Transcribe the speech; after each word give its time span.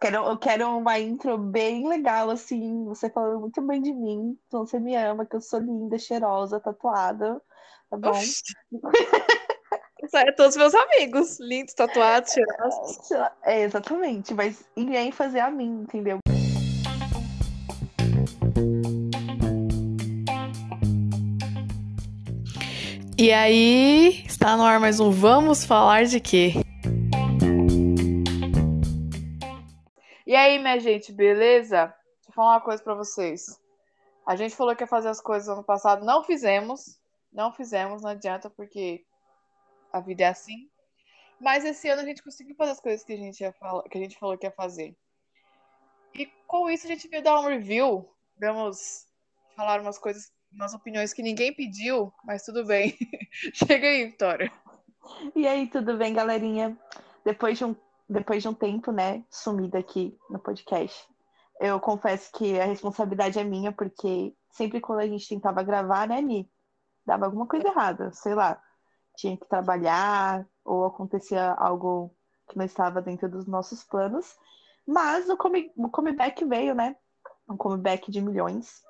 Quero, 0.00 0.16
eu 0.16 0.38
quero 0.38 0.78
uma 0.78 0.98
intro 0.98 1.36
bem 1.36 1.86
legal, 1.86 2.30
assim, 2.30 2.84
você 2.86 3.10
falando 3.10 3.40
muito 3.40 3.60
bem 3.60 3.82
de 3.82 3.92
mim. 3.92 4.38
Então 4.46 4.66
você 4.66 4.80
me 4.80 4.96
ama, 4.96 5.26
que 5.26 5.36
eu 5.36 5.42
sou 5.42 5.60
linda, 5.60 5.98
cheirosa, 5.98 6.58
tatuada. 6.58 7.40
Tá 7.90 7.96
bom? 7.98 8.18
É 10.14 10.32
todos 10.32 10.56
meus 10.56 10.74
amigos, 10.74 11.38
lindos, 11.40 11.74
tatuados, 11.74 12.32
cheirosos. 12.32 13.10
É, 13.42 13.62
exatamente, 13.62 14.34
mas 14.34 14.64
em 14.76 14.94
ênfase 14.94 15.40
a 15.40 15.50
mim, 15.50 15.82
entendeu? 15.82 16.18
E 23.16 23.32
aí, 23.32 24.24
está 24.26 24.56
no 24.56 24.62
ar 24.62 24.78
mais 24.78 25.00
um 25.00 25.10
Vamos 25.10 25.64
Falar 25.64 26.04
de 26.04 26.20
Quê? 26.20 26.54
Aí, 30.44 30.58
minha 30.58 30.78
gente, 30.78 31.12
beleza? 31.12 31.86
Deixa 31.86 32.30
eu 32.30 32.34
falar 32.34 32.54
uma 32.54 32.60
coisa 32.60 32.82
pra 32.82 32.94
vocês. 32.94 33.60
A 34.26 34.36
gente 34.36 34.54
falou 34.54 34.74
que 34.76 34.82
ia 34.82 34.86
fazer 34.86 35.08
as 35.08 35.20
coisas 35.20 35.48
ano 35.48 35.64
passado, 35.64 36.04
não 36.04 36.22
fizemos. 36.22 36.98
Não 37.32 37.52
fizemos, 37.52 38.02
não 38.02 38.10
adianta, 38.10 38.48
porque 38.48 39.04
a 39.92 40.00
vida 40.00 40.22
é 40.24 40.28
assim. 40.28 40.70
Mas 41.40 41.64
esse 41.64 41.88
ano 41.88 42.02
a 42.02 42.04
gente 42.04 42.22
conseguiu 42.22 42.54
fazer 42.54 42.72
as 42.72 42.80
coisas 42.80 43.04
que 43.04 43.12
a 43.12 43.16
gente, 43.16 43.40
ia 43.40 43.52
que 43.90 43.98
a 43.98 44.00
gente 44.00 44.18
falou 44.18 44.38
que 44.38 44.46
ia 44.46 44.52
fazer. 44.52 44.96
E 46.14 46.26
com 46.46 46.70
isso 46.70 46.86
a 46.86 46.90
gente 46.90 47.08
veio 47.08 47.22
dar 47.22 47.40
um 47.40 47.48
review. 47.48 48.08
Vamos 48.38 49.06
falar 49.56 49.80
umas 49.80 49.98
coisas, 49.98 50.32
umas 50.52 50.74
opiniões 50.74 51.12
que 51.12 51.22
ninguém 51.22 51.52
pediu, 51.52 52.12
mas 52.24 52.44
tudo 52.44 52.64
bem. 52.64 52.96
Chega 53.52 53.86
aí, 53.86 54.06
Vitória. 54.06 54.52
E 55.34 55.46
aí, 55.46 55.66
tudo 55.66 55.96
bem, 55.96 56.14
galerinha? 56.14 56.78
Depois 57.24 57.58
de 57.58 57.64
um, 57.64 57.74
depois 58.08 58.42
de 58.42 58.48
um 58.48 58.54
tempo, 58.54 58.92
né, 58.92 59.24
sumida 59.30 59.78
aqui 59.78 60.16
no 60.28 60.38
podcast, 60.38 61.06
eu 61.60 61.80
confesso 61.80 62.32
que 62.32 62.58
a 62.58 62.64
responsabilidade 62.64 63.38
é 63.38 63.44
minha, 63.44 63.72
porque 63.72 64.34
sempre 64.50 64.80
quando 64.80 65.00
a 65.00 65.06
gente 65.06 65.28
tentava 65.28 65.62
gravar, 65.62 66.08
né, 66.08 66.20
Ni, 66.20 66.50
dava 67.06 67.26
alguma 67.26 67.46
coisa 67.46 67.68
errada, 67.68 68.12
sei 68.12 68.34
lá 68.34 68.60
tinha 69.16 69.36
que 69.36 69.48
trabalhar 69.48 70.46
ou 70.64 70.84
acontecia 70.84 71.52
algo 71.52 72.14
que 72.48 72.58
não 72.58 72.64
estava 72.64 73.00
dentro 73.00 73.28
dos 73.28 73.46
nossos 73.46 73.84
planos. 73.84 74.36
Mas 74.86 75.28
o, 75.28 75.36
come, 75.36 75.72
o 75.76 75.88
comeback 75.88 76.44
veio, 76.44 76.74
né? 76.74 76.96
Um 77.48 77.56
comeback 77.56 78.10
de 78.10 78.20
milhões. 78.20 78.82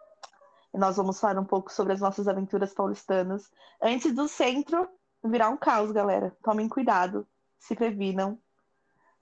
E 0.72 0.78
nós 0.78 0.96
vamos 0.96 1.20
falar 1.20 1.38
um 1.38 1.44
pouco 1.44 1.72
sobre 1.72 1.92
as 1.92 2.00
nossas 2.00 2.26
aventuras 2.26 2.74
paulistanas. 2.74 3.50
Antes 3.80 4.14
do 4.14 4.26
centro 4.26 4.88
virar 5.22 5.50
um 5.50 5.56
caos, 5.56 5.92
galera. 5.92 6.36
Tomem 6.42 6.68
cuidado, 6.68 7.26
se 7.58 7.76
previnam, 7.76 8.38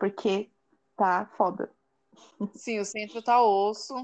porque 0.02 0.50
tá 0.96 1.30
foda. 1.36 1.70
Sim, 2.56 2.80
o 2.80 2.84
centro 2.84 3.22
tá 3.22 3.40
osso. 3.40 3.94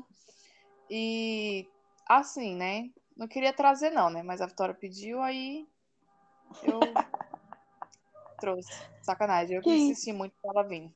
E 0.88 1.68
assim, 2.06 2.54
né? 2.54 2.88
Não 3.16 3.26
queria 3.26 3.52
trazer, 3.52 3.90
não, 3.90 4.08
né? 4.08 4.22
Mas 4.22 4.40
a 4.40 4.46
Vitória 4.46 4.72
pediu, 4.72 5.20
aí 5.20 5.66
eu 6.62 6.78
trouxe. 8.38 8.70
Sacanagem. 9.02 9.56
Eu 9.56 9.62
que 9.62 9.74
insisti 9.74 10.12
muito 10.12 10.36
pra 10.40 10.52
ela 10.52 10.68
vir. 10.68 10.94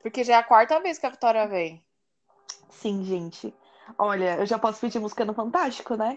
Porque 0.00 0.22
já 0.22 0.34
é 0.34 0.36
a 0.36 0.44
quarta 0.44 0.78
vez 0.78 1.00
que 1.00 1.06
a 1.06 1.10
Vitória 1.10 1.48
vem. 1.48 1.84
Sim, 2.70 3.02
gente. 3.02 3.52
Olha, 3.98 4.36
eu 4.36 4.46
já 4.46 4.56
posso 4.56 4.80
pedir 4.80 5.00
música 5.00 5.24
no 5.24 5.34
Fantástico, 5.34 5.96
né? 5.96 6.16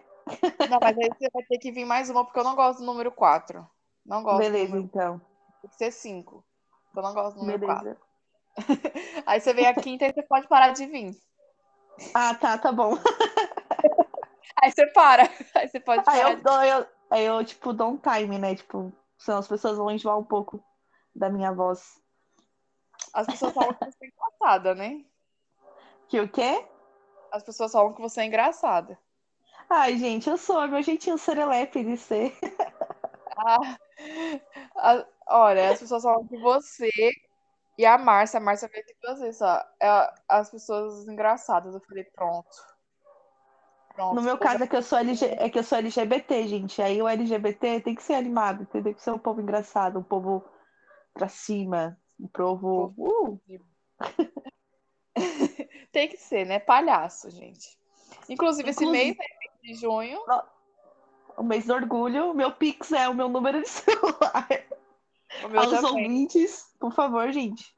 Não, 0.70 0.78
mas 0.80 0.96
aí 0.96 1.10
você 1.10 1.28
vai 1.34 1.44
ter 1.46 1.58
que 1.58 1.72
vir 1.72 1.86
mais 1.86 2.12
uma, 2.12 2.24
porque 2.24 2.40
eu 2.40 2.44
não 2.44 2.56
gosto 2.56 2.82
do 2.82 2.86
número 2.86 3.12
4. 3.12 3.68
Não 4.06 4.22
gosto. 4.22 4.38
Beleza, 4.38 4.76
número... 4.76 4.86
então. 4.86 5.22
Tem 5.60 5.70
que 5.72 5.76
ser 5.76 5.92
5. 5.92 6.46
Eu 6.96 7.02
não 7.02 7.16
gosto 7.16 7.38
do 7.38 7.40
número 7.42 7.60
Beleza. 7.60 7.96
4. 7.96 8.07
aí 9.26 9.40
você 9.40 9.54
vem 9.54 9.66
a 9.66 9.74
quinta 9.74 10.06
e 10.06 10.14
você 10.14 10.24
pode 10.24 10.48
parar 10.48 10.72
de 10.72 10.86
vir. 10.86 11.12
Ah, 12.14 12.36
tá, 12.36 12.58
tá 12.58 12.72
bom. 12.72 12.94
aí 14.62 14.72
você 14.72 14.88
para. 14.88 15.24
Aí 15.56 15.68
você 15.68 15.80
pode 15.80 16.04
parar. 16.04 16.26
Aí 16.26 16.34
eu, 16.34 16.42
dou, 16.42 16.64
eu, 16.64 16.88
Aí 17.10 17.26
eu, 17.26 17.44
tipo, 17.44 17.74
dou 17.74 17.92
um 17.92 17.98
time, 17.98 18.38
né? 18.38 18.56
Tipo, 18.56 18.92
senão 19.18 19.40
as 19.40 19.48
pessoas 19.48 19.78
vão 19.78 19.90
enjoar 19.90 20.18
um 20.18 20.24
pouco 20.24 20.64
da 21.16 21.30
minha 21.30 21.52
voz. 21.52 22.02
As 23.14 23.26
pessoas 23.26 23.54
falam 23.54 23.74
que 23.74 23.86
você 23.86 24.06
é 24.06 24.08
engraçada, 24.08 24.76
né? 24.76 25.06
Que 26.10 26.20
o 26.20 26.30
quê? 26.30 26.66
As 27.32 27.44
pessoas 27.44 27.72
falam 27.72 27.94
que 27.94 28.02
você 28.02 28.22
é 28.22 28.26
engraçada. 28.26 28.98
Ai, 29.70 29.98
gente, 29.98 30.30
eu 30.30 30.38
sou, 30.38 30.68
meu 30.68 30.82
jeitinho 30.82 31.18
serelepe 31.18 31.84
de 31.84 31.98
ser. 31.98 32.38
Ah, 33.40 33.78
a, 34.78 35.06
olha, 35.28 35.70
as 35.70 35.80
pessoas 35.80 36.02
falam 36.02 36.26
que 36.28 36.36
você 36.40 36.90
e 37.78 37.86
a 37.86 37.98
Márcia, 37.98 38.40
a 38.40 38.42
Márcia 38.42 38.68
veio 38.68 38.84
aqui 38.84 38.96
duas 39.02 39.20
vezes, 39.20 39.42
ó. 39.42 39.64
É, 39.80 40.14
as 40.28 40.50
pessoas 40.50 41.08
engraçadas. 41.08 41.74
Eu 41.74 41.82
falei, 41.82 42.04
pronto. 42.06 42.78
Pronto, 43.94 44.16
no 44.16 44.22
meu 44.22 44.38
caso 44.38 44.64
é 44.64 44.68
que, 44.68 44.76
eu 44.76 44.84
sou 44.84 45.00
LG, 45.00 45.26
é 45.26 45.50
que 45.50 45.58
eu 45.58 45.64
sou 45.64 45.78
LGBT, 45.78 46.48
gente. 46.48 46.82
Aí 46.82 47.02
o 47.02 47.08
LGBT 47.08 47.82
tem 47.82 47.96
que 47.96 48.04
ser 48.04 48.14
animado, 48.14 48.66
Tem 48.68 48.94
que 48.94 49.02
ser 49.02 49.12
um 49.12 49.20
povo 49.20 49.42
engraçado, 49.42 49.98
um 50.00 50.04
povo 50.04 50.44
pra 51.14 51.28
cima, 51.28 52.00
um 52.20 52.28
povo. 52.28 52.94
Uh! 52.98 53.42
tem 55.92 56.08
que 56.08 56.18
ser, 56.18 56.46
né? 56.46 56.60
Palhaço, 56.60 57.30
gente. 57.30 57.78
Inclusive, 58.30 58.70
Inclusive 58.70 58.70
esse 58.70 58.86
mês, 58.86 59.18
né, 59.18 59.26
de 59.64 59.74
junho. 59.76 60.20
O 61.36 61.44
mês 61.44 61.66
do 61.66 61.74
orgulho, 61.74 62.34
meu 62.34 62.52
Pix 62.52 62.92
é 62.92 63.08
o 63.10 63.14
meu 63.14 63.30
número 63.30 63.62
de 63.62 63.70
celular. 63.70 64.48
O 65.44 65.50
meu 65.50 65.62
Aos 65.62 65.72
também. 65.72 65.92
ouvintes, 65.92 66.67
por 66.80 66.94
favor, 66.94 67.32
gente. 67.32 67.76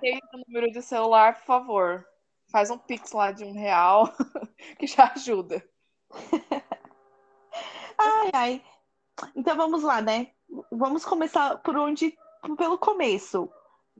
Tem 0.00 0.20
o 0.32 0.38
número 0.46 0.70
de 0.72 0.82
celular, 0.82 1.36
por 1.36 1.44
favor. 1.44 2.06
Faz 2.50 2.70
um 2.70 2.78
pix 2.78 3.12
lá 3.12 3.32
de 3.32 3.44
um 3.44 3.52
real, 3.52 4.12
que 4.78 4.86
já 4.86 5.12
ajuda. 5.14 5.64
ai, 7.98 8.30
ai. 8.32 8.64
Então 9.34 9.56
vamos 9.56 9.82
lá, 9.82 10.00
né? 10.00 10.32
Vamos 10.70 11.04
começar 11.04 11.58
por 11.58 11.76
onde. 11.76 12.16
Pelo 12.56 12.76
começo. 12.76 13.50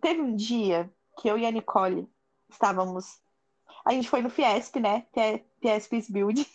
Teve 0.01 0.21
um 0.21 0.35
dia 0.35 0.93
que 1.19 1.29
eu 1.29 1.39
e 1.39 1.47
a 1.47 1.51
Nicole 1.51 2.09
estávamos. 2.51 3.21
A 3.85 3.93
gente 3.93 4.09
foi 4.09 4.21
no 4.23 4.31
Fiesp, 4.31 4.77
né? 4.81 5.07
Fiesp's 5.61 6.11
Build. 6.11 6.47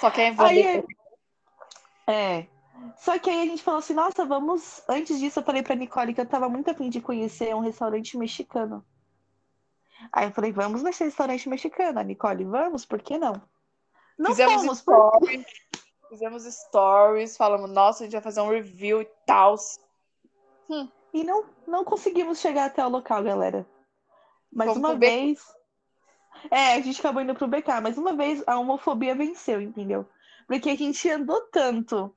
Só 0.00 0.10
que 0.10 0.20
é 0.20 0.34
aí, 0.38 0.84
É. 2.06 2.46
Só 2.96 3.18
que 3.18 3.30
aí 3.30 3.42
a 3.42 3.46
gente 3.46 3.62
falou 3.62 3.78
assim, 3.78 3.94
nossa, 3.94 4.24
vamos. 4.24 4.82
Antes 4.88 5.18
disso, 5.18 5.40
eu 5.40 5.44
falei 5.44 5.62
pra 5.62 5.74
Nicole 5.74 6.14
que 6.14 6.20
eu 6.20 6.26
tava 6.26 6.48
muito 6.48 6.70
afim 6.70 6.88
de 6.88 7.00
conhecer 7.00 7.54
um 7.54 7.60
restaurante 7.60 8.16
mexicano. 8.16 8.84
Aí 10.12 10.26
eu 10.26 10.32
falei, 10.32 10.52
vamos 10.52 10.82
nesse 10.82 11.04
restaurante 11.04 11.48
mexicano, 11.48 12.00
Nicole, 12.02 12.44
vamos, 12.44 12.84
por 12.84 13.00
que 13.00 13.18
não? 13.18 13.40
Não 14.18 14.30
Fizemos 14.30 14.62
fomos, 14.62 14.78
stories, 14.78 15.44
por... 15.44 16.08
fizemos 16.08 16.44
stories, 16.44 17.36
falamos, 17.36 17.70
nossa, 17.70 18.02
a 18.02 18.06
gente 18.06 18.12
vai 18.12 18.22
fazer 18.22 18.40
um 18.40 18.50
review 18.50 19.02
e 19.02 19.08
tal. 19.26 19.56
Hum. 20.68 20.88
E 21.12 21.24
não, 21.24 21.44
não 21.66 21.84
conseguimos 21.84 22.40
chegar 22.40 22.66
até 22.66 22.84
o 22.84 22.88
local, 22.88 23.22
galera. 23.22 23.66
Mais 24.52 24.76
uma 24.76 24.94
vez. 24.94 25.40
É, 26.50 26.74
a 26.74 26.80
gente 26.80 27.00
acabou 27.00 27.22
indo 27.22 27.34
pro 27.34 27.48
BK, 27.48 27.80
mas 27.82 27.96
uma 27.96 28.14
vez 28.14 28.42
a 28.46 28.58
homofobia 28.58 29.14
venceu, 29.14 29.60
entendeu? 29.60 30.06
Porque 30.46 30.70
a 30.70 30.76
gente 30.76 31.08
andou 31.08 31.40
tanto, 31.52 32.14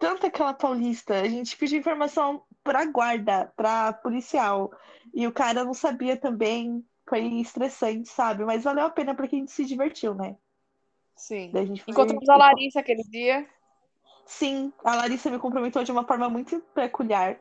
tanto 0.00 0.26
aquela 0.26 0.54
paulista, 0.54 1.20
a 1.20 1.28
gente 1.28 1.56
pediu 1.56 1.78
informação 1.78 2.42
pra 2.64 2.86
guarda, 2.86 3.52
pra 3.54 3.92
policial, 3.92 4.72
e 5.14 5.26
o 5.26 5.32
cara 5.32 5.62
não 5.62 5.74
sabia 5.74 6.16
também 6.16 6.84
foi 7.06 7.24
estressante, 7.40 8.08
sabe? 8.08 8.44
Mas 8.44 8.64
valeu 8.64 8.86
a 8.86 8.90
pena 8.90 9.14
porque 9.14 9.36
a 9.36 9.38
gente 9.38 9.52
se 9.52 9.64
divertiu, 9.64 10.14
né? 10.14 10.36
Sim. 11.16 11.52
Foi... 11.52 11.92
Encontramos 11.92 12.28
a 12.28 12.36
Larissa 12.36 12.80
aquele 12.80 13.02
dia. 13.02 13.46
Sim, 14.24 14.72
a 14.84 14.94
Larissa 14.94 15.30
me 15.30 15.38
cumprimentou 15.38 15.84
de 15.84 15.92
uma 15.92 16.06
forma 16.06 16.28
muito 16.30 16.60
peculiar. 16.74 17.38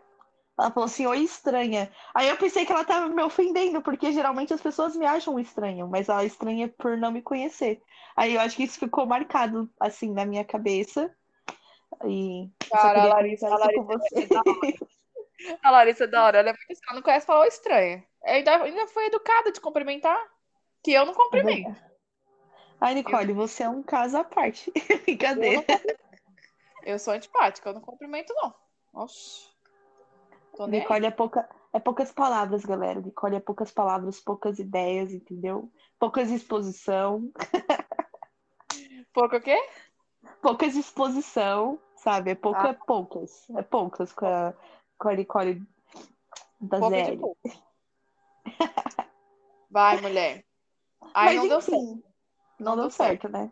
Ela 0.59 0.71
falou 0.71 0.87
assim, 0.87 1.05
oi, 1.05 1.19
estranha. 1.19 1.89
Aí 2.13 2.27
eu 2.27 2.35
pensei 2.35 2.65
que 2.65 2.71
ela 2.73 2.83
tava 2.83 3.07
me 3.07 3.23
ofendendo, 3.23 3.81
porque 3.81 4.11
geralmente 4.11 4.53
as 4.53 4.59
pessoas 4.59 4.97
me 4.97 5.05
acham 5.05 5.39
estranho, 5.39 5.87
mas 5.87 6.09
ela 6.09 6.23
é 6.23 6.25
estranha 6.25 6.67
por 6.67 6.97
não 6.97 7.11
me 7.11 7.21
conhecer. 7.21 7.81
Aí 8.17 8.33
eu 8.33 8.41
acho 8.41 8.57
que 8.57 8.63
isso 8.63 8.77
ficou 8.77 9.05
marcado, 9.05 9.69
assim, 9.79 10.11
na 10.11 10.25
minha 10.25 10.43
cabeça. 10.43 11.09
E 12.05 12.49
Cara, 12.69 13.03
a 13.03 13.05
Larissa, 13.07 13.47
a 13.47 13.57
Larissa, 13.57 14.05
é 14.15 15.57
a 15.63 15.71
Larissa 15.71 16.03
é 16.03 16.07
da 16.07 16.23
hora. 16.23 16.39
Ela 16.39 16.49
é 16.49 16.53
muito 16.53 16.81
ela 16.87 16.95
não 16.95 17.01
conhece 17.01 17.25
falar 17.25 17.47
estranha. 17.47 18.05
Ainda, 18.23 18.63
ainda 18.63 18.87
foi 18.87 19.05
educada 19.07 19.51
de 19.51 19.61
cumprimentar, 19.61 20.19
que 20.83 20.91
eu 20.91 21.05
não 21.05 21.13
cumprimento. 21.13 21.75
Ai, 22.79 22.93
Nicole, 22.93 23.29
eu... 23.29 23.35
você 23.35 23.63
é 23.63 23.69
um 23.69 23.83
caso 23.83 24.17
à 24.17 24.23
parte. 24.23 24.71
Brincadeira. 25.03 25.65
Eu, 26.83 26.93
eu, 26.93 26.99
sou 26.99 27.13
antipática, 27.13 27.69
eu 27.69 27.73
não 27.73 27.81
cumprimento, 27.81 28.33
não. 28.35 28.53
Nicole 30.67 31.05
é, 31.05 31.11
pouca, 31.11 31.49
é 31.73 31.79
poucas 31.79 32.11
palavras, 32.11 32.65
galera. 32.65 32.99
Nicole 32.99 33.35
é 33.35 33.39
poucas 33.39 33.71
palavras, 33.71 34.19
poucas 34.19 34.59
ideias, 34.59 35.13
entendeu? 35.13 35.71
Poucas 35.97 36.29
exposição. 36.29 37.31
Pouco 39.11 39.37
o 39.37 39.41
quê? 39.41 39.59
Poucas 40.41 40.75
exposição, 40.75 41.79
sabe? 41.95 42.31
É 42.31 42.35
pouca, 42.35 42.71
ah. 42.71 42.73
poucas. 42.73 43.49
É 43.51 43.61
poucas 43.61 44.11
com 44.13 44.25
a, 44.25 44.53
com 44.97 45.09
a 45.09 45.15
Nicole 45.15 45.61
da 46.59 46.79
Pouca 46.79 46.95
Zé. 46.95 47.17
Vai, 49.69 50.01
mulher. 50.01 50.45
Aí 51.13 51.37
não 51.37 51.47
deu 51.47 51.61
certo. 51.61 52.03
Não, 52.59 52.75
deu 52.75 52.89
certo, 52.89 53.29
né? 53.29 53.51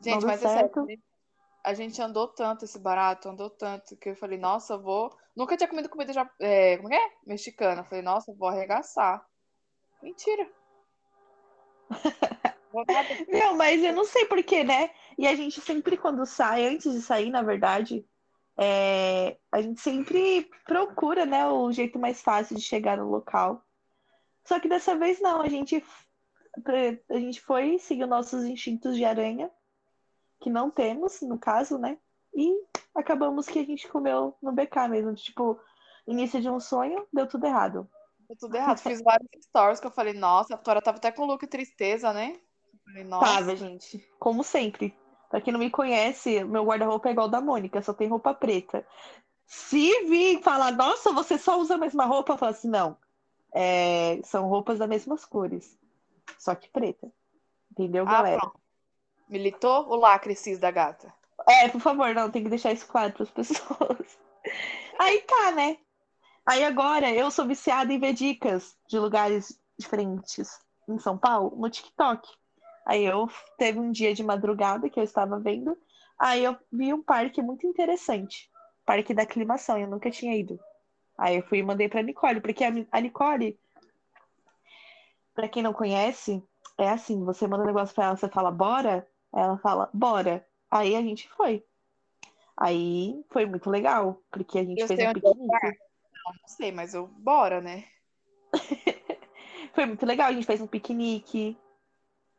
Gente, 0.00 0.20
deu 0.20 0.28
mas 0.28 0.42
é 0.44 0.48
sério, 0.48 0.72
certo. 0.74 1.02
a 1.62 1.74
gente 1.74 2.02
andou 2.02 2.28
tanto 2.28 2.64
esse 2.64 2.78
barato, 2.78 3.28
andou 3.28 3.48
tanto, 3.48 3.96
que 3.96 4.10
eu 4.10 4.16
falei, 4.16 4.38
nossa, 4.38 4.74
eu 4.74 4.82
vou. 4.82 5.16
Nunca 5.34 5.56
tinha 5.56 5.68
comido 5.68 5.88
comida 5.88 6.12
já, 6.12 6.28
é, 6.40 6.76
como 6.76 6.88
que 6.88 6.94
é? 6.94 7.10
Mexicana. 7.26 7.80
Eu 7.80 7.84
falei, 7.84 8.02
nossa, 8.02 8.30
eu 8.30 8.36
vou 8.36 8.48
arregaçar. 8.48 9.24
Mentira. 10.02 10.48
Não, 13.28 13.56
mas 13.56 13.82
eu 13.84 13.92
não 13.92 14.04
sei 14.04 14.24
porquê, 14.24 14.64
né? 14.64 14.90
E 15.18 15.26
a 15.26 15.34
gente 15.34 15.60
sempre, 15.60 15.96
quando 15.96 16.24
sai, 16.26 16.66
antes 16.66 16.92
de 16.92 17.00
sair, 17.00 17.30
na 17.30 17.42
verdade, 17.42 18.04
é, 18.56 19.36
a 19.50 19.60
gente 19.60 19.80
sempre 19.80 20.48
procura, 20.66 21.26
né, 21.26 21.46
o 21.46 21.70
jeito 21.72 21.98
mais 21.98 22.20
fácil 22.20 22.56
de 22.56 22.62
chegar 22.62 22.96
no 22.96 23.08
local. 23.08 23.64
Só 24.44 24.60
que 24.60 24.68
dessa 24.68 24.96
vez 24.96 25.20
não, 25.20 25.40
a 25.40 25.48
gente, 25.48 25.82
a 27.10 27.18
gente 27.18 27.40
foi 27.40 27.78
seguir 27.78 28.06
nossos 28.06 28.44
instintos 28.44 28.96
de 28.96 29.04
aranha, 29.04 29.50
que 30.40 30.50
não 30.50 30.70
temos, 30.70 31.20
no 31.22 31.38
caso, 31.38 31.78
né? 31.78 31.98
E 32.34 32.52
acabamos 32.94 33.46
que 33.46 33.58
a 33.58 33.64
gente 33.64 33.88
comeu 33.88 34.36
no 34.42 34.52
BK 34.52 34.88
mesmo. 34.88 35.14
Tipo, 35.14 35.58
início 36.06 36.40
de 36.40 36.50
um 36.50 36.60
sonho, 36.60 37.06
deu 37.12 37.26
tudo 37.26 37.46
errado. 37.46 37.88
Deu 38.28 38.36
tudo 38.36 38.54
errado. 38.54 38.78
Fiz 38.78 39.02
vários 39.02 39.28
stories 39.44 39.80
que 39.80 39.86
eu 39.86 39.90
falei, 39.90 40.12
nossa, 40.12 40.54
a 40.54 40.58
Tora 40.58 40.82
tava 40.82 40.98
até 40.98 41.10
com 41.10 41.24
look 41.24 41.46
tristeza, 41.46 42.12
né? 42.12 42.38
Eu 42.72 42.78
falei, 42.84 43.04
nossa. 43.04 43.24
Tava, 43.24 43.56
gente. 43.56 43.98
Como 44.18 44.44
sempre. 44.44 44.94
Pra 45.34 45.40
quem 45.40 45.52
não 45.52 45.58
me 45.58 45.68
conhece, 45.68 46.44
meu 46.44 46.64
guarda-roupa 46.64 47.08
é 47.08 47.10
igual 47.10 47.24
ao 47.26 47.28
da 47.28 47.40
Mônica, 47.40 47.82
só 47.82 47.92
tem 47.92 48.06
roupa 48.06 48.32
preta. 48.32 48.86
Se 49.44 50.04
vir 50.04 50.40
falar, 50.44 50.70
nossa, 50.70 51.10
você 51.10 51.36
só 51.36 51.58
usa 51.58 51.74
a 51.74 51.76
mesma 51.76 52.04
roupa, 52.04 52.34
eu 52.34 52.38
falo 52.38 52.52
assim, 52.52 52.68
não. 52.68 52.96
É, 53.52 54.20
são 54.22 54.46
roupas 54.46 54.78
das 54.78 54.88
mesmas 54.88 55.24
cores. 55.24 55.76
Só 56.38 56.54
que 56.54 56.68
preta. 56.68 57.10
Entendeu, 57.72 58.04
Ah, 58.06 58.12
galera? 58.12 58.38
pronto. 58.38 58.60
Militou 59.28 59.88
o 59.88 59.96
lacre 59.96 60.36
cis 60.36 60.60
da 60.60 60.70
gata. 60.70 61.12
É, 61.48 61.68
por 61.68 61.80
favor, 61.80 62.14
não, 62.14 62.30
tem 62.30 62.44
que 62.44 62.48
deixar 62.48 62.70
isso 62.72 62.86
claro 62.86 63.12
para 63.12 63.24
as 63.24 63.30
pessoas. 63.30 64.16
Aí 65.00 65.20
tá, 65.22 65.50
né? 65.50 65.78
Aí 66.46 66.62
agora 66.62 67.10
eu 67.10 67.28
sou 67.32 67.44
viciada 67.44 67.92
em 67.92 67.98
ver 67.98 68.12
dicas 68.12 68.76
de 68.88 69.00
lugares 69.00 69.60
diferentes 69.76 70.60
em 70.88 70.96
São 71.00 71.18
Paulo 71.18 71.56
no 71.56 71.68
TikTok. 71.68 72.24
Aí 72.84 73.04
eu 73.04 73.28
teve 73.56 73.78
um 73.78 73.90
dia 73.90 74.14
de 74.14 74.22
madrugada 74.22 74.90
que 74.90 74.98
eu 74.98 75.04
estava 75.04 75.38
vendo, 75.38 75.76
aí 76.18 76.44
eu 76.44 76.56
vi 76.70 76.92
um 76.92 77.02
parque 77.02 77.40
muito 77.40 77.66
interessante, 77.66 78.50
Parque 78.84 79.14
da 79.14 79.22
Aclimação, 79.22 79.78
eu 79.78 79.88
nunca 79.88 80.10
tinha 80.10 80.36
ido. 80.36 80.60
Aí 81.16 81.36
eu 81.36 81.42
fui 81.44 81.58
e 81.58 81.62
mandei 81.62 81.88
pra 81.88 82.02
Nicole, 82.02 82.40
porque 82.40 82.64
a, 82.64 83.00
Nicole, 83.00 83.58
pra 85.34 85.48
quem 85.48 85.62
não 85.62 85.72
conhece, 85.72 86.42
é 86.76 86.90
assim, 86.90 87.24
você 87.24 87.46
manda 87.46 87.62
um 87.62 87.66
negócio 87.66 87.94
pra 87.94 88.06
ela, 88.06 88.16
você 88.16 88.28
fala 88.28 88.50
bora, 88.50 89.06
ela 89.32 89.56
fala 89.58 89.88
bora. 89.92 90.46
Aí 90.70 90.94
a 90.94 91.00
gente 91.00 91.28
foi. 91.30 91.64
Aí 92.56 93.24
foi 93.30 93.46
muito 93.46 93.70
legal, 93.70 94.20
porque 94.30 94.58
a 94.58 94.64
gente 94.64 94.80
Eu 94.80 94.86
fez 94.86 95.00
um 95.00 95.12
piquenique. 95.12 95.46
Não, 95.46 96.32
não 96.40 96.48
sei, 96.48 96.72
mas 96.72 96.94
eu 96.94 97.06
bora, 97.06 97.60
né? 97.60 97.84
Foi 99.74 99.86
muito 99.86 100.06
legal, 100.06 100.28
a 100.28 100.32
gente 100.32 100.46
fez 100.46 100.60
um 100.60 100.66
piquenique. 100.68 101.58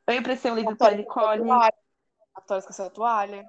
Eu 0.08 0.16
emprestei 0.16 0.52
um 0.52 0.56
livro 0.56 0.74
A 0.74 0.76
pra 0.76 0.88
a 0.90 0.96
Nicole. 0.96 1.44
toalha. 1.44 1.74
A 2.36 2.42
Tora 2.42 2.60
esqueceu 2.60 2.86
a 2.86 2.90
toalha. 2.90 3.46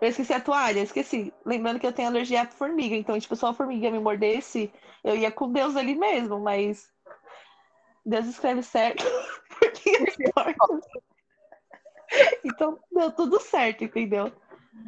Eu 0.00 0.08
esqueci 0.08 0.32
a 0.32 0.40
toalha, 0.40 0.80
esqueci. 0.80 1.32
Lembrando 1.44 1.80
que 1.80 1.86
eu 1.86 1.92
tenho 1.92 2.08
alergia 2.08 2.42
à 2.42 2.46
formiga, 2.46 2.94
então, 2.94 3.18
tipo, 3.18 3.34
se 3.34 3.44
uma 3.44 3.54
formiga 3.54 3.90
me 3.90 3.98
mordesse, 3.98 4.72
eu 5.02 5.16
ia 5.16 5.30
com 5.30 5.50
Deus 5.50 5.76
ali 5.76 5.94
mesmo, 5.94 6.38
mas 6.38 6.88
Deus 8.04 8.26
escreve 8.26 8.62
certo, 8.62 9.04
porque 9.58 9.90
importa. 10.20 10.80
Então, 12.44 12.78
deu 12.90 13.12
tudo 13.12 13.40
certo, 13.40 13.84
entendeu? 13.84 14.32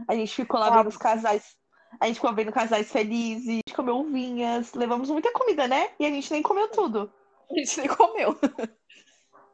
A 0.08 0.14
gente 0.14 0.34
ficou 0.34 0.58
lá 0.58 0.70
vendo 0.70 0.88
os 0.88 0.96
casais. 0.96 1.56
A 2.00 2.06
gente 2.06 2.16
ficou 2.16 2.34
vendo 2.34 2.52
casais 2.52 2.90
felizes, 2.90 3.48
a 3.48 3.52
gente 3.52 3.74
comeu 3.74 3.98
uvinhas, 3.98 4.72
levamos 4.72 5.10
muita 5.10 5.32
comida, 5.32 5.68
né? 5.68 5.90
E 5.98 6.06
a 6.06 6.10
gente 6.10 6.32
nem 6.32 6.42
comeu 6.42 6.68
tudo. 6.68 7.12
A 7.50 7.54
gente 7.58 7.80
nem 7.80 7.88
comeu. 7.88 8.36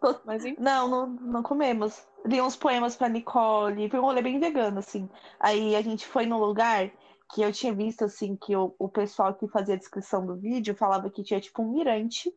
Mas. 0.24 0.44
Não, 0.58 0.88
não, 0.88 1.06
não 1.06 1.42
comemos. 1.42 2.06
Li 2.24 2.40
uns 2.40 2.56
poemas 2.56 2.96
pra 2.96 3.08
Nicole. 3.08 3.88
Foi 3.88 3.98
um 3.98 4.04
rolê 4.04 4.22
bem 4.22 4.38
vegano, 4.38 4.78
assim. 4.78 5.08
Aí 5.38 5.74
a 5.76 5.82
gente 5.82 6.06
foi 6.06 6.26
num 6.26 6.38
lugar 6.38 6.90
que 7.32 7.42
eu 7.42 7.52
tinha 7.52 7.74
visto, 7.74 8.04
assim, 8.04 8.36
que 8.36 8.56
o, 8.56 8.74
o 8.78 8.88
pessoal 8.88 9.34
que 9.34 9.48
fazia 9.48 9.74
a 9.74 9.78
descrição 9.78 10.26
do 10.26 10.36
vídeo 10.36 10.74
falava 10.74 11.10
que 11.10 11.22
tinha, 11.22 11.40
tipo, 11.40 11.62
um 11.62 11.72
mirante 11.72 12.32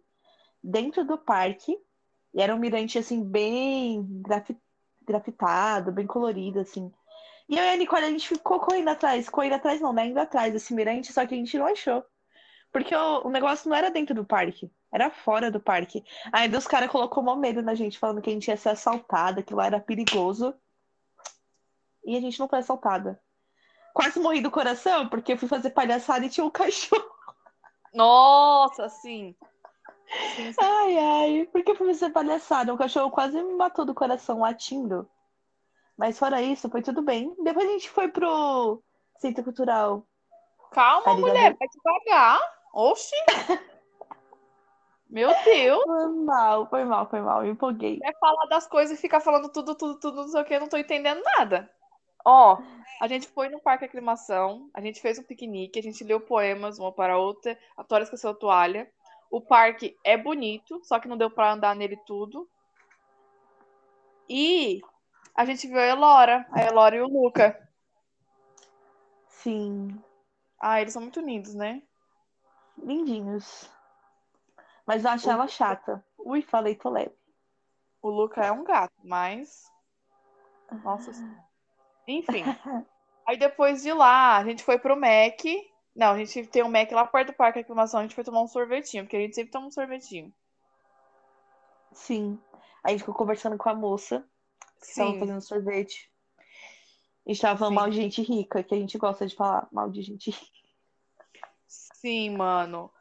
dentro 0.63 1.05
do 1.05 1.17
parque. 1.17 1.77
E 2.33 2.41
era 2.41 2.55
um 2.55 2.59
mirante, 2.59 2.97
assim, 2.97 3.23
bem 3.23 4.05
grafi- 4.21 4.57
grafitado, 5.05 5.91
bem 5.91 6.07
colorido, 6.07 6.59
assim. 6.59 6.91
E 7.49 7.57
eu 7.57 7.63
e 7.63 7.69
a 7.69 7.77
Nicole, 7.77 8.05
a 8.05 8.09
gente 8.09 8.27
ficou 8.27 8.59
correndo 8.59 8.89
atrás. 8.89 9.29
Correndo 9.29 9.53
atrás 9.55 9.81
não, 9.81 9.91
né? 9.93 10.07
Indo 10.07 10.19
atrás 10.19 10.53
desse 10.53 10.73
mirante, 10.73 11.11
só 11.11 11.25
que 11.25 11.33
a 11.33 11.37
gente 11.37 11.57
não 11.57 11.65
achou. 11.67 12.03
Porque 12.71 12.95
o, 12.95 13.27
o 13.27 13.29
negócio 13.29 13.69
não 13.69 13.75
era 13.75 13.91
dentro 13.91 14.15
do 14.15 14.25
parque, 14.25 14.71
era 14.91 15.09
fora 15.09 15.49
do 15.49 15.59
parque. 15.59 16.03
Aí 16.31 16.49
os 16.53 16.67
caras 16.67 16.91
colocou 16.91 17.23
mó 17.23 17.35
medo 17.35 17.61
na 17.61 17.73
gente, 17.73 17.97
falando 17.97 18.21
que 18.21 18.29
a 18.29 18.33
gente 18.33 18.47
ia 18.49 18.57
ser 18.57 18.69
assaltada, 18.69 19.41
que 19.41 19.53
lá 19.53 19.65
era 19.65 19.79
perigoso. 19.79 20.53
E 22.03 22.17
a 22.17 22.21
gente 22.21 22.39
não 22.39 22.47
foi 22.47 22.59
assaltada. 22.59 23.21
Quase 23.93 24.19
morri 24.19 24.41
do 24.41 24.51
coração, 24.51 25.07
porque 25.07 25.33
eu 25.33 25.37
fui 25.37 25.47
fazer 25.47 25.69
palhaçada 25.69 26.25
e 26.25 26.29
tinha 26.29 26.45
um 26.45 26.49
cachorro. 26.51 27.09
Nossa, 27.93 28.89
sim. 28.89 29.35
Sim, 30.35 30.51
sim. 30.51 30.59
Ai, 30.59 30.97
ai, 30.97 31.49
porque 31.51 31.71
eu 31.71 31.75
fui 31.75 31.87
fazer 31.87 32.09
palhaçada. 32.09 32.73
O 32.73 32.77
cachorro 32.77 33.11
quase 33.11 33.41
me 33.41 33.53
matou 33.53 33.85
do 33.85 33.93
coração 33.93 34.39
latindo. 34.39 35.09
Mas 35.97 36.17
fora 36.17 36.41
isso, 36.41 36.69
foi 36.69 36.81
tudo 36.81 37.01
bem. 37.01 37.33
Depois 37.43 37.67
a 37.67 37.71
gente 37.71 37.89
foi 37.89 38.09
pro 38.09 38.81
Centro 39.19 39.43
Cultural. 39.43 40.05
Calma, 40.71 41.05
da 41.05 41.13
mulher, 41.15 41.55
vai 41.57 41.67
devagar. 41.67 42.39
Oxi. 42.73 43.15
Meu 45.11 45.29
Deus. 45.43 45.83
Foi 45.83 46.09
mal, 46.25 46.69
foi 46.69 46.85
mal, 46.85 47.09
foi 47.09 47.19
mal. 47.19 47.41
Me 47.41 47.49
empolguei. 47.49 47.99
Quer 47.99 48.17
falar 48.17 48.45
das 48.45 48.65
coisas 48.65 48.97
e 48.97 49.01
ficar 49.01 49.19
falando 49.19 49.51
tudo, 49.51 49.75
tudo, 49.75 49.99
tudo, 49.99 50.21
não 50.21 50.27
sei 50.29 50.41
o 50.41 50.45
que, 50.45 50.53
eu 50.53 50.61
não 50.61 50.69
tô 50.69 50.77
entendendo 50.77 51.21
nada. 51.37 51.69
Ó, 52.23 52.57
a 53.01 53.07
gente 53.07 53.27
foi 53.27 53.49
no 53.49 53.59
Parque 53.59 53.83
Aclimação, 53.83 54.69
a 54.73 54.79
gente 54.79 55.01
fez 55.01 55.19
um 55.19 55.23
piquenique, 55.23 55.77
a 55.77 55.83
gente 55.83 56.03
leu 56.03 56.21
poemas 56.21 56.79
uma 56.79 56.93
para 56.93 57.13
a 57.13 57.17
outra, 57.17 57.59
a 57.75 57.83
Tora 57.83 58.03
esqueceu 58.03 58.29
a 58.29 58.33
toalha. 58.35 58.89
O 59.29 59.41
parque 59.41 59.97
é 60.03 60.15
bonito, 60.15 60.79
só 60.83 60.99
que 60.99 61.07
não 61.07 61.17
deu 61.17 61.29
pra 61.29 61.51
andar 61.51 61.75
nele 61.75 61.97
tudo. 62.05 62.47
E 64.29 64.79
a 65.35 65.43
gente 65.43 65.67
viu 65.67 65.79
a 65.79 65.87
Elora, 65.87 66.45
a 66.51 66.63
Elora 66.63 66.95
e 66.95 67.01
o 67.01 67.07
Luca. 67.07 67.69
Sim, 69.27 69.99
Ah, 70.59 70.79
eles 70.79 70.93
são 70.93 71.01
muito 71.01 71.19
lindos, 71.19 71.53
né? 71.53 71.81
lindinhos. 72.77 73.69
Mas 74.91 75.05
eu 75.05 75.11
achei 75.11 75.31
ela 75.31 75.47
chata. 75.47 76.05
Ui, 76.17 76.41
falei, 76.41 76.75
tô 76.75 76.89
leve. 76.89 77.15
O 78.01 78.09
Luca 78.09 78.41
é 78.41 78.51
um 78.51 78.65
gato, 78.65 78.93
mas. 79.01 79.63
Nossa 80.83 81.13
Senhora. 81.13 81.45
Enfim. 82.05 82.43
Aí 83.25 83.37
depois 83.37 83.83
de 83.83 83.93
lá, 83.93 84.35
a 84.35 84.43
gente 84.43 84.65
foi 84.65 84.77
pro 84.77 84.99
Mac. 84.99 85.39
Não, 85.95 86.11
a 86.11 86.17
gente 86.17 86.45
tem 86.47 86.61
um 86.61 86.69
Mac 86.69 86.91
lá 86.91 87.07
perto 87.07 87.27
do 87.27 87.37
Parque 87.37 87.59
de 87.59 87.63
Aclimação. 87.63 88.01
A 88.01 88.03
gente 88.03 88.15
foi 88.15 88.25
tomar 88.25 88.41
um 88.41 88.49
sorvetinho, 88.49 89.05
porque 89.05 89.15
a 89.15 89.21
gente 89.21 89.33
sempre 89.33 89.49
toma 89.49 89.67
um 89.67 89.71
sorvetinho. 89.71 90.33
Sim. 91.93 92.37
Aí 92.83 92.89
a 92.89 92.89
gente 92.89 92.99
ficou 92.99 93.15
conversando 93.15 93.57
com 93.57 93.69
a 93.69 93.73
moça 93.73 94.27
que 94.81 94.93
tava 94.93 95.11
Sim. 95.11 95.19
fazendo 95.19 95.41
sorvete. 95.41 96.11
E 97.25 97.31
estava 97.31 97.57
falando 97.57 97.75
Sim. 97.75 97.79
mal 97.79 97.89
de 97.89 97.95
gente 97.95 98.21
rica, 98.21 98.61
que 98.61 98.75
a 98.75 98.77
gente 98.77 98.97
gosta 98.97 99.25
de 99.25 99.37
falar 99.37 99.69
mal 99.71 99.89
de 99.89 100.01
gente 100.01 100.31
rica. 100.31 101.49
Sim, 101.65 102.35
mano. 102.35 102.91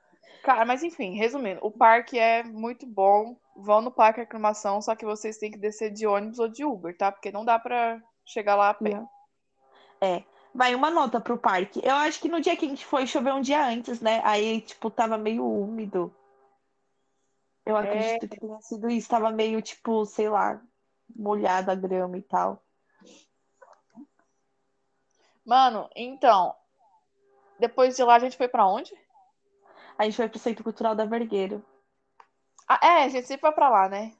Cara, 0.42 0.64
mas 0.64 0.82
enfim, 0.82 1.14
resumindo, 1.14 1.60
o 1.62 1.70
parque 1.70 2.18
é 2.18 2.42
muito 2.42 2.86
bom. 2.86 3.36
Vão 3.56 3.82
no 3.82 3.90
Parque 3.90 4.20
de 4.20 4.24
Aclimação, 4.24 4.80
só 4.80 4.96
que 4.96 5.04
vocês 5.04 5.36
têm 5.36 5.50
que 5.50 5.58
descer 5.58 5.90
de 5.90 6.06
ônibus 6.06 6.38
ou 6.38 6.48
de 6.48 6.64
Uber, 6.64 6.96
tá? 6.96 7.12
Porque 7.12 7.30
não 7.30 7.44
dá 7.44 7.58
pra 7.58 8.00
chegar 8.24 8.56
lá 8.56 8.70
a 8.70 8.74
pé. 8.74 9.02
É. 10.00 10.24
Vai 10.54 10.74
uma 10.74 10.90
nota 10.90 11.20
pro 11.20 11.38
parque. 11.38 11.80
Eu 11.84 11.94
acho 11.94 12.20
que 12.20 12.28
no 12.28 12.40
dia 12.40 12.56
que 12.56 12.64
a 12.64 12.68
gente 12.68 12.84
foi, 12.86 13.06
choveu 13.06 13.34
um 13.34 13.40
dia 13.40 13.64
antes, 13.64 14.00
né? 14.00 14.20
Aí, 14.24 14.62
tipo, 14.62 14.90
tava 14.90 15.18
meio 15.18 15.46
úmido. 15.46 16.14
Eu 17.64 17.76
É. 17.76 17.82
acredito 17.82 18.28
que 18.28 18.40
tenha 18.40 18.60
sido 18.60 18.88
isso. 18.90 19.08
Tava 19.08 19.30
meio, 19.30 19.60
tipo, 19.60 20.04
sei 20.06 20.28
lá, 20.28 20.60
molhada 21.14 21.72
a 21.72 21.76
grama 21.76 22.16
e 22.16 22.22
tal. 22.22 22.64
Mano, 25.44 25.88
então, 25.94 26.54
depois 27.58 27.96
de 27.96 28.02
lá 28.02 28.16
a 28.16 28.18
gente 28.18 28.36
foi 28.36 28.48
pra 28.48 28.66
onde? 28.66 28.92
A 30.00 30.04
gente 30.04 30.16
foi 30.16 30.30
pro 30.30 30.38
Centro 30.38 30.64
Cultural 30.64 30.94
da 30.94 31.04
Vergueiro. 31.04 31.62
Ah, 32.66 32.80
é, 32.82 33.04
a 33.04 33.08
gente 33.10 33.26
sempre 33.26 33.42
vai 33.42 33.52
pra 33.52 33.68
lá, 33.68 33.86
né? 33.86 34.14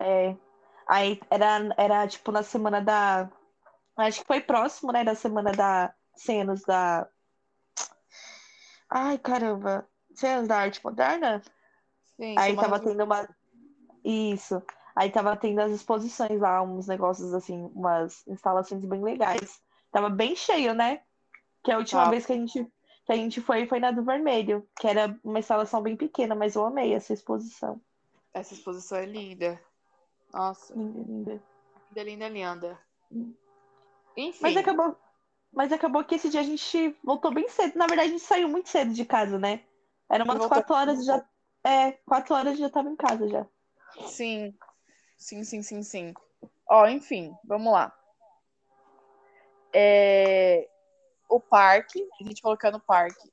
É. 0.00 0.34
Aí 0.88 1.20
era, 1.30 1.72
era 1.76 2.08
tipo 2.08 2.32
na 2.32 2.42
semana 2.42 2.80
da. 2.80 3.30
Acho 3.96 4.22
que 4.22 4.26
foi 4.26 4.40
próximo, 4.40 4.90
né? 4.90 5.04
Da 5.04 5.14
semana 5.14 5.52
da 5.52 5.94
100 6.16 6.40
anos 6.40 6.62
da. 6.62 7.08
Ai, 8.90 9.16
caramba. 9.16 9.88
100 10.12 10.30
anos 10.34 10.48
da 10.48 10.58
arte 10.58 10.84
moderna? 10.84 11.40
Sim, 12.16 12.34
Aí 12.36 12.56
tava 12.56 12.80
do- 12.80 12.84
tendo 12.90 13.04
uma. 13.04 13.28
Isso. 14.04 14.60
Aí 14.96 15.08
tava 15.08 15.36
tendo 15.36 15.60
as 15.60 15.70
exposições 15.70 16.40
lá, 16.40 16.60
uns 16.62 16.88
negócios 16.88 17.32
assim, 17.32 17.70
umas 17.76 18.26
instalações 18.26 18.84
bem 18.84 19.04
legais. 19.04 19.62
Tava 19.92 20.10
bem 20.10 20.34
cheio, 20.34 20.74
né? 20.74 21.00
Que 21.62 21.70
a 21.70 21.78
última 21.78 22.10
vez 22.10 22.26
que 22.26 22.32
a 22.32 22.36
gente, 22.36 22.73
que 23.04 23.12
a 23.12 23.16
gente 23.16 23.40
foi 23.40 23.66
foi 23.66 23.78
na 23.78 23.90
do 23.90 24.02
Vermelho, 24.02 24.66
que 24.78 24.86
era 24.88 25.18
uma 25.22 25.38
instalação 25.38 25.82
bem 25.82 25.96
pequena, 25.96 26.34
mas 26.34 26.54
eu 26.54 26.64
amei 26.64 26.94
essa 26.94 27.12
exposição. 27.12 27.80
Essa 28.32 28.54
exposição 28.54 28.98
é 28.98 29.06
linda. 29.06 29.60
Nossa, 30.32 30.74
Linda, 30.74 30.98
linda. 31.00 31.42
linda, 31.92 32.28
linda, 32.28 32.80
linda. 33.10 33.38
Enfim, 34.16 34.40
Mas 34.42 34.56
acabou, 34.56 34.96
mas 35.52 35.72
acabou 35.72 36.04
que 36.04 36.14
esse 36.14 36.28
dia 36.28 36.40
a 36.40 36.44
gente 36.44 36.96
voltou 37.04 37.32
bem 37.32 37.48
cedo. 37.48 37.76
Na 37.76 37.86
verdade, 37.86 38.08
a 38.08 38.12
gente 38.12 38.24
saiu 38.24 38.48
muito 38.48 38.68
cedo 38.68 38.92
de 38.92 39.04
casa, 39.04 39.38
né? 39.38 39.64
Era 40.08 40.24
umas 40.24 40.38
voltou 40.38 40.48
quatro 40.48 40.74
horas 40.74 41.04
já. 41.04 41.24
É, 41.62 41.92
quatro 41.92 42.34
horas 42.34 42.54
e 42.56 42.60
já 42.60 42.68
tava 42.70 42.88
em 42.88 42.96
casa 42.96 43.28
já. 43.28 43.46
sim. 44.06 44.54
Sim, 45.16 45.44
sim, 45.44 45.62
sim, 45.62 45.82
sim. 45.82 46.14
Ó, 46.68 46.86
enfim, 46.88 47.34
vamos 47.44 47.72
lá. 47.72 47.96
É, 49.72 50.68
O 51.34 51.40
parque, 51.40 52.08
a 52.20 52.22
gente 52.22 52.40
falou 52.40 52.56
que 52.56 52.64
era 52.64 52.76
no 52.76 52.80
parque. 52.80 53.28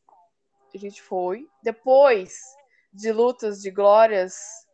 A 0.73 0.77
gente 0.79 1.03
foi. 1.03 1.47
Depois 1.61 2.41
de 2.91 3.11
lutas, 3.11 3.61
de 3.61 3.69
glórias, 3.69 4.67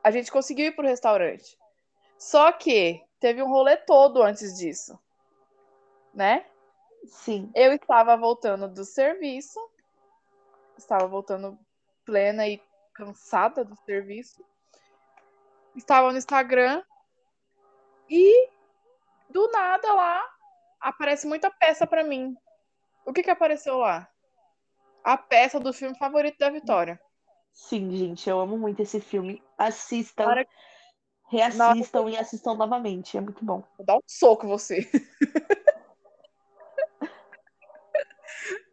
a 0.00 0.08
gente 0.12 0.30
conseguiu 0.30 0.66
ir 0.66 0.76
pro 0.76 0.86
restaurante. 0.86 1.58
Só 2.16 2.52
que 2.52 3.04
teve 3.18 3.42
um 3.42 3.48
rolê 3.48 3.76
todo 3.76 4.22
antes 4.22 4.56
disso. 4.56 4.96
Né? 6.14 6.46
Sim. 7.06 7.50
Eu 7.56 7.72
estava 7.72 8.16
voltando 8.16 8.68
do 8.68 8.84
serviço, 8.84 9.58
estava 10.78 11.08
voltando 11.08 11.58
plena 12.04 12.46
e 12.46 12.62
cansada 12.94 13.64
do 13.64 13.74
serviço. 13.84 14.44
Estava 15.74 16.12
no 16.12 16.18
Instagram 16.18 16.84
e 18.08 18.48
do 19.28 19.50
nada 19.50 19.92
lá 19.92 20.39
aparece 20.80 21.26
muita 21.26 21.50
peça 21.50 21.86
para 21.86 22.02
mim. 22.02 22.36
O 23.04 23.12
que 23.12 23.22
que 23.22 23.30
apareceu 23.30 23.78
lá? 23.78 24.08
A 25.04 25.16
peça 25.16 25.58
do 25.58 25.72
filme 25.72 25.96
favorito 25.98 26.38
da 26.38 26.50
Vitória. 26.50 27.00
Sim, 27.52 27.96
gente, 27.96 28.28
eu 28.28 28.40
amo 28.40 28.56
muito 28.56 28.80
esse 28.82 29.00
filme. 29.00 29.42
Assistam, 29.58 30.34
que- 30.34 30.48
reassistam 31.30 32.08
e 32.08 32.16
assistam 32.16 32.54
novamente. 32.54 33.16
É 33.16 33.20
muito 33.20 33.44
bom. 33.44 33.62
Vou 33.76 33.86
dar 33.86 33.96
um 33.96 34.02
soco 34.06 34.46
em 34.46 34.48
você. 34.48 34.88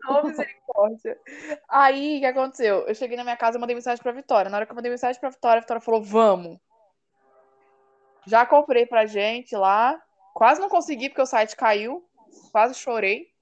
Ô, 0.08 0.24
misericórdia. 0.24 1.20
Aí, 1.68 2.18
o 2.18 2.20
que 2.22 2.26
aconteceu? 2.26 2.88
Eu 2.88 2.96
cheguei 2.96 3.18
na 3.18 3.24
minha 3.24 3.36
casa 3.36 3.58
e 3.58 3.62
mandei 3.62 3.76
mensagem 3.76 4.02
pra 4.02 4.12
Vitória. 4.12 4.50
Na 4.50 4.58
hora 4.58 4.66
que 4.66 4.72
eu 4.72 4.76
mandei 4.76 4.92
mensagem 4.92 5.20
pra 5.20 5.30
Vitória, 5.30 5.58
a 5.58 5.62
Vitória 5.62 5.82
falou: 5.82 6.02
vamos. 6.02 6.58
Já 8.26 8.46
comprei 8.46 8.86
pra 8.86 9.06
gente 9.06 9.56
lá. 9.56 10.02
Quase 10.38 10.62
não 10.62 10.70
consegui 10.70 11.10
porque 11.10 11.24
o 11.24 11.26
site 11.26 11.56
caiu. 11.56 12.08
Quase 12.52 12.76
chorei. 12.76 13.34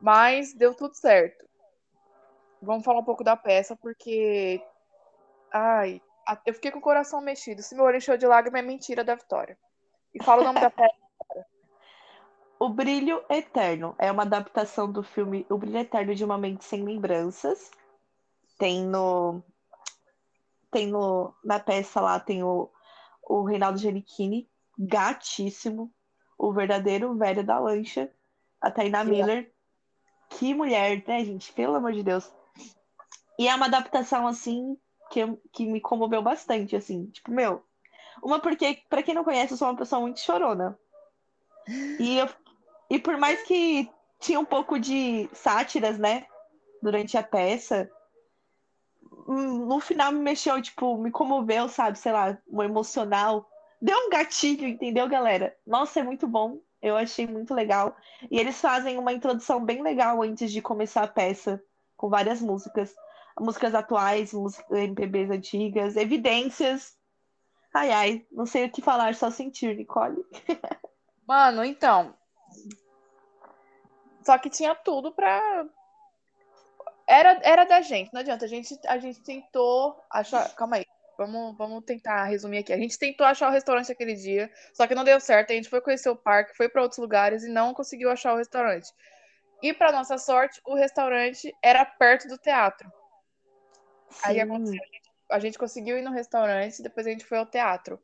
Mas 0.00 0.52
deu 0.52 0.74
tudo 0.74 0.94
certo. 0.94 1.48
Vamos 2.60 2.84
falar 2.84 2.98
um 2.98 3.04
pouco 3.04 3.22
da 3.22 3.36
peça, 3.36 3.76
porque. 3.76 4.60
Ai, 5.52 6.02
eu 6.44 6.52
fiquei 6.52 6.72
com 6.72 6.80
o 6.80 6.82
coração 6.82 7.20
mexido. 7.20 7.62
Se 7.62 7.76
meu 7.76 7.84
olho 7.84 7.98
encheu 7.98 8.16
de 8.16 8.26
lágrima, 8.26 8.58
é 8.58 8.62
mentira 8.62 9.04
da 9.04 9.14
Vitória. 9.14 9.56
E 10.12 10.20
fala 10.24 10.42
o 10.42 10.44
nome 10.44 10.60
da 10.60 10.70
peça. 10.70 10.92
O 12.58 12.68
Brilho 12.68 13.24
Eterno 13.28 13.94
é 13.98 14.10
uma 14.10 14.22
adaptação 14.22 14.90
do 14.90 15.02
filme 15.02 15.44
O 15.50 15.58
Brilho 15.58 15.78
Eterno 15.78 16.14
de 16.14 16.24
uma 16.24 16.38
Mente 16.38 16.64
Sem 16.64 16.84
Lembranças. 16.84 17.70
Tem 18.58 18.84
no. 18.84 19.40
Tem 20.68 20.88
no. 20.88 21.32
Na 21.44 21.60
peça 21.60 22.00
lá 22.00 22.18
tem 22.18 22.42
o, 22.42 22.68
o 23.22 23.42
Reinaldo 23.42 23.78
Giannichini, 23.78 24.48
gatíssimo. 24.78 25.92
O 26.38 26.52
verdadeiro 26.52 27.16
velho 27.16 27.44
da 27.44 27.58
lancha. 27.58 28.10
A 28.60 28.70
Taina 28.70 29.04
Miller. 29.04 29.52
Que 30.30 30.54
mulher, 30.54 31.02
né, 31.06 31.24
gente? 31.24 31.52
Pelo 31.52 31.74
amor 31.74 31.92
de 31.92 32.02
Deus. 32.02 32.32
E 33.38 33.48
é 33.48 33.54
uma 33.54 33.66
adaptação, 33.66 34.26
assim, 34.26 34.76
que, 35.10 35.20
que 35.52 35.66
me 35.66 35.80
comoveu 35.80 36.22
bastante, 36.22 36.76
assim. 36.76 37.06
Tipo, 37.06 37.30
meu. 37.30 37.64
Uma 38.22 38.40
porque, 38.40 38.82
pra 38.88 39.02
quem 39.02 39.14
não 39.14 39.24
conhece, 39.24 39.52
eu 39.52 39.56
sou 39.56 39.68
uma 39.68 39.76
pessoa 39.76 40.00
muito 40.00 40.20
chorona. 40.20 40.78
E, 41.98 42.18
eu, 42.18 42.28
e 42.90 42.98
por 42.98 43.16
mais 43.16 43.42
que 43.42 43.90
tinha 44.20 44.38
um 44.38 44.44
pouco 44.44 44.78
de 44.78 45.28
sátiras, 45.32 45.98
né? 45.98 46.26
Durante 46.82 47.16
a 47.16 47.22
peça, 47.22 47.90
hum, 49.28 49.66
no 49.66 49.80
final 49.80 50.12
me 50.12 50.20
mexeu, 50.20 50.60
tipo, 50.60 50.96
me 50.98 51.10
comoveu, 51.10 51.68
sabe? 51.68 51.98
Sei 51.98 52.12
lá, 52.12 52.38
um 52.48 52.62
emocional. 52.62 53.48
Deu 53.82 53.98
um 53.98 54.10
gatilho, 54.10 54.68
entendeu, 54.68 55.08
galera? 55.08 55.56
Nossa, 55.66 55.98
é 55.98 56.02
muito 56.04 56.28
bom. 56.28 56.60
Eu 56.80 56.96
achei 56.96 57.26
muito 57.26 57.52
legal. 57.52 57.96
E 58.30 58.38
eles 58.38 58.60
fazem 58.60 58.96
uma 58.96 59.12
introdução 59.12 59.64
bem 59.64 59.82
legal 59.82 60.22
antes 60.22 60.52
de 60.52 60.62
começar 60.62 61.02
a 61.02 61.08
peça, 61.08 61.60
com 61.96 62.08
várias 62.08 62.40
músicas. 62.40 62.94
Músicas 63.40 63.74
atuais, 63.74 64.32
músicas 64.32 64.70
MPBs 64.70 65.30
antigas, 65.30 65.96
evidências. 65.96 66.96
Ai, 67.74 67.90
ai, 67.90 68.26
não 68.30 68.46
sei 68.46 68.66
o 68.66 68.70
que 68.70 68.80
falar, 68.80 69.16
só 69.16 69.30
sentir, 69.30 69.76
Nicole. 69.76 70.24
Mano, 71.26 71.64
então. 71.64 72.14
Só 74.22 74.38
que 74.38 74.48
tinha 74.48 74.76
tudo 74.76 75.10
pra. 75.10 75.66
Era, 77.04 77.40
era 77.42 77.64
da 77.64 77.80
gente, 77.80 78.12
não 78.12 78.20
adianta. 78.20 78.44
A 78.44 78.48
gente, 78.48 78.78
a 78.86 78.98
gente 78.98 79.20
tentou 79.22 80.00
achar. 80.08 80.54
Calma 80.54 80.76
aí. 80.76 80.86
Vamos, 81.18 81.56
vamos 81.56 81.84
tentar 81.84 82.24
resumir 82.24 82.58
aqui. 82.58 82.72
A 82.72 82.78
gente 82.78 82.98
tentou 82.98 83.26
achar 83.26 83.48
o 83.48 83.52
restaurante 83.52 83.92
aquele 83.92 84.14
dia, 84.14 84.50
só 84.72 84.86
que 84.86 84.94
não 84.94 85.04
deu 85.04 85.20
certo. 85.20 85.52
A 85.52 85.54
gente 85.54 85.68
foi 85.68 85.80
conhecer 85.80 86.08
o 86.08 86.16
parque, 86.16 86.56
foi 86.56 86.68
pra 86.68 86.82
outros 86.82 86.98
lugares 86.98 87.44
e 87.44 87.48
não 87.48 87.74
conseguiu 87.74 88.10
achar 88.10 88.34
o 88.34 88.38
restaurante. 88.38 88.90
E 89.62 89.72
pra 89.72 89.92
nossa 89.92 90.18
sorte, 90.18 90.60
o 90.66 90.74
restaurante 90.74 91.54
era 91.62 91.84
perto 91.84 92.26
do 92.28 92.38
teatro. 92.38 92.90
Aí 94.24 94.36
Sim. 94.36 94.40
aconteceu, 94.40 94.80
a 95.30 95.38
gente, 95.38 95.58
conseguiu 95.58 95.98
ir 95.98 96.02
no 96.02 96.10
restaurante, 96.10 96.82
depois 96.82 97.06
a 97.06 97.10
gente 97.10 97.24
foi 97.24 97.38
ao 97.38 97.46
teatro. 97.46 97.98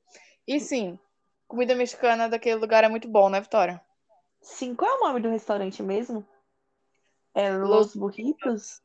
E 0.47 0.59
sim, 0.61 0.99
comida 1.47 1.75
mexicana 1.75 2.29
daquele 2.29 2.57
lugar 2.57 2.85
é 2.85 2.89
muito 2.89 3.09
bom, 3.09 3.29
né, 3.29 3.41
Vitória? 3.41 3.81
Sim, 4.41 4.75
qual 4.75 4.91
é 4.91 4.95
o 4.95 5.01
nome 5.09 5.21
do 5.21 5.29
restaurante 5.29 5.83
mesmo? 5.83 6.27
É 7.35 7.51
Los 7.57 7.95
Burritos? 7.95 8.81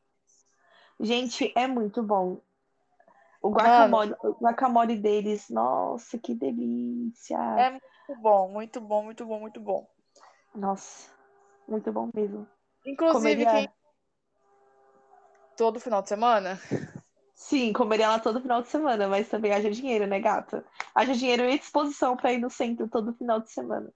Gente, 1.00 1.52
é 1.56 1.66
muito 1.66 2.02
bom. 2.02 2.40
O 3.44 3.50
guacamole, 3.50 4.14
o 4.22 4.32
guacamole 4.42 4.96
deles, 4.96 5.50
nossa, 5.50 6.16
que 6.16 6.34
delícia. 6.34 7.36
É 7.36 7.70
muito 7.72 8.22
bom, 8.22 8.48
muito 8.48 8.80
bom, 8.80 9.02
muito 9.02 9.26
bom, 9.26 9.38
muito 9.38 9.60
bom. 9.60 9.86
Nossa, 10.54 11.10
muito 11.68 11.92
bom 11.92 12.08
mesmo. 12.14 12.48
Inclusive, 12.86 13.44
Comeria, 13.44 13.50
quem 13.50 13.68
todo 15.58 15.78
final 15.78 16.00
de 16.00 16.08
semana, 16.08 16.58
sim, 17.34 17.70
comeria 17.74 18.08
lá 18.08 18.18
todo 18.18 18.40
final 18.40 18.62
de 18.62 18.68
semana, 18.68 19.08
mas 19.08 19.28
também 19.28 19.52
haja 19.52 19.70
dinheiro, 19.70 20.06
né, 20.06 20.18
gata? 20.20 20.64
Haja 20.94 21.12
dinheiro 21.12 21.44
e 21.44 21.58
disposição 21.58 22.16
pra 22.16 22.32
ir 22.32 22.38
no 22.38 22.48
centro 22.48 22.88
todo 22.88 23.12
final 23.12 23.40
de 23.40 23.52
semana. 23.52 23.92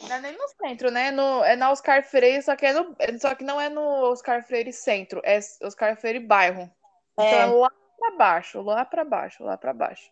não 0.00 0.14
é 0.14 0.20
nem 0.20 0.38
no 0.38 0.46
centro, 0.46 0.92
né? 0.92 1.10
No, 1.10 1.42
é 1.42 1.56
na 1.56 1.72
Oscar 1.72 2.04
Freire, 2.04 2.40
só 2.40 2.54
que, 2.54 2.66
é 2.66 2.72
no, 2.72 2.94
só 3.18 3.34
que 3.34 3.42
não 3.42 3.60
é 3.60 3.68
no 3.68 3.82
Oscar 4.12 4.46
Freire 4.46 4.72
centro, 4.72 5.20
é 5.24 5.40
Oscar 5.60 5.96
Freire 5.96 6.20
bairro. 6.20 6.70
Então 7.14 7.26
é 7.26 7.42
É, 7.42 7.46
lá 7.46 7.81
pra 8.02 8.16
baixo, 8.16 8.60
lá 8.62 8.84
pra 8.84 9.04
baixo, 9.04 9.44
lá 9.44 9.56
pra 9.56 9.72
baixo. 9.72 10.10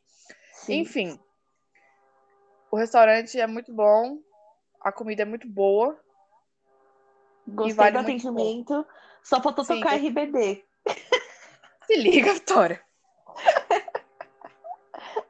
sim. 0.52 0.80
Enfim, 0.80 1.18
o 2.70 2.76
restaurante 2.76 3.38
é 3.40 3.46
muito 3.46 3.72
bom, 3.72 4.18
a 4.80 4.92
comida 4.92 5.22
é 5.22 5.24
muito 5.24 5.48
boa. 5.48 5.98
Gostei 7.48 7.74
vale 7.74 7.92
do 7.92 7.98
atendimento. 7.98 8.86
Só 9.22 9.40
faltou 9.42 9.64
Sim, 9.64 9.76
tocar 9.80 9.98
eu- 9.98 10.06
RBD. 10.08 10.64
Se 11.86 11.96
liga, 11.96 12.32
Vitória. 12.34 12.80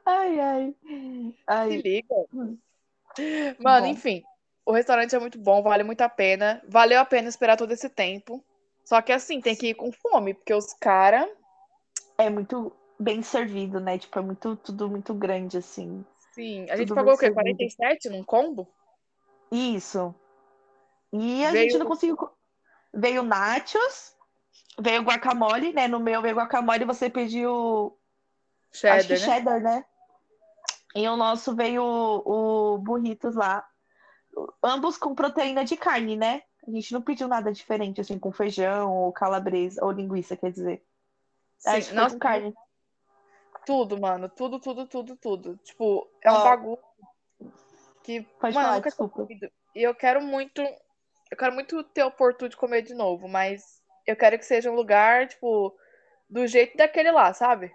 Ai, 0.05 0.39
ai. 0.39 0.75
Se 0.83 1.35
Ai, 1.47 1.69
liga. 1.77 2.15
hum, 2.33 2.57
Mano, 3.59 3.85
bom. 3.87 3.91
enfim, 3.91 4.23
o 4.65 4.71
restaurante 4.71 5.15
é 5.15 5.19
muito 5.19 5.39
bom, 5.39 5.61
vale 5.63 5.83
muito 5.83 6.01
a 6.01 6.09
pena. 6.09 6.61
Valeu 6.67 6.99
a 6.99 7.05
pena 7.05 7.27
esperar 7.29 7.57
todo 7.57 7.71
esse 7.71 7.89
tempo. 7.89 8.43
Só 8.85 9.01
que 9.01 9.11
assim, 9.11 9.41
tem 9.41 9.55
que 9.55 9.69
ir 9.69 9.73
com 9.73 9.91
fome, 9.91 10.33
porque 10.33 10.53
os 10.53 10.73
caras. 10.73 11.27
É 12.21 12.29
muito 12.29 12.71
bem 12.99 13.23
servido, 13.23 13.79
né? 13.79 13.97
Tipo, 13.97 14.19
é 14.19 14.21
muito, 14.21 14.55
tudo 14.57 14.87
muito 14.87 15.11
grande, 15.13 15.57
assim. 15.57 16.05
Sim, 16.33 16.69
a 16.69 16.77
gente 16.77 16.89
Tudo 16.89 16.97
pagou 16.97 17.13
o 17.13 17.17
quê? 17.17 17.25
servido. 17.25 17.41
47 17.41 18.09
num 18.09 18.23
combo? 18.23 18.67
Isso. 19.51 20.13
E 21.11 21.43
a 21.43 21.51
Veio- 21.51 21.63
gente 21.71 21.79
não 21.79 21.87
conseguiu. 21.87 22.15
co- 22.15 22.31
Veio 22.93 23.23
nachos, 23.23 24.15
veio 24.79 25.01
guacamole, 25.01 25.73
né? 25.73 25.87
No 25.87 25.99
meu 25.99 26.21
veio 26.21 26.35
guacamole, 26.35 26.85
você 26.85 27.09
pediu. 27.09 27.97
Cheddar, 28.71 28.97
acho 28.97 29.07
que 29.07 29.13
né? 29.13 29.19
cheddar, 29.19 29.61
né? 29.61 29.85
E 30.93 31.07
o 31.07 31.15
nosso 31.17 31.55
veio 31.55 31.81
o, 31.83 32.73
o 32.75 32.77
burritos 32.77 33.33
lá. 33.35 33.65
Ambos 34.63 34.97
com 34.97 35.15
proteína 35.15 35.65
de 35.65 35.75
carne, 35.75 36.15
né? 36.15 36.43
A 36.67 36.71
gente 36.71 36.93
não 36.93 37.01
pediu 37.01 37.27
nada 37.27 37.51
diferente, 37.51 37.99
assim, 37.99 38.19
com 38.19 38.31
feijão 38.31 38.93
ou 38.93 39.11
calabresa, 39.11 39.83
ou 39.83 39.91
linguiça, 39.91 40.37
quer 40.37 40.51
dizer. 40.51 40.85
Acho 41.65 41.89
que 41.89 41.95
com 41.95 42.19
carne. 42.19 42.53
Tudo, 43.65 43.99
mano. 43.99 44.29
Tudo, 44.29 44.59
tudo, 44.59 44.87
tudo, 44.87 45.15
tudo. 45.15 45.57
Tipo, 45.57 46.09
é 46.21 46.31
um 46.31 46.35
Ó. 46.35 46.43
bagulho 46.43 46.79
que. 48.03 48.21
Pode 48.39 48.55
mano, 48.55 48.67
eu 48.67 48.81
falar, 48.81 48.81
tinha 48.81 48.81
desculpa. 48.81 49.27
E 49.75 49.83
eu 49.83 49.95
quero 49.95 50.21
muito. 50.21 50.61
Eu 50.61 51.37
quero 51.37 51.53
muito 51.53 51.83
ter 51.83 52.03
oportunidade 52.03 52.51
de 52.51 52.57
comer 52.57 52.81
de 52.81 52.93
novo, 52.93 53.27
mas 53.27 53.81
eu 54.05 54.15
quero 54.15 54.37
que 54.37 54.45
seja 54.45 54.69
um 54.69 54.75
lugar, 54.75 55.27
tipo, 55.27 55.73
do 56.29 56.45
jeito 56.45 56.75
daquele 56.75 57.11
lá, 57.11 57.33
sabe? 57.33 57.71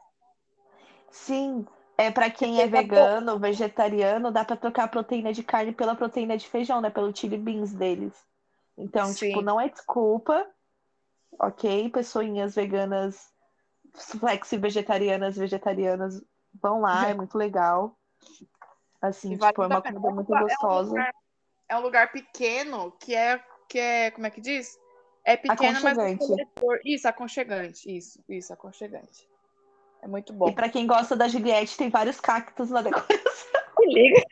Sim, 1.11 1.66
é 1.97 2.11
para 2.11 2.28
quem 2.28 2.61
é 2.61 2.66
vegano, 2.66 3.38
vegetariano, 3.38 4.31
dá 4.31 4.45
pra 4.45 4.57
trocar 4.57 4.85
a 4.85 4.88
proteína 4.88 5.33
de 5.33 5.43
carne 5.43 5.73
pela 5.73 5.95
proteína 5.95 6.37
de 6.37 6.47
feijão, 6.49 6.81
né? 6.81 6.90
Pelo 6.90 7.16
chili 7.16 7.38
beans 7.38 7.73
deles. 7.73 8.12
Então, 8.76 9.14
tipo, 9.14 9.38
Sim. 9.38 9.43
não 9.43 9.59
é 9.59 9.69
desculpa, 9.71 10.47
ok? 11.38 11.88
Pessoinhas 11.88 12.55
veganas, 12.55 13.33
flexi 13.96 14.56
vegetarianas, 14.56 15.36
vegetarianas, 15.36 16.22
vão 16.60 16.80
lá, 16.80 17.08
é 17.08 17.14
muito 17.14 17.36
legal. 17.36 17.96
Assim, 19.00 19.36
vale 19.36 19.52
tipo, 19.52 19.62
é 19.62 19.66
uma 19.66 19.82
comida 19.82 20.10
muito 20.10 20.34
É 20.34 20.38
um 20.38 20.42
gostosa. 20.42 20.88
lugar- 20.90 21.14
É 21.68 21.76
um 21.76 21.80
lugar 21.80 22.12
pequeno 22.12 22.92
que 23.00 23.14
é, 23.14 23.42
que 23.68 23.78
é, 23.78 24.10
como 24.12 24.26
é 24.26 24.30
que 24.30 24.40
diz? 24.40 24.78
É 25.24 25.36
pequeno, 25.36 25.80
mas. 25.82 25.98
Isso, 26.84 27.08
aconchegante. 27.08 27.96
Isso, 27.96 28.22
isso, 28.28 28.52
aconchegante. 28.52 29.28
É 30.02 30.06
muito 30.06 30.32
bom. 30.32 30.48
E 30.48 30.52
pra 30.54 30.68
quem 30.68 30.86
gosta 30.86 31.16
da 31.16 31.26
Juliette, 31.26 31.76
tem 31.76 31.90
vários 31.90 32.20
cactos 32.20 32.70
na 32.70 32.82
decoração. 32.82 33.16
Se 33.16 33.86
liga. 33.86 34.22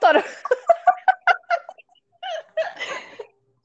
Tora- 0.00 0.22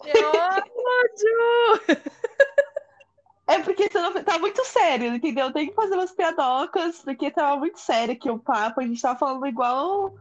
Que 0.02 0.12
ódio! 0.24 2.00
É 3.48 3.60
porque 3.60 3.88
tá 3.90 4.40
muito 4.40 4.66
sério, 4.66 5.14
entendeu? 5.16 5.52
Tem 5.54 5.68
que 5.68 5.76
fazer 5.76 5.94
umas 5.94 6.12
piadocas, 6.12 7.02
porque 7.04 7.30
tava 7.30 7.58
muito 7.58 7.80
sério 7.80 8.14
aqui 8.16 8.30
o 8.30 8.40
papo. 8.40 8.82
A 8.82 8.84
gente 8.84 9.02
tava 9.02 9.20
falando 9.20 9.46
igual. 9.46 10.14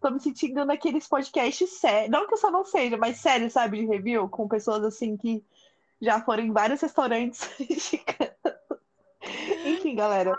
Tô 0.00 0.10
me 0.10 0.18
sentindo 0.18 0.64
naqueles 0.64 1.06
podcasts 1.06 1.78
sérios. 1.78 2.10
Não 2.10 2.26
que 2.26 2.34
eu 2.34 2.38
só 2.38 2.50
não 2.50 2.64
seja, 2.64 2.96
mas 2.96 3.18
sério, 3.18 3.48
sabe, 3.48 3.78
de 3.78 3.86
review, 3.86 4.28
com 4.28 4.48
pessoas 4.48 4.82
assim 4.82 5.16
que 5.16 5.44
já 6.00 6.20
foram 6.20 6.42
em 6.42 6.50
vários 6.52 6.80
restaurantes 6.80 7.48
mexicanos. 7.60 8.34
Enfim, 9.64 9.94
galera. 9.94 10.36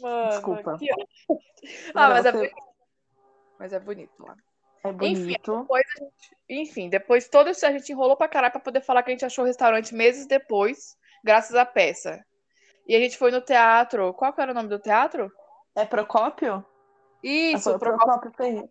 Mano, 0.00 0.30
Desculpa. 0.30 0.78
que. 0.78 0.88
Ah, 1.94 2.08
mas 2.08 2.24
é 2.24 2.32
bonito. 2.32 2.54
Mas 3.58 3.72
é 3.74 3.78
bonito 3.78 4.24
lá. 4.26 4.36
É 4.84 4.92
bonito. 4.92 5.60
Depois 5.60 5.84
a 5.96 6.04
gente- 6.04 6.36
enfim, 6.48 6.88
depois 6.88 7.28
todo 7.28 7.50
isso 7.50 7.64
a 7.66 7.70
gente 7.72 7.92
enrolou 7.92 8.16
pra 8.16 8.28
caralho 8.28 8.52
pra 8.52 8.60
poder 8.60 8.80
falar 8.80 9.02
que 9.02 9.10
a 9.10 9.12
gente 9.14 9.24
achou 9.24 9.44
o 9.44 9.46
restaurante 9.46 9.94
meses 9.94 10.26
depois, 10.26 10.96
graças 11.24 11.56
à 11.56 11.64
peça. 11.64 12.24
E 12.86 12.94
a 12.94 13.00
gente 13.00 13.16
foi 13.16 13.30
no 13.30 13.40
teatro. 13.40 14.12
Qual 14.14 14.32
que 14.32 14.40
era 14.42 14.52
o 14.52 14.54
nome 14.54 14.68
do 14.68 14.78
teatro? 14.78 15.32
É 15.74 15.84
Procópio? 15.86 16.64
Isso, 17.22 17.70
Ah, 17.70 17.78
Pro- 17.78 17.96
Procópio 17.96 18.30
Ferreira. 18.36 18.68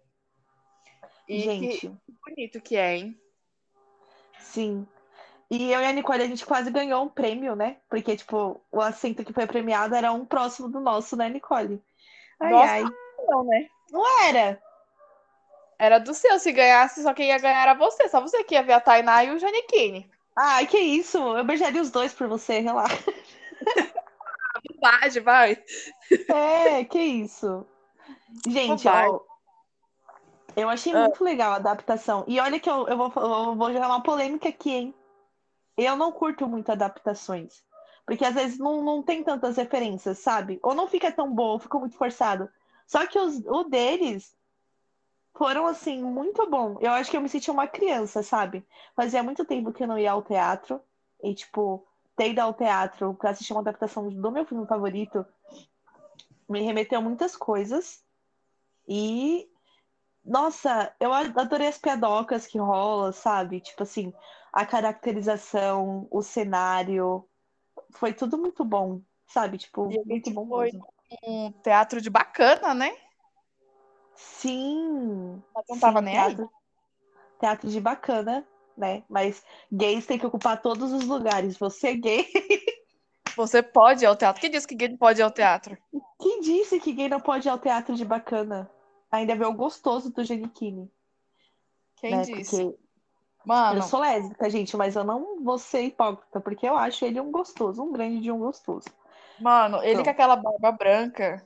E 1.27 1.39
Gente, 1.41 1.79
que 1.89 2.13
bonito 2.25 2.61
que 2.61 2.77
é, 2.77 2.95
hein? 2.97 3.19
sim. 4.39 4.87
E 5.49 5.71
eu 5.71 5.81
e 5.81 5.85
a 5.85 5.91
Nicole, 5.91 6.23
a 6.23 6.27
gente 6.27 6.45
quase 6.45 6.71
ganhou 6.71 7.03
um 7.03 7.09
prêmio, 7.09 7.55
né? 7.55 7.77
Porque, 7.89 8.15
tipo, 8.15 8.59
o 8.71 8.81
assento 8.81 9.23
que 9.23 9.33
foi 9.33 9.45
premiado 9.45 9.93
era 9.95 10.11
um 10.11 10.25
próximo 10.25 10.67
do 10.69 10.79
nosso, 10.79 11.15
né, 11.15 11.29
Nicole? 11.29 11.81
Ai, 12.39 12.51
Nossa. 12.51 12.73
ai. 12.73 12.83
Não, 13.27 13.43
né? 13.45 13.67
Não 13.91 14.21
era. 14.25 14.61
Era 15.79 15.99
do 15.99 16.13
seu. 16.13 16.39
Se 16.39 16.51
ganhasse, 16.51 17.03
só 17.03 17.13
quem 17.13 17.27
ia 17.29 17.37
ganhar 17.37 17.61
era 17.61 17.73
você. 17.73 18.07
Só 18.09 18.19
você 18.21 18.43
que 18.43 18.55
ia 18.55 18.63
ver 18.63 18.73
a 18.73 18.79
Tainá 18.81 19.23
e 19.23 19.31
o 19.31 19.39
Janequine. 19.39 20.09
Ai, 20.35 20.65
que 20.67 20.77
isso? 20.79 21.17
Eu 21.17 21.43
beijaria 21.43 21.81
os 21.81 21.91
dois 21.91 22.13
por 22.13 22.27
você, 22.27 22.59
relaxa. 22.59 23.03
Bobagem, 24.67 25.21
vai. 25.21 25.57
É, 26.29 26.83
que 26.85 26.99
isso. 26.99 27.65
Gente, 28.47 28.87
ó, 28.87 29.19
eu 30.55 30.69
achei 30.69 30.93
Ah. 30.93 31.01
muito 31.01 31.23
legal 31.23 31.53
a 31.53 31.55
adaptação. 31.57 32.23
E 32.27 32.39
olha 32.39 32.59
que 32.59 32.69
eu, 32.69 32.87
eu, 32.87 32.97
vou, 32.97 33.11
eu 33.15 33.55
vou 33.55 33.73
jogar 33.73 33.87
uma 33.87 34.03
polêmica 34.03 34.49
aqui, 34.49 34.71
hein? 34.71 34.95
Eu 35.77 35.95
não 35.95 36.11
curto 36.11 36.47
muito 36.47 36.71
adaptações. 36.71 37.63
Porque 38.05 38.25
às 38.25 38.35
vezes 38.35 38.57
não, 38.59 38.83
não 38.83 39.01
tem 39.01 39.23
tantas 39.23 39.57
referências, 39.57 40.19
sabe? 40.19 40.59
Ou 40.61 40.75
não 40.75 40.87
fica 40.87 41.11
tão 41.11 41.33
bom, 41.33 41.57
fica 41.57 41.79
muito 41.79 41.95
forçado. 41.95 42.49
Só 42.85 43.05
que 43.07 43.17
os, 43.17 43.41
o 43.45 43.63
deles 43.63 44.35
foram, 45.35 45.65
assim, 45.65 46.03
muito 46.03 46.49
bom. 46.49 46.77
Eu 46.79 46.91
acho 46.91 47.09
que 47.09 47.17
eu 47.17 47.21
me 47.21 47.29
senti 47.29 47.49
uma 47.49 47.67
criança, 47.67 48.21
sabe? 48.23 48.65
Fazia 48.95 49.23
muito 49.23 49.45
tempo 49.45 49.73
que 49.73 49.83
eu 49.83 49.87
não 49.87 49.97
ia 49.97 50.11
ao 50.11 50.21
teatro. 50.21 50.81
E, 51.23 51.33
tipo, 51.33 51.85
ter 52.15 52.31
ido 52.31 52.39
ao 52.39 52.53
teatro 52.53 53.13
pra 53.15 53.31
assistir 53.31 53.53
uma 53.53 53.61
adaptação 53.61 54.09
do 54.09 54.31
meu 54.31 54.45
filme 54.45 54.67
favorito 54.67 55.25
me 56.49 56.61
remeteu 56.61 56.99
a 56.99 57.01
muitas 57.01 57.35
coisas. 57.35 58.03
E, 58.87 59.49
nossa, 60.23 60.93
eu 60.99 61.13
adorei 61.13 61.67
as 61.67 61.77
piadocas 61.77 62.45
que 62.45 62.57
rola, 62.57 63.11
sabe? 63.11 63.59
Tipo 63.59 63.83
assim, 63.83 64.13
a 64.51 64.65
caracterização, 64.65 66.07
o 66.11 66.21
cenário. 66.21 67.27
Foi 67.91 68.13
tudo 68.13 68.37
muito 68.37 68.63
bom, 68.63 69.01
sabe? 69.27 69.57
Tipo, 69.57 69.89
muito 70.05 70.31
bom 70.31 70.47
foi 70.47 70.65
mesmo. 70.65 70.87
Um 71.25 71.51
teatro 71.51 72.01
de 72.01 72.09
bacana, 72.09 72.73
né? 72.73 72.95
Sim. 74.15 75.41
Mas 75.53 75.65
não 75.69 75.75
sim, 75.75 75.81
tava 75.81 76.01
nem 76.01 76.17
aí. 76.17 76.35
teatro, 76.35 76.51
teatro 77.39 77.69
de 77.69 77.79
bacana, 77.81 78.45
né? 78.77 79.03
Mas 79.09 79.43
gays 79.71 80.05
têm 80.05 80.19
que 80.19 80.25
ocupar 80.25 80.61
todos 80.61 80.91
os 80.91 81.05
lugares. 81.05 81.57
Você 81.57 81.89
é 81.89 81.93
gay. 81.95 82.27
Você 83.35 83.63
pode 83.63 84.03
ir 84.03 84.07
ao 84.07 84.15
teatro. 84.15 84.39
Quem 84.41 84.51
disse 84.51 84.67
que 84.67 84.75
gay 84.75 84.89
não 84.89 84.97
pode 84.97 85.19
ir 85.19 85.23
ao 85.23 85.31
teatro? 85.31 85.75
Quem 86.19 86.41
disse 86.41 86.79
que 86.79 86.93
gay 86.93 87.09
não 87.09 87.19
pode 87.19 87.47
ir 87.47 87.51
ao 87.51 87.57
teatro 87.57 87.95
de 87.95 88.05
bacana? 88.05 88.69
Ainda 89.11 89.35
vê 89.35 89.45
o 89.45 89.53
gostoso 89.53 90.11
do 90.11 90.23
Giannichini, 90.23 90.91
Quem 91.97 92.11
né? 92.11 92.21
disse? 92.21 92.63
Porque 92.63 92.83
Mano, 93.45 93.79
eu 93.79 93.81
sou 93.83 93.99
lésbica, 93.99 94.49
gente, 94.49 94.77
mas 94.77 94.95
eu 94.95 95.03
não 95.03 95.43
vou 95.43 95.57
ser 95.57 95.83
hipócrita, 95.83 96.39
porque 96.39 96.67
eu 96.67 96.77
acho 96.77 97.03
ele 97.03 97.19
um 97.19 97.31
gostoso, 97.31 97.83
um 97.83 97.91
grande 97.91 98.21
de 98.21 98.31
um 98.31 98.39
gostoso. 98.39 98.87
mano, 99.39 99.83
ele 99.83 99.95
Não. 99.95 100.03
com 100.03 100.09
aquela 100.09 100.35
barba 100.35 100.71
branca. 100.71 101.43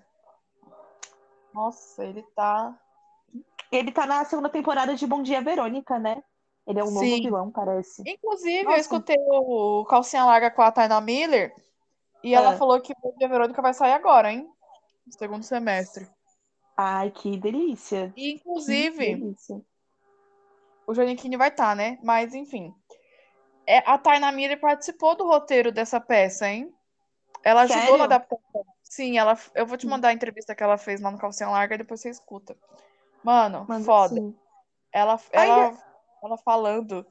Nossa, 1.58 2.06
ele 2.06 2.22
tá. 2.36 2.80
Ele 3.72 3.92
tá 3.92 4.06
na 4.06 4.24
segunda 4.26 4.48
temporada 4.48 4.94
de 4.94 5.08
Bom 5.08 5.24
Dia 5.24 5.42
Verônica, 5.42 5.98
né? 5.98 6.24
Ele 6.68 6.80
é 6.80 6.84
um 6.84 6.92
novo 6.92 7.00
Sim. 7.00 7.24
vilão, 7.24 7.50
parece. 7.50 8.04
Inclusive, 8.06 8.60
eu 8.60 8.66
Nossa. 8.66 8.78
escutei 8.80 9.18
o 9.20 9.84
Calcinha 9.86 10.24
Larga 10.24 10.52
com 10.52 10.62
a 10.62 10.72
Taina 10.72 11.02
Miller 11.02 11.52
e 12.24 12.36
ela 12.36 12.54
É. 12.54 12.58
falou 12.58 12.80
que 12.80 12.94
o 13.02 13.12
Dia 13.18 13.28
Verônica 13.28 13.60
vai 13.60 13.74
sair 13.74 13.94
agora, 13.94 14.32
hein? 14.32 14.48
No 15.06 15.14
segundo 15.14 15.44
semestre. 15.44 16.08
Ai, 16.78 17.10
que 17.10 17.36
delícia. 17.38 18.14
E, 18.16 18.22
Que 18.22 18.32
inclusive, 18.34 19.16
delícia. 19.16 19.60
o 20.86 20.94
Janiquine 20.94 21.38
vai 21.38 21.50
estar, 21.50 21.76
né? 21.76 21.98
Mas, 22.04 22.36
enfim. 22.36 22.72
É, 23.66 23.80
a 23.80 23.98
Taina 23.98 24.32
Miller 24.32 24.60
participou 24.60 25.16
do 25.16 25.26
roteiro 25.26 25.72
dessa 25.72 26.00
peça, 26.00 26.48
hein? 26.48 26.72
Ela 27.44 27.62
ajudou 27.62 27.82
Sério? 27.82 27.98
na 27.98 28.04
adaptação. 28.04 28.66
Sim, 28.90 29.18
ela, 29.18 29.38
eu 29.54 29.66
vou 29.66 29.78
te 29.78 29.86
mandar 29.86 30.10
a 30.10 30.14
entrevista 30.14 30.56
que 30.56 30.64
ela 30.64 30.78
fez 30.78 31.02
lá 31.02 31.12
no 31.12 31.18
Calcinha 31.18 31.50
Larga 31.50 31.76
e 31.76 31.78
depois 31.80 32.00
você 32.02 32.10
escuta. 32.10 32.56
Mano, 33.24 33.68
foda. 33.84 34.16
sim. 34.16 34.36
Ela, 34.94 35.20
Ainda- 35.34 35.54
ela, 35.54 35.78
ela 36.24 36.38
falando 36.38 37.06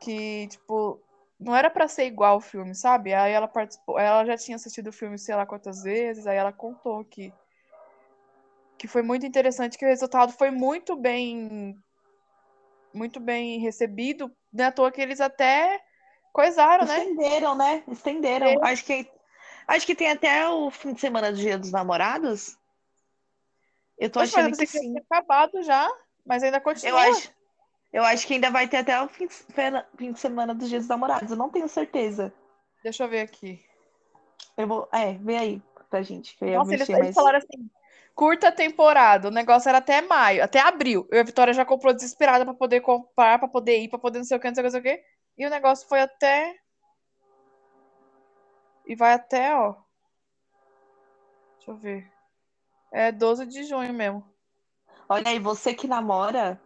que, 0.00 0.48
tipo, 0.48 1.00
não 1.38 1.54
era 1.54 1.68
pra 1.68 1.86
ser 1.86 2.06
igual 2.06 2.38
o 2.38 2.40
filme, 2.40 2.74
sabe? 2.74 3.12
Aí 3.12 3.32
ela 3.32 3.46
participou, 3.46 3.98
ela 3.98 4.24
já 4.24 4.36
tinha 4.36 4.56
assistido 4.56 4.88
o 4.88 4.92
filme 4.92 5.18
sei 5.18 5.34
lá 5.34 5.44
quantas 5.44 5.82
vezes, 5.82 6.26
aí 6.26 6.36
ela 6.36 6.52
contou 6.52 7.04
que, 7.04 7.32
que 8.78 8.88
foi 8.88 9.02
muito 9.02 9.26
interessante, 9.26 9.76
que 9.76 9.84
o 9.84 9.88
resultado 9.88 10.32
foi 10.32 10.50
muito 10.50 10.96
bem, 10.96 11.76
muito 12.94 13.20
bem 13.20 13.60
recebido, 13.60 14.34
não 14.52 14.64
é 14.64 14.68
à 14.68 14.72
toa 14.72 14.90
que 14.90 15.00
eles 15.00 15.20
até 15.20 15.80
coisaram, 16.32 16.86
né? 16.86 16.98
Estenderam, 16.98 17.54
né? 17.54 17.84
Estenderam. 17.88 18.46
É. 18.46 18.56
Acho 18.62 18.84
que, 18.84 19.10
acho 19.68 19.86
que 19.86 19.94
tem 19.94 20.10
até 20.10 20.48
o 20.48 20.70
fim 20.70 20.92
de 20.92 21.00
semana 21.00 21.30
do 21.30 21.38
Dia 21.38 21.56
dos 21.58 21.70
Namorados. 21.70 22.56
Eu 23.98 24.10
tô 24.10 24.20
Poxa, 24.20 24.32
mas 24.42 24.46
eu 24.46 24.52
achando 24.52 24.58
que 24.58 24.66
sim. 24.66 24.98
acabado 24.98 25.62
já, 25.62 25.88
mas 26.24 26.42
ainda 26.42 26.58
Eu 26.58 26.62
continua. 26.62 27.00
acho, 27.00 27.32
eu 27.92 28.04
acho 28.04 28.26
que 28.26 28.34
ainda 28.34 28.50
vai 28.50 28.66
ter 28.68 28.78
até 28.78 29.00
o 29.00 29.08
fim 29.08 29.26
de 29.26 29.34
semana, 29.34 29.86
fim 29.96 30.12
de 30.12 30.20
semana 30.20 30.54
dos 30.54 30.68
Dias 30.68 30.82
dos 30.82 30.88
Namorados. 30.88 31.30
Eu 31.30 31.36
não 31.36 31.50
tenho 31.50 31.68
certeza. 31.68 32.32
Deixa 32.82 33.04
eu 33.04 33.08
ver 33.08 33.20
aqui. 33.20 33.64
Eu 34.56 34.66
vou. 34.66 34.88
É, 34.92 35.14
vê 35.14 35.36
aí 35.36 35.62
pra 35.90 36.02
gente. 36.02 36.36
Que 36.36 36.44
eu 36.44 36.58
Nossa, 36.58 36.72
eles, 36.72 36.88
mexer, 36.88 36.92
eles 37.00 37.06
mas- 37.08 37.14
falaram 37.14 37.38
assim, 37.38 37.70
curta 38.14 38.50
temporada, 38.52 39.28
o 39.28 39.32
negócio 39.32 39.68
era 39.68 39.78
até 39.78 40.00
maio, 40.00 40.42
até 40.44 40.60
abril. 40.60 41.06
Eu 41.10 41.18
e 41.18 41.20
a 41.20 41.24
Vitória 41.24 41.52
já 41.52 41.64
comprou 41.64 41.92
desesperada 41.92 42.44
pra 42.44 42.54
poder 42.54 42.80
comprar, 42.80 43.38
pra 43.38 43.48
poder 43.48 43.78
ir, 43.80 43.88
pra 43.88 43.98
poder 43.98 44.18
não 44.18 44.24
sei 44.24 44.36
o 44.36 44.40
que, 44.40 44.48
não 44.48 44.54
sei 44.54 44.62
o 44.62 44.70
que, 44.70 44.76
não 44.76 44.82
sei 44.82 44.92
o 44.92 44.96
que. 44.96 45.04
E 45.38 45.46
o 45.46 45.50
negócio 45.50 45.88
foi 45.88 46.00
até... 46.00 46.54
E 48.88 48.96
vai 48.96 49.12
até, 49.12 49.54
ó... 49.54 49.76
Deixa 51.58 51.70
eu 51.70 51.76
ver. 51.76 52.10
É 52.90 53.12
12 53.12 53.46
de 53.46 53.62
junho 53.64 53.92
mesmo. 53.92 54.24
Olha 55.08 55.28
aí, 55.28 55.38
você 55.38 55.74
que 55.74 55.86
namora, 55.86 56.60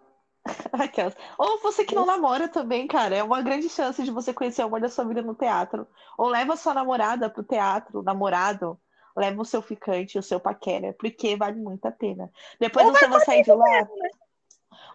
Aquelas. 0.72 1.16
Ou 1.38 1.60
você 1.60 1.84
que 1.84 1.94
não 1.94 2.06
namora 2.06 2.48
também, 2.48 2.86
cara. 2.86 3.16
É 3.16 3.22
uma 3.22 3.42
grande 3.42 3.68
chance 3.68 4.02
de 4.02 4.10
você 4.10 4.32
conhecer 4.32 4.62
o 4.62 4.66
amor 4.66 4.80
da 4.80 4.88
sua 4.88 5.04
vida 5.04 5.22
no 5.22 5.34
teatro. 5.34 5.86
Ou 6.18 6.28
leva 6.28 6.56
sua 6.56 6.74
namorada 6.74 7.30
pro 7.30 7.42
teatro, 7.42 8.02
namorado. 8.02 8.78
Leva 9.16 9.42
o 9.42 9.44
seu 9.44 9.60
ficante, 9.60 10.18
o 10.18 10.22
seu 10.22 10.40
paquera, 10.40 10.94
porque 10.98 11.36
vale 11.36 11.60
muito 11.60 11.84
a 11.84 11.92
pena. 11.92 12.30
Depois 12.58 12.86
Ou 12.86 12.94
você 12.94 13.06
vai 13.06 13.20
sair 13.20 13.42
de 13.42 13.52
lá. 13.52 13.64
mesmo, 13.64 13.96
né? 13.98 14.08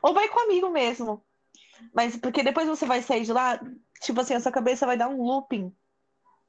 Ou 0.02 0.14
vai 0.14 0.28
comigo 0.28 0.70
mesmo. 0.70 1.24
Mas 1.94 2.18
porque 2.18 2.42
depois 2.42 2.68
você 2.68 2.86
vai 2.86 3.02
sair 3.04 3.24
de 3.24 3.32
lá, 3.32 3.60
tipo 4.02 4.20
assim, 4.20 4.34
a 4.34 4.40
sua 4.40 4.52
cabeça 4.52 4.88
vai 4.88 4.98
dar 4.98 5.08
um 5.08 5.22
looping 5.22 5.72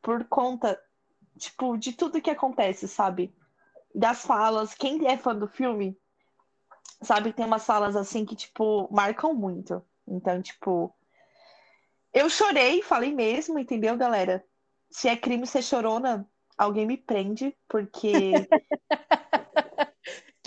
por 0.02 0.24
conta, 0.24 0.80
tipo, 1.38 1.76
de 1.76 1.92
tudo 1.92 2.20
que 2.20 2.30
acontece, 2.30 2.88
sabe? 2.88 3.34
Das 3.94 4.22
falas. 4.22 4.74
Quem 4.74 5.06
é 5.06 5.16
fã 5.16 5.34
do 5.34 5.48
filme, 5.48 5.98
sabe 7.02 7.30
que 7.30 7.36
tem 7.36 7.46
umas 7.46 7.64
falas 7.64 7.96
assim 7.96 8.24
que, 8.24 8.36
tipo, 8.36 8.88
marcam 8.92 9.34
muito. 9.34 9.82
Então, 10.06 10.40
tipo, 10.40 10.94
eu 12.12 12.28
chorei, 12.30 12.82
falei 12.82 13.14
mesmo, 13.14 13.58
entendeu, 13.58 13.96
galera? 13.96 14.44
Se 14.90 15.08
é 15.08 15.16
crime 15.16 15.46
ser 15.46 15.62
chorona, 15.62 16.28
alguém 16.56 16.86
me 16.86 16.96
prende, 16.96 17.54
porque 17.68 18.48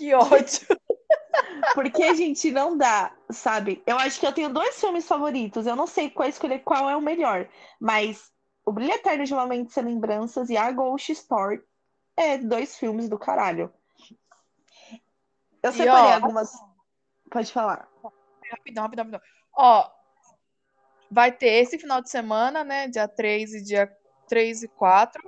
Que 0.02 0.16
ódio. 0.16 0.66
Porque 1.76 2.02
a 2.02 2.16
gente 2.16 2.50
não 2.52 2.76
dá, 2.76 3.16
sabe? 3.30 3.84
Eu 3.86 3.96
acho 3.98 4.20
que 4.20 4.26
eu 4.26 4.34
tenho 4.34 4.52
dois 4.52 4.80
filmes 4.80 5.08
favoritos. 5.08 5.68
Eu 5.68 5.76
não 5.76 5.86
sei 5.86 6.10
qual 6.10 6.28
escolher 6.28 6.64
qual 6.64 6.90
é 6.90 6.98
o 6.98 7.02
melhor, 7.02 7.48
mas 7.80 8.32
O 8.72 8.74
Brilho 8.74 8.94
Eterno 8.94 9.26
de 9.26 9.34
uma 9.34 9.46
Mente 9.46 9.74
Sem 9.74 9.84
Lembranças 9.84 10.50
e 10.50 10.56
A 10.56 10.72
Ghost 10.72 11.12
Story 11.12 11.62
é 12.16 12.38
dois 12.38 12.78
filmes 12.78 13.10
do 13.10 13.20
caralho. 13.20 13.70
Eu 15.62 15.74
separei 15.74 16.12
ó, 16.12 16.14
algumas. 16.14 16.54
Pode 17.30 17.52
falar. 17.52 17.90
Rapidão, 18.50 18.84
rapidão, 18.84 19.04
rapidão. 19.04 19.22
Ó, 19.54 19.92
vai 21.12 21.34
ter 21.34 21.50
esse 21.62 21.78
final 21.78 22.02
de 22.02 22.10
semana, 22.10 22.64
né? 22.64 22.88
Dia 22.88 23.10
3 23.10 23.56
e 23.56 23.62
dia 23.62 23.94
3 24.30 24.64
e 24.64 24.70
4. 24.70 25.22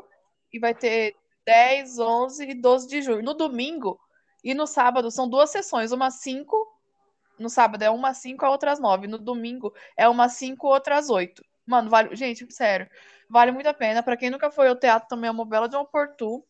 E 0.54 0.58
vai 0.58 0.74
ter 0.74 1.14
10, 1.46 2.00
11 2.00 2.46
e 2.46 2.54
12 2.54 2.88
de 2.88 3.02
julho. 3.02 3.24
No 3.24 3.34
domingo 3.34 4.00
e 4.42 4.54
no 4.54 4.66
sábado 4.66 5.12
são 5.12 5.28
duas 5.28 5.50
sessões. 5.50 5.92
Uma 5.92 6.08
às 6.08 6.22
5. 6.22 6.66
No 7.38 7.50
sábado 7.50 7.82
é 7.82 7.90
uma 7.90 8.12
às 8.12 8.20
5, 8.20 8.46
a 8.46 8.50
outra 8.50 8.72
às 8.72 8.80
9. 8.80 9.06
No 9.06 9.18
domingo 9.18 9.74
é 9.98 10.08
uma 10.08 10.28
às 10.28 10.34
5, 10.36 10.66
outra 10.66 10.98
às 10.98 11.10
8. 11.10 11.44
Mano, 11.66 11.90
vale. 11.90 12.16
Gente, 12.16 12.52
sério. 12.54 12.90
Vale 13.30 13.52
muito 13.52 13.68
a 13.68 13.74
pena. 13.74 14.04
Pra 14.04 14.18
quem 14.18 14.30
nunca 14.30 14.52
foi 14.52 14.68
ao 14.68 14.76
teatro, 14.76 15.08
também 15.08 15.28
é 15.28 15.32
uma 15.32 15.46
bela 15.46 15.68
de 15.68 15.76
uma 15.76 15.86
Portu. 15.86 16.46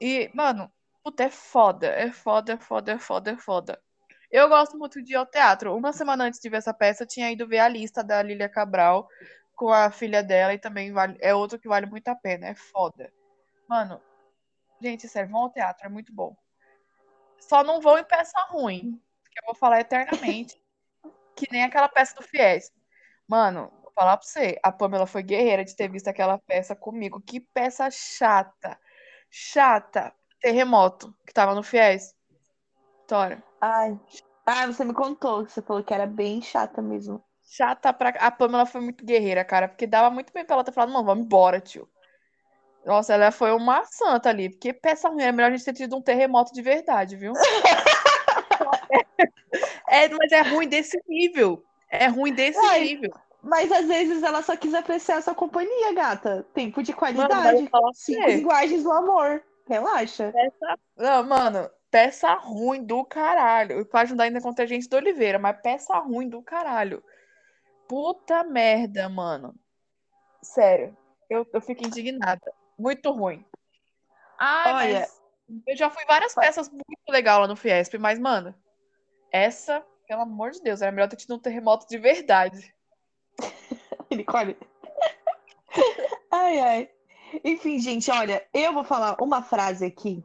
E, 0.00 0.30
mano, 0.34 0.70
puta, 1.02 1.24
é 1.24 1.30
foda. 1.30 1.86
É 1.88 2.10
foda, 2.12 2.54
é 2.54 2.56
foda, 2.58 2.92
é 2.92 2.98
foda, 2.98 3.30
é 3.30 3.36
foda. 3.36 3.82
Eu 4.30 4.48
gosto 4.48 4.76
muito 4.76 5.02
de 5.02 5.12
ir 5.12 5.16
ao 5.16 5.26
teatro. 5.26 5.76
Uma 5.76 5.92
semana 5.92 6.24
antes 6.24 6.40
de 6.40 6.48
ver 6.48 6.56
essa 6.56 6.74
peça, 6.74 7.04
eu 7.04 7.08
tinha 7.08 7.30
ido 7.30 7.46
ver 7.46 7.60
a 7.60 7.68
lista 7.68 8.02
da 8.02 8.22
Lília 8.22 8.48
Cabral 8.48 9.08
com 9.54 9.72
a 9.72 9.90
filha 9.90 10.22
dela 10.22 10.52
e 10.52 10.58
também 10.58 10.92
vale, 10.92 11.16
é 11.20 11.32
outro 11.32 11.58
que 11.58 11.68
vale 11.68 11.86
muito 11.86 12.08
a 12.08 12.16
pena. 12.16 12.48
É 12.48 12.54
foda. 12.54 13.12
Mano, 13.68 14.00
gente, 14.80 15.08
sério, 15.08 15.30
vão 15.30 15.42
ao 15.42 15.50
teatro, 15.50 15.86
é 15.86 15.88
muito 15.88 16.12
bom. 16.12 16.36
Só 17.38 17.62
não 17.62 17.80
vão 17.80 17.98
em 17.98 18.04
peça 18.04 18.36
ruim, 18.48 19.00
que 19.30 19.38
eu 19.38 19.46
vou 19.46 19.54
falar 19.54 19.80
eternamente, 19.80 20.60
que 21.36 21.46
nem 21.52 21.62
aquela 21.62 21.88
peça 21.88 22.14
do 22.16 22.22
Fies. 22.22 22.72
Mano, 23.28 23.72
falar 23.94 24.16
pra 24.16 24.26
você, 24.26 24.58
a 24.62 24.72
Pamela 24.72 25.06
foi 25.06 25.22
guerreira 25.22 25.64
de 25.64 25.74
ter 25.74 25.88
visto 25.88 26.08
aquela 26.08 26.38
peça 26.38 26.74
comigo. 26.74 27.20
Que 27.20 27.40
peça 27.40 27.88
chata. 27.90 28.78
Chata. 29.30 30.12
Terremoto, 30.40 31.14
que 31.26 31.32
tava 31.32 31.54
no 31.54 31.62
Fies. 31.62 32.14
Tora. 33.06 33.42
Ai. 33.60 33.98
Ah, 34.46 34.66
você 34.66 34.84
me 34.84 34.92
contou 34.92 35.48
você 35.48 35.62
falou 35.62 35.82
que 35.82 35.94
era 35.94 36.06
bem 36.06 36.42
chata 36.42 36.82
mesmo. 36.82 37.22
Chata 37.42 37.92
pra. 37.92 38.10
A 38.10 38.30
Pamela 38.30 38.66
foi 38.66 38.80
muito 38.80 39.04
guerreira, 39.04 39.44
cara, 39.44 39.68
porque 39.68 39.86
dava 39.86 40.10
muito 40.10 40.32
bem 40.32 40.44
pra 40.44 40.56
ela 40.56 40.64
ter 40.64 40.72
falado, 40.72 40.92
não, 40.92 41.04
vamos 41.04 41.24
embora, 41.24 41.60
tio. 41.60 41.88
Nossa, 42.84 43.14
ela 43.14 43.30
foi 43.30 43.52
uma 43.52 43.84
santa 43.86 44.28
ali, 44.28 44.50
porque 44.50 44.72
peça 44.72 45.08
ruim, 45.08 45.22
é 45.22 45.32
melhor 45.32 45.48
a 45.50 45.56
gente 45.56 45.64
ter 45.64 45.72
tido 45.72 45.96
um 45.96 46.02
terremoto 46.02 46.52
de 46.52 46.60
verdade, 46.60 47.16
viu? 47.16 47.32
É, 49.86 50.08
mas 50.08 50.32
é 50.32 50.40
ruim 50.42 50.68
desse 50.68 51.00
nível. 51.06 51.64
É 51.88 52.08
ruim 52.08 52.34
desse 52.34 52.58
Ai, 52.58 52.80
nível. 52.80 53.12
Mas 53.44 53.70
às 53.70 53.86
vezes 53.86 54.22
ela 54.22 54.42
só 54.42 54.56
quis 54.56 54.72
apreciar 54.72 55.18
a 55.18 55.22
sua 55.22 55.34
companhia, 55.34 55.92
gata. 55.92 56.46
Tempo 56.54 56.82
de 56.82 56.92
Mano, 56.92 56.98
qualidade. 56.98 57.68
pra 57.68 57.80
Cinco 57.92 58.26
linguagens 58.26 58.82
do 58.82 58.90
amor. 58.90 59.44
Relaxa. 59.66 60.32
peça. 60.32 60.78
Não, 60.96 61.22
mano, 61.24 61.70
peça 61.90 62.32
ruim 62.34 62.82
do 62.82 63.04
caralho. 63.04 63.80
E 63.80 63.84
pra 63.84 64.00
ajudar 64.00 64.24
ainda 64.24 64.40
contra 64.40 64.64
a 64.64 64.66
gente 64.66 64.88
do 64.88 64.96
Oliveira, 64.96 65.38
mas 65.38 65.60
peça 65.60 65.98
ruim 65.98 66.28
do 66.28 66.42
caralho. 66.42 67.04
Puta 67.86 68.42
merda, 68.44 69.08
mano. 69.10 69.54
Sério. 70.42 70.96
Eu, 71.28 71.46
eu 71.52 71.60
fico 71.60 71.86
indignada. 71.86 72.52
Muito 72.78 73.10
ruim. 73.10 73.44
Ai, 74.38 74.72
Olha, 74.72 75.00
mas 75.00 75.22
eu 75.66 75.76
já 75.76 75.90
fui 75.90 76.04
várias 76.06 76.34
peças 76.34 76.70
muito 76.70 76.86
legais 77.10 77.40
lá 77.40 77.46
no 77.46 77.56
Fiesp, 77.56 77.94
mas, 77.98 78.18
mano, 78.18 78.54
essa, 79.30 79.84
pelo 80.08 80.22
amor 80.22 80.50
de 80.50 80.62
Deus, 80.62 80.80
era 80.80 80.90
melhor 80.90 81.08
ter 81.08 81.16
tido 81.16 81.34
um 81.34 81.38
terremoto 81.38 81.86
de 81.86 81.98
verdade. 81.98 82.74
Nicole. 84.10 84.56
Ai, 86.30 86.58
ai. 86.60 86.90
Enfim, 87.44 87.78
gente, 87.78 88.10
olha, 88.10 88.46
eu 88.52 88.72
vou 88.72 88.84
falar 88.84 89.16
uma 89.20 89.42
frase 89.42 89.84
aqui. 89.84 90.24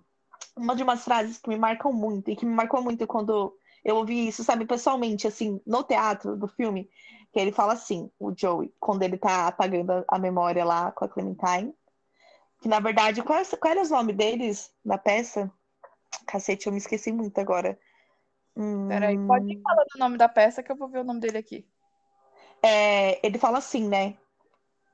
Uma 0.56 0.76
de 0.76 0.84
umas 0.84 1.04
frases 1.04 1.38
que 1.38 1.50
me 1.50 1.58
marcam 1.58 1.92
muito 1.92 2.30
e 2.30 2.36
que 2.36 2.46
me 2.46 2.54
marcou 2.54 2.82
muito 2.84 3.08
quando 3.08 3.58
eu 3.84 3.96
ouvi 3.96 4.28
isso, 4.28 4.44
sabe, 4.44 4.66
pessoalmente, 4.66 5.26
assim, 5.28 5.62
no 5.66 5.84
teatro 5.84 6.36
do 6.36 6.48
filme, 6.48 6.90
que 7.32 7.40
ele 7.40 7.52
fala 7.52 7.74
assim, 7.74 8.12
o 8.20 8.34
Joey, 8.36 8.74
quando 8.80 9.04
ele 9.04 9.18
tá 9.18 9.48
apagando 9.48 10.04
a- 10.08 10.20
memória 10.20 10.66
lá 10.66 10.92
com 10.92 11.06
a 11.06 11.10
Clementine, 11.10 11.74
que 12.62 12.68
na 12.68 12.80
verdade, 12.80 13.24
qual, 13.24 13.40
é- 13.40 13.46
qual 13.46 13.72
era 13.72 13.82
os 13.82 13.90
nomes 13.90 14.16
deles 14.16 14.74
na 14.84 14.98
peça? 14.98 15.52
Cacete, 16.28 16.68
eu 16.68 16.74
me 16.74 16.80
esqueci 16.80 17.12
muito 17.12 17.40
agora. 17.40 17.80
Peraí, 18.88 19.18
pode 19.20 19.46
ir 19.54 19.58
Hum, 19.58 19.62
falando 19.64 19.88
o 19.96 20.00
nome 20.00 20.18
da 20.18 20.28
peça 20.28 20.62
que 20.62 20.72
eu 20.72 20.76
vou 20.76 20.90
ver 20.90 21.00
o 21.00 21.04
nome 21.04 21.20
dele 21.22 21.38
aqui. 21.38 21.66
É, 22.62 23.26
ele 23.26 23.38
fala 23.38 23.58
assim, 23.58 23.88
né? 23.88 24.16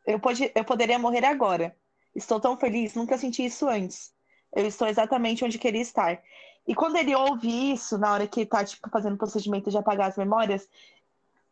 Eu, 0.06 0.20
pode, 0.20 0.52
eu 0.54 0.64
poderia 0.64 1.00
morrer 1.00 1.26
agora. 1.26 1.76
Estou 2.16 2.40
tão 2.40 2.58
feliz, 2.58 2.96
nunca 2.96 3.18
senti 3.18 3.46
isso 3.46 3.68
antes. 3.68 4.14
Eu 4.54 4.66
estou 4.66 4.88
exatamente 4.88 5.44
onde 5.44 5.60
queria 5.60 5.82
estar. 5.82 6.22
E 6.68 6.74
quando 6.74 6.96
ele 6.96 7.16
ouve 7.16 7.74
isso, 7.74 7.98
na 7.98 8.14
hora 8.14 8.28
que 8.28 8.46
tá, 8.46 8.64
tipo, 8.64 8.90
fazendo 8.90 9.16
o 9.16 9.18
procedimento 9.18 9.70
de 9.70 9.78
apagar 9.78 10.10
as 10.10 10.18
memórias, 10.18 10.68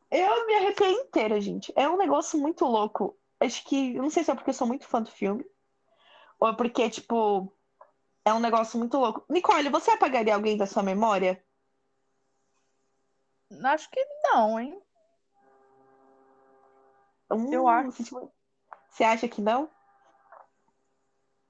eu 0.09 0.47
me 0.47 0.55
arrepiei 0.55 0.91
inteira, 0.91 1.39
gente. 1.41 1.73
É 1.75 1.87
um 1.87 1.97
negócio 1.97 2.39
muito 2.39 2.65
louco. 2.65 3.17
Acho 3.39 3.63
que, 3.65 3.93
não 3.93 4.09
sei 4.09 4.23
se 4.23 4.31
é 4.31 4.35
porque 4.35 4.51
eu 4.51 4.53
sou 4.53 4.67
muito 4.67 4.87
fã 4.87 5.01
do 5.01 5.11
filme, 5.11 5.45
ou 6.39 6.49
é 6.49 6.53
porque, 6.53 6.89
tipo, 6.89 7.51
é 8.25 8.33
um 8.33 8.39
negócio 8.39 8.79
muito 8.79 8.97
louco. 8.97 9.25
Nicole, 9.29 9.69
você 9.69 9.91
apagaria 9.91 10.33
alguém 10.33 10.55
da 10.55 10.65
sua 10.65 10.81
memória? 10.81 11.43
Acho 13.63 13.89
que 13.89 14.03
não, 14.23 14.59
hein? 14.59 14.81
Eu 17.29 17.37
Hum, 17.63 17.67
acho. 17.67 17.91
você, 17.91 18.03
tipo, 18.03 18.31
você 18.89 19.03
acha 19.03 19.27
que 19.27 19.41
não? 19.41 19.69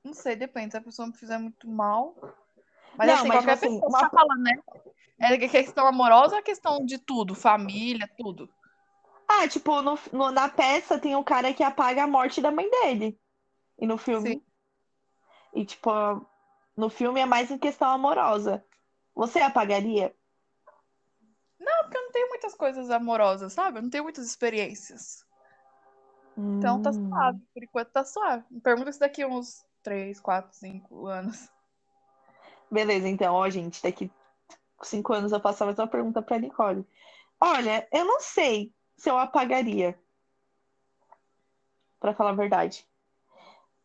Não 0.04 0.14
sei, 0.14 0.36
depende. 0.36 0.72
Se 0.72 0.78
a 0.78 0.82
pessoa 0.82 1.08
me 1.08 1.14
fizer 1.18 1.38
muito 1.38 1.68
mal. 1.68 2.16
Mas 2.98 3.08
Não, 3.08 3.16
assim, 3.16 3.28
mas, 3.28 3.38
qualquer 3.46 3.58
tipo 3.58 3.66
assim, 3.66 3.74
pessoa 3.82 3.90
uma- 3.90 4.00
tá 4.00 4.10
falando, 4.10 4.44
né? 4.44 4.62
É 5.20 5.48
questão 5.48 5.88
amorosa 5.88 6.34
ou 6.36 6.40
é 6.40 6.44
questão 6.44 6.86
de 6.86 6.98
tudo? 6.98 7.34
Família, 7.34 8.10
tudo. 8.18 8.50
Ah, 9.28 9.48
tipo, 9.48 9.82
no, 9.82 9.98
no- 10.12 10.32
na 10.32 10.50
peça 10.50 11.00
tem 11.00 11.16
um 11.16 11.24
cara 11.24 11.54
que 11.54 11.64
apaga 11.64 12.04
a 12.04 12.08
morte 12.08 12.42
da 12.42 12.52
mãe 12.52 12.70
dele. 12.70 13.20
E 13.80 13.88
no 13.88 13.98
filme. 13.98 14.30
Sim. 14.32 14.44
E, 15.54 15.66
tipo, 15.66 15.90
no 16.76 16.90
filme 16.90 17.20
é 17.20 17.26
mais 17.26 17.50
em 17.52 17.58
questão 17.58 17.90
amorosa. 17.90 18.64
Você 19.16 19.40
apagaria? 19.40 20.16
Não, 21.60 21.84
porque 21.84 21.98
eu 21.98 22.02
não 22.04 22.12
tenho 22.12 22.30
muitas 22.30 22.54
coisas 22.56 22.90
amorosas, 22.90 23.54
sabe? 23.54 23.78
Eu 23.78 23.84
não 23.84 23.90
tenho 23.90 24.04
muitas 24.04 24.26
experiências. 24.26 25.26
Então 26.38 26.82
tá 26.82 26.92
Hum. 26.92 27.10
suave. 27.10 27.40
Por 27.54 27.64
enquanto 27.64 27.92
tá 27.92 28.04
suave. 28.04 28.44
Me 28.50 28.62
pergunta 28.62 28.92
se 28.92 29.00
daqui 29.00 29.26
uns 29.26 29.66
3, 29.82 30.20
4, 30.20 30.54
5 30.56 31.08
anos. 31.08 31.50
Beleza, 32.72 33.08
então, 33.08 33.36
ó, 33.36 33.50
gente, 33.50 33.84
daqui 33.84 34.12
cinco 34.82 35.14
anos 35.14 35.32
eu 35.32 35.40
faço 35.40 35.64
mais 35.66 35.78
uma 35.78 35.88
pergunta 35.88 36.22
pra 36.22 36.40
Nicole. 36.40 36.86
Olha, 37.40 37.88
eu 37.92 38.06
não 38.06 38.20
sei 38.20 38.74
se 38.98 39.10
eu 39.10 39.18
apagaria, 39.18 39.98
pra 42.00 42.14
falar 42.14 42.32
a 42.32 42.36
verdade. 42.36 42.88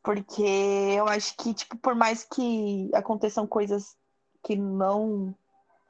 Porque 0.03 0.43
eu 0.43 1.07
acho 1.07 1.37
que, 1.37 1.53
tipo, 1.53 1.77
por 1.77 1.95
mais 1.95 2.25
que 2.25 2.91
aconteçam 2.95 3.47
coisas 3.47 3.97
que 4.43 4.57
não 4.57 5.35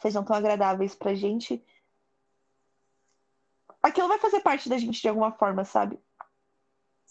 sejam 0.01 0.25
tão 0.25 0.35
agradáveis 0.35 0.95
pra 0.95 1.15
gente, 1.15 1.63
aquilo 3.83 4.09
vai 4.09 4.19
fazer 4.19 4.41
parte 4.41 4.69
da 4.69 4.77
gente 4.77 5.01
de 5.01 5.09
alguma 5.09 5.33
forma, 5.33 5.65
sabe? 5.65 5.99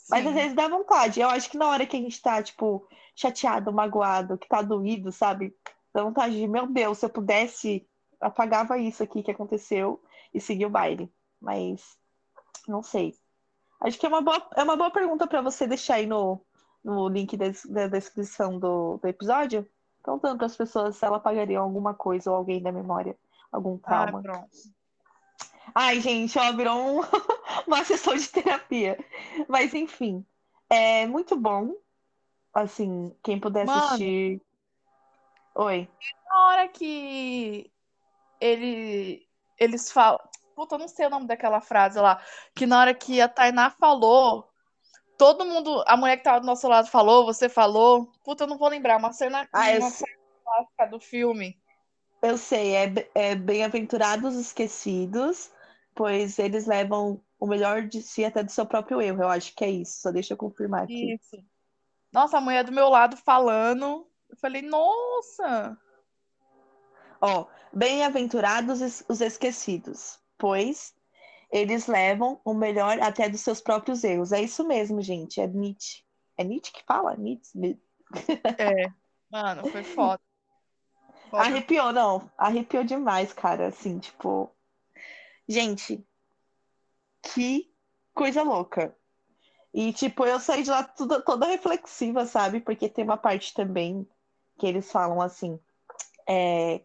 Mas 0.10 0.26
às 0.26 0.34
vezes 0.34 0.54
dá 0.56 0.68
vontade. 0.68 1.20
Eu 1.20 1.30
acho 1.30 1.50
que 1.50 1.58
na 1.58 1.68
hora 1.68 1.86
que 1.86 1.98
a 1.98 2.00
gente 2.00 2.22
tá, 2.22 2.42
tipo, 2.42 2.88
chateado, 3.16 3.72
magoado, 3.74 4.38
que 4.38 4.48
tá 4.48 4.62
doído, 4.62 5.12
sabe? 5.12 5.56
Dá 5.94 6.04
vontade 6.04 6.36
de, 6.38 6.48
meu 6.48 6.68
Deus, 6.68 6.98
se 7.00 7.06
eu 7.06 7.10
pudesse, 7.10 7.88
apagava 8.22 8.78
isso 8.78 9.04
aqui 9.04 9.22
que 9.24 9.32
aconteceu 9.32 10.02
e 10.34 10.40
seguir 10.40 10.66
o 10.66 10.70
baile. 10.70 11.12
Mas 11.42 11.98
não 12.68 12.82
sei. 12.82 13.16
Acho 13.82 14.00
que 14.00 14.06
é 14.06 14.10
uma 14.10 14.22
boa, 14.22 14.42
é 14.56 14.64
uma 14.64 14.76
boa 14.78 14.90
pergunta 14.92 15.28
para 15.28 15.42
você 15.42 15.68
deixar 15.68 15.96
aí 15.96 16.06
no, 16.08 16.42
no 16.84 17.08
link 17.10 17.36
da, 17.38 17.46
da 17.70 17.88
descrição 17.88 18.58
do, 18.58 18.98
do 18.98 19.08
episódio. 19.08 19.68
Perguntando 20.04 20.38
para 20.38 20.46
as 20.46 20.56
pessoas 20.56 20.96
se 20.96 21.06
ela 21.06 21.20
pagaria 21.20 21.60
alguma 21.60 21.94
coisa 21.94 22.32
ou 22.32 22.38
alguém 22.38 22.62
da 22.62 22.72
memória, 22.72 23.18
algum 23.52 23.76
Ah, 23.84 24.06
trauma. 24.06 24.22
pronto. 24.22 24.50
Ai, 25.76 26.00
gente, 26.00 26.40
ó, 26.40 26.54
virou 26.54 26.78
um- 26.78 27.02
uma 27.68 27.84
sessão 27.84 28.16
de 28.16 28.28
terapia. 28.28 28.98
Mas 29.48 29.74
enfim, 29.74 30.26
é 30.70 31.06
muito 31.06 31.36
bom. 31.36 31.74
Assim, 32.54 33.16
quem 33.24 33.40
puder 33.40 33.66
Mano. 33.66 33.84
assistir. 33.84 34.42
Oi. 35.56 35.88
Na 36.28 36.48
hora 36.48 36.68
que 36.68 37.72
ele, 38.40 39.28
eles 39.60 39.92
falam. 39.92 40.20
Puta, 40.56 40.76
eu 40.76 40.80
não 40.80 40.88
sei 40.88 41.06
o 41.06 41.10
nome 41.10 41.28
daquela 41.28 41.62
frase 41.62 42.00
lá. 42.00 42.20
Que 42.56 42.66
na 42.66 42.80
hora 42.80 42.94
que 42.94 43.22
a 43.22 43.28
Tainá 43.28 43.70
falou, 43.70 44.50
todo 45.18 45.46
mundo. 45.46 45.84
A 45.88 45.96
mulher 45.96 46.18
que 46.18 46.24
tava 46.24 46.40
do 46.40 46.46
nosso 46.46 46.68
lado 46.68 46.88
falou, 46.90 47.26
você 47.26 47.48
falou. 47.48 48.12
Puta, 48.24 48.44
eu 48.44 48.48
não 48.48 48.58
vou 48.58 48.70
lembrar. 48.70 48.98
Uma 48.98 49.14
cena, 49.14 49.48
Ah, 49.54 49.72
eu 49.72 49.82
uma 49.82 49.90
sei. 49.92 50.08
cena 50.08 50.20
clássica 50.44 50.86
do 50.88 51.00
filme. 51.00 51.60
Eu 52.22 52.38
sei, 52.38 52.76
é, 52.76 53.10
é 53.14 53.36
Bem-aventurados 53.36 54.36
esquecidos, 54.36 55.52
pois 55.94 56.40
eles 56.40 56.66
levam 56.66 57.22
o 57.40 57.48
melhor 57.48 57.84
de 57.84 58.02
si 58.02 58.26
até 58.26 58.44
do 58.44 58.52
seu 58.52 58.66
próprio 58.66 59.02
erro. 59.02 59.24
Eu 59.24 59.30
acho 59.30 59.56
que 59.56 59.64
é 59.64 59.70
isso. 59.70 60.02
Só 60.02 60.12
deixa 60.12 60.34
eu 60.34 60.38
confirmar 60.38 60.84
aqui. 60.84 61.14
Isso. 61.14 61.38
Nossa, 62.12 62.38
a 62.38 62.42
mulher 62.42 62.64
do 62.64 62.72
meu 62.72 62.90
lado 62.90 63.18
falando. 63.18 64.08
Eu 64.30 64.38
falei, 64.38 64.62
nossa! 64.62 65.78
Ó, 67.22 67.46
bem-aventurados 67.74 69.04
os 69.08 69.22
esquecidos, 69.22 70.20
pois 70.38 70.94
eles 71.52 71.88
levam 71.88 72.40
o 72.44 72.54
melhor 72.54 73.00
até 73.00 73.30
dos 73.30 73.42
seus 73.42 73.62
próprios 73.62 74.04
erros. 74.04 74.32
É 74.32 74.42
isso 74.42 74.68
mesmo, 74.68 75.02
gente. 75.02 75.40
É 75.40 75.48
Nietzsche. 75.48 76.04
É 76.38 76.44
Nietzsche 76.44 76.72
que 76.72 76.84
fala? 76.84 77.16
Nietzsche. 77.16 77.80
É. 78.58 78.92
Mano, 79.32 79.68
foi 79.70 79.84
foda. 79.84 80.22
Foda. 81.30 81.44
Arrepiou, 81.44 81.92
não. 81.92 82.30
Arrepiou 82.38 82.84
demais, 82.84 83.34
cara. 83.34 83.68
Assim, 83.68 84.00
tipo. 84.00 84.50
Gente, 85.48 86.06
que 87.34 87.72
coisa 88.14 88.42
louca. 88.44 88.96
E, 89.74 89.94
tipo, 89.94 90.26
eu 90.26 90.40
saí 90.40 90.64
de 90.64 90.70
lá 90.72 90.84
tudo- 90.84 91.22
toda 91.24 91.46
reflexiva, 91.46 92.26
sabe? 92.26 92.60
Porque 92.62 92.90
tem 92.90 93.04
uma 93.04 93.18
parte 93.18 93.54
também 93.54 94.08
que 94.58 94.66
eles 94.66 94.92
falam 94.92 95.22
assim. 95.22 95.60
é, 96.30 96.82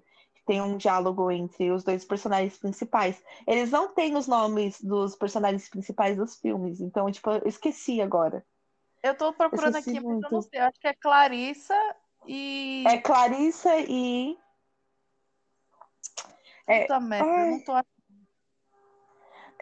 tem 0.47 0.61
um 0.61 0.77
diálogo 0.77 1.31
entre 1.31 1.71
os 1.71 1.83
dois 1.85 2.05
personagens 2.05 2.59
principais. 2.59 3.23
Eles 3.47 3.71
não 3.71 3.93
têm 3.95 4.17
os 4.17 4.27
nomes 4.29 4.81
dos 4.81 5.17
personagens 5.17 5.69
principais 5.69 6.17
dos 6.17 6.37
filmes. 6.37 6.81
Então, 6.81 7.11
tipo, 7.11 7.31
eu 7.31 7.43
esqueci 7.47 8.01
agora. 8.01 8.45
Eu 9.03 9.17
tô 9.17 9.33
procurando 9.33 9.77
aqui, 9.77 9.95
mas 9.95 10.03
eu 10.05 10.11
muito. 10.11 10.33
não 10.33 10.43
sei. 10.43 10.61
Eu 10.61 10.65
acho 10.65 10.79
que 10.79 10.87
é 10.89 10.95
Clarissa 10.95 11.97
e. 12.27 12.85
É 12.87 12.99
Clarissa 12.99 13.71
e. 13.81 14.39
é- 16.67 17.01
merda, 17.01 17.25
eu 17.25 17.35
ai. 17.35 17.51
não 17.51 17.61
tô 17.65 17.73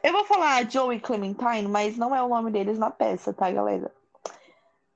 Eu 0.02 0.12
vou 0.12 0.24
falar 0.24 0.70
Joe 0.70 0.96
e 0.96 1.00
Clementine, 1.00 1.68
mas 1.68 1.96
não 1.96 2.14
é 2.14 2.22
o 2.22 2.28
nome 2.28 2.50
deles 2.50 2.78
na 2.78 2.90
peça, 2.90 3.32
tá, 3.32 3.50
galera? 3.50 3.92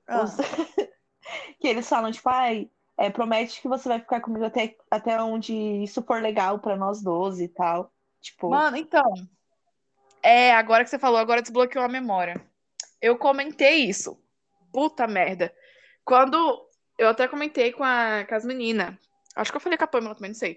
Ah. 0.09 0.23
Os- 0.23 0.37
que 1.61 1.69
eles 1.69 1.89
falam, 1.89 2.11
tipo, 2.11 2.29
ai, 2.29 2.71
é, 2.97 3.11
promete 3.11 3.61
que 3.61 3.69
você 3.69 3.89
vai 3.89 3.99
ficar 4.01 4.21
comigo 4.21 4.45
até, 4.45 4.77
até 4.91 5.21
onde 5.23 5.53
isso 5.83 6.03
for 6.03 6.23
legal 6.23 6.59
pra 6.59 6.77
nós 6.77 7.03
12 7.03 7.45
e 7.45 7.49
tal. 7.49 7.93
Tipo, 8.21 8.51
Mano, 8.51 8.77
então. 8.77 9.13
É, 10.23 10.55
agora 10.55 10.85
que 10.85 10.91
você 10.91 10.99
falou, 10.99 11.19
agora 11.19 11.43
desbloqueou 11.43 11.85
a 11.85 11.89
memória. 11.89 12.41
Eu 13.01 13.19
comentei 13.19 13.85
isso. 13.85 14.19
Puta 14.73 15.07
merda. 15.07 15.53
Quando. 16.05 16.67
Eu 16.97 17.09
até 17.09 17.27
comentei 17.29 17.73
com, 17.73 17.85
a, 17.85 18.25
com 18.27 18.35
as 18.35 18.45
meninas. 18.45 18.95
Acho 19.37 19.51
que 19.51 19.57
eu 19.57 19.61
falei 19.61 19.77
com 19.77 19.85
a 19.85 19.89
Pamela 19.89 20.15
também, 20.15 20.31
não 20.31 20.39
sei. 20.39 20.57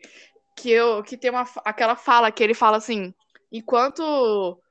Que, 0.55 0.71
eu, 0.71 1.03
que 1.03 1.17
tem 1.17 1.31
uma, 1.31 1.45
aquela 1.65 1.95
fala 1.95 2.31
que 2.31 2.43
ele 2.43 2.53
fala 2.53 2.77
assim. 2.77 3.13
Enquanto. 3.51 4.61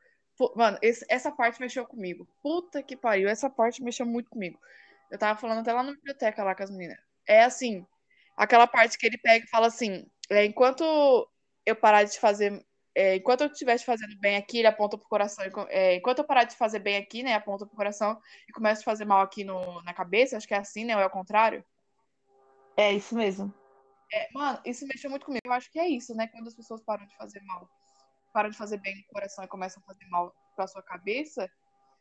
Mano, 0.55 0.79
esse- 0.83 1.07
essa 1.09 1.33
parte 1.33 1.61
mexeu 1.61 1.87
comigo. 1.87 2.29
Puta 2.43 2.83
que 2.83 2.97
pariu. 2.97 3.29
Essa 3.29 3.49
parte 3.49 3.83
mexeu 3.83 4.05
muito 4.07 4.29
comigo. 4.31 4.59
Eu 5.11 5.19
tava 5.19 5.39
falando 5.41 5.61
até 5.61 5.73
lá 5.73 5.83
na 5.83 5.93
biblioteca 5.93 6.45
lá 6.45 6.55
com 6.55 6.63
as 6.63 6.71
meninas. 6.71 6.99
É 7.27 7.43
assim. 7.45 7.87
Aquela 8.37 8.67
parte 8.67 8.99
que 8.99 9.07
ele 9.07 9.19
pega 9.19 9.45
e 9.45 9.49
fala 9.49 9.67
assim. 9.69 10.07
é, 10.31 10.45
enquanto 10.45 10.85
eu 11.65 11.77
parar 11.77 12.05
de 12.05 12.19
fazer 12.19 12.65
é, 12.95 13.17
enquanto 13.17 13.43
eu 13.43 13.49
estiver 13.49 13.79
te 13.79 13.85
fazendo 13.85 14.17
bem 14.19 14.37
aqui, 14.37 14.59
ele 14.59 14.67
aponta 14.69 14.97
pro 14.97 15.07
coração. 15.09 15.49
co- 15.51 15.67
é, 15.69 15.97
enquanto 15.97 16.19
eu 16.21 16.25
parar 16.25 16.45
de 16.45 16.57
fazer 16.57 16.79
bem 16.79 16.97
aqui, 16.97 17.23
né, 17.23 17.35
aponta 17.35 17.67
pro 17.67 17.77
coração 17.77 18.19
e 18.49 18.53
começa 18.53 18.81
a 18.81 18.85
fazer 18.85 19.05
mal 19.05 19.21
aqui 19.21 19.45
no, 19.45 19.83
na 19.83 19.93
cabeça, 19.93 20.37
acho 20.37 20.49
que 20.49 20.55
é 20.55 20.59
assim, 20.59 20.85
né, 20.87 20.97
ou 20.97 21.03
é 21.03 21.07
o 21.07 21.11
contrário. 21.11 21.63
é 22.77 22.93
isso 22.93 23.15
mesmo. 23.15 23.53
É, 24.13 24.29
mano, 24.33 24.61
isso 24.65 24.87
mexeu 24.87 25.11
muito 25.11 25.27
comigo. 25.27 25.43
Eu 25.45 25.53
acho 25.53 25.71
que 25.71 25.79
é 25.79 25.87
isso, 25.89 26.15
né, 26.15 26.27
quando 26.29 26.47
as 26.49 26.55
pessoas 26.55 26.81
param 26.83 27.07
de 27.07 27.15
fazer 27.17 27.41
mal, 27.43 27.69
param 28.37 28.51
de 28.51 28.59
fazer 28.59 28.77
bem 28.77 28.95
no 28.99 29.05
coração 29.05 29.43
e 29.43 29.49
começam 29.49 29.83
a 29.83 29.87
fazer 29.87 30.05
mal 30.11 30.31
pra 30.55 30.67
sua 30.67 30.83
cabeça, 30.83 31.51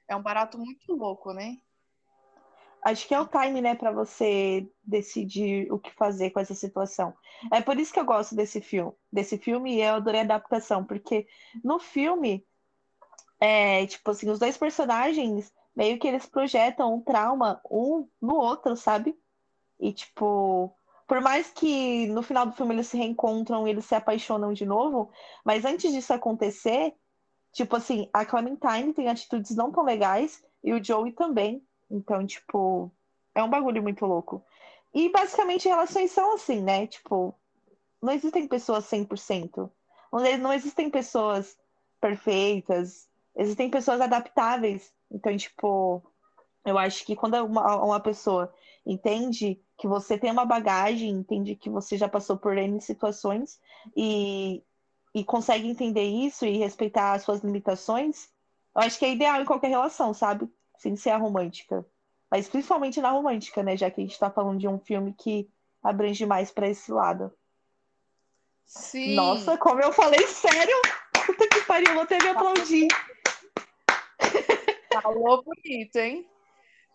é 0.06 0.14
um 0.18 0.22
barato 0.22 0.58
muito 0.58 0.94
louco, 0.94 1.32
né? 1.32 1.56
Acho 2.84 3.08
que 3.08 3.14
é 3.14 3.20
o 3.22 3.26
time, 3.26 3.62
né, 3.62 3.74
pra 3.74 3.90
você 3.90 4.70
decidir 4.84 5.72
o 5.72 5.80
que 5.80 5.94
fazer 5.94 6.32
com 6.32 6.42
essa 6.42 6.54
situação. 6.54 7.14
É 7.54 7.62
por 7.62 7.80
isso 7.80 7.94
que 7.94 8.00
eu 8.02 8.04
gosto 8.04 8.36
desse 8.36 8.60
filme. 8.60 8.92
Desse 9.10 9.38
filme 9.38 9.76
e 9.76 9.82
eu 9.82 9.96
adorei 9.96 10.20
a 10.20 10.24
adaptação, 10.26 10.84
porque 10.84 11.26
no 11.64 11.80
filme, 11.80 12.46
é, 13.40 13.86
tipo 13.88 14.12
assim, 14.12 14.30
os 14.30 14.38
dois 14.38 14.58
personagens 14.58 15.54
meio 15.74 15.98
que 15.98 16.06
eles 16.06 16.26
projetam 16.26 16.96
um 16.96 17.02
trauma 17.02 17.62
um 17.72 18.10
no 18.22 18.36
outro, 18.36 18.76
sabe? 18.76 19.18
E 19.80 19.94
tipo, 19.94 20.76
por 21.08 21.22
mais 21.22 21.52
que 21.52 22.08
no 22.08 22.24
final 22.24 22.46
do 22.46 22.54
filme 22.54 22.74
eles 22.76 22.88
se 22.88 22.98
reencontram 22.98 23.68
e 23.68 23.70
eles 23.70 23.86
se 23.86 23.96
apaixonam 23.96 24.54
de 24.54 24.66
novo, 24.66 25.12
mas 25.44 25.66
antes 25.66 25.92
disso 25.94 26.14
acontecer, 26.14 26.94
tipo 27.52 27.76
assim, 27.76 28.10
a 28.12 28.26
Clementine 28.26 28.94
tem 28.94 29.08
atitudes 29.08 29.56
não 29.56 29.72
tão 29.72 29.84
legais 29.84 30.44
e 30.64 30.74
o 30.74 30.84
Joey 30.84 31.12
também. 31.12 31.64
Então, 31.90 32.26
tipo, 32.26 32.92
é 33.36 33.44
um 33.44 33.50
bagulho 33.50 33.84
muito 33.84 34.06
louco. 34.06 34.44
E 34.94 35.10
basicamente 35.10 35.68
relações 35.68 36.12
são 36.12 36.34
assim, 36.34 36.62
né? 36.62 36.88
Tipo, 36.88 37.36
não 38.02 38.14
existem 38.14 38.48
pessoas 38.48 38.86
100%. 38.86 39.70
Não 40.40 40.54
existem 40.54 40.90
pessoas 40.90 41.58
perfeitas. 42.00 43.08
Existem 43.36 43.70
pessoas 43.70 44.02
adaptáveis. 44.02 44.92
Então, 45.12 45.36
tipo, 45.36 46.02
eu 46.66 46.78
acho 46.78 47.06
que 47.06 47.16
quando 47.16 47.36
uma, 47.46 47.84
uma 47.84 48.00
pessoa 48.00 48.54
entende 48.86 49.62
que 49.78 49.88
você 49.88 50.18
tem 50.18 50.32
uma 50.32 50.46
bagagem, 50.46 51.10
entende 51.10 51.56
que 51.56 51.70
você 51.70 51.98
já 51.98 52.08
passou 52.08 52.38
por 52.38 52.58
N 52.58 52.80
situações 52.82 53.60
e, 53.96 54.64
e 55.14 55.24
consegue 55.24 55.68
entender 55.68 56.04
isso 56.04 56.46
e 56.46 56.58
respeitar 56.58 57.14
as 57.14 57.24
suas 57.24 57.42
limitações, 57.42 58.30
eu 58.76 58.82
acho 58.82 58.98
que 58.98 59.06
é 59.06 59.12
ideal 59.12 59.42
em 59.42 59.46
qualquer 59.46 59.70
relação, 59.70 60.14
sabe? 60.14 60.50
Sem 60.78 60.96
ser 60.96 61.12
a 61.12 61.18
romântica. 61.18 61.86
Mas 62.30 62.48
principalmente 62.48 63.02
na 63.02 63.12
romântica, 63.12 63.64
né? 63.64 63.78
Já 63.78 63.90
que 63.90 64.02
a 64.02 64.04
gente 64.04 64.20
tá 64.20 64.30
falando 64.30 64.60
de 64.60 64.68
um 64.68 64.80
filme 64.80 65.14
que 65.14 65.50
abrange 65.84 66.26
mais 66.26 66.52
pra 66.52 66.68
esse 66.68 66.92
lado. 66.92 67.32
Sim. 68.66 69.16
Nossa, 69.16 69.58
como 69.58 69.82
eu 69.82 69.94
falei 69.94 70.26
sério! 70.28 70.76
Puta 71.26 71.48
que 71.48 71.62
pariu, 71.62 71.94
vou 71.94 72.04
até 72.04 72.18
me 72.18 72.30
aplaudir. 72.30 72.88
Falou 74.92 75.44
bonito, 75.44 75.96
hein? 75.98 76.28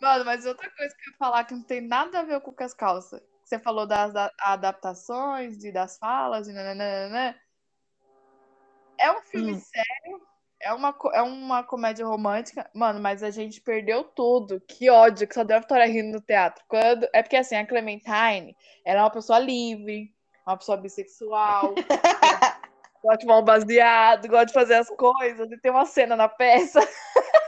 Mano, 0.01 0.25
mas 0.25 0.47
outra 0.47 0.71
coisa 0.71 0.95
que 0.97 1.11
eu 1.11 1.13
ia 1.13 1.19
falar 1.19 1.45
que 1.45 1.55
não 1.55 1.63
tem 1.63 1.81
nada 1.81 2.21
a 2.21 2.23
ver 2.23 2.41
com 2.41 2.55
as 2.65 2.73
calças. 2.73 3.21
Você 3.45 3.59
falou 3.59 3.87
das 3.87 4.13
da- 4.13 4.33
adaptações 4.39 5.63
e 5.63 5.71
das 5.71 5.99
falas 5.99 6.49
e 6.49 6.53
nananana. 6.53 7.37
É 8.99 9.11
um 9.13 9.21
filme 9.23 9.53
Hum. 9.53 9.61
sério, 9.61 10.27
é 10.63 10.73
uma, 10.73 10.97
é 11.13 11.23
uma 11.23 11.63
comédia 11.63 12.07
romântica. 12.07 12.71
Mano, 12.75 13.01
mas 13.01 13.23
a 13.23 13.31
gente 13.31 13.61
perdeu 13.61 14.05
tudo. 14.05 14.61
Que 14.61 14.89
ódio, 14.89 15.27
que 15.27 15.35
só 15.35 15.45
deu 15.45 15.57
a 15.57 15.61
Vitória 15.61 15.87
rindo 15.87 16.13
no 16.13 16.21
teatro. 16.21 16.65
Quando... 16.69 17.09
É 17.13 17.23
porque 17.23 17.37
assim, 17.37 17.57
a 17.57 17.67
Clementine, 17.67 18.57
ela 18.85 19.01
é 19.01 19.03
uma 19.03 19.11
pessoa 19.11 19.39
livre, 19.39 20.15
uma 20.47 20.57
pessoa 20.57 20.77
bissexual, 20.79 21.75
gosta 23.03 23.19
de 23.19 23.27
mal 23.27 23.43
baseado, 23.43 24.29
gosta 24.29 24.47
de 24.47 24.53
fazer 24.53 24.75
as 24.75 24.89
coisas. 24.91 25.51
E 25.51 25.59
tem 25.59 25.71
uma 25.71 25.87
cena 25.87 26.15
na 26.15 26.29
peça 26.29 26.81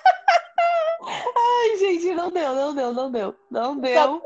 gente, 1.82 2.14
não 2.14 2.30
deu, 2.30 2.54
não 2.54 2.74
deu, 2.74 2.92
não 2.94 3.10
deu. 3.10 3.34
Não 3.50 3.76
deu. 3.76 4.20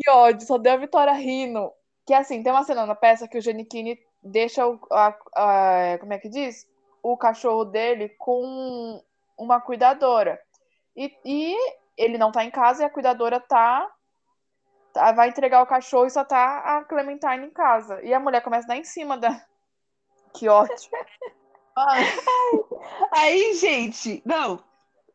Que 0.00 0.10
ódio, 0.10 0.46
só 0.46 0.56
deu 0.58 0.72
a 0.72 0.76
Vitória 0.76 1.12
rindo. 1.12 1.72
Que 2.06 2.14
assim, 2.14 2.42
tem 2.42 2.52
uma 2.52 2.64
cena 2.64 2.86
na 2.86 2.94
peça 2.94 3.28
que 3.28 3.38
o 3.38 3.40
Giannichini 3.40 3.98
deixa 4.22 4.66
o. 4.66 4.78
a- 4.90 5.14
a- 5.34 5.98
como 6.00 6.12
é 6.12 6.18
que 6.18 6.28
diz? 6.28 6.66
O 7.02 7.16
cachorro 7.16 7.64
dele 7.64 8.08
com 8.18 9.02
uma 9.38 9.60
cuidadora. 9.60 10.40
E, 10.96 11.12
e 11.24 11.56
ele 11.96 12.18
não 12.18 12.32
tá 12.32 12.44
em 12.44 12.50
casa 12.50 12.82
e 12.82 12.86
a 12.86 12.90
cuidadora 12.90 13.38
tá, 13.40 13.90
tá- 14.92 15.12
Vai 15.12 15.28
entregar 15.28 15.62
o 15.62 15.66
cachorro 15.66 16.06
e 16.06 16.10
só 16.10 16.24
tá 16.24 16.58
a 16.78 16.84
Clementine 16.84 17.46
em 17.46 17.50
casa. 17.50 18.02
E 18.02 18.12
a 18.12 18.20
mulher 18.20 18.42
começa 18.42 18.66
a 18.66 18.68
dar 18.68 18.76
em 18.76 18.84
cima 18.84 19.16
da. 19.16 19.40
Que 20.34 20.48
ótimo. 20.48 20.96
Aí, 23.12 23.54
gente, 23.54 24.22
não. 24.24 24.62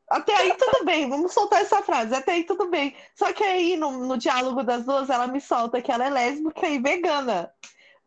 Até 0.09 0.35
aí 0.35 0.53
tudo 0.55 0.85
bem, 0.85 1.09
vamos 1.09 1.33
soltar 1.33 1.61
essa 1.61 1.81
frase. 1.81 2.13
Até 2.13 2.33
aí 2.33 2.43
tudo 2.43 2.69
bem. 2.69 2.95
Só 3.15 3.33
que 3.33 3.43
aí, 3.43 3.75
no, 3.75 3.91
no 4.05 4.17
diálogo 4.17 4.63
das 4.63 4.85
duas, 4.85 5.09
ela 5.09 5.27
me 5.27 5.41
solta 5.41 5.81
que 5.81 5.91
ela 5.91 6.05
é 6.05 6.09
lésbica 6.09 6.67
e 6.67 6.79
vegana. 6.79 7.51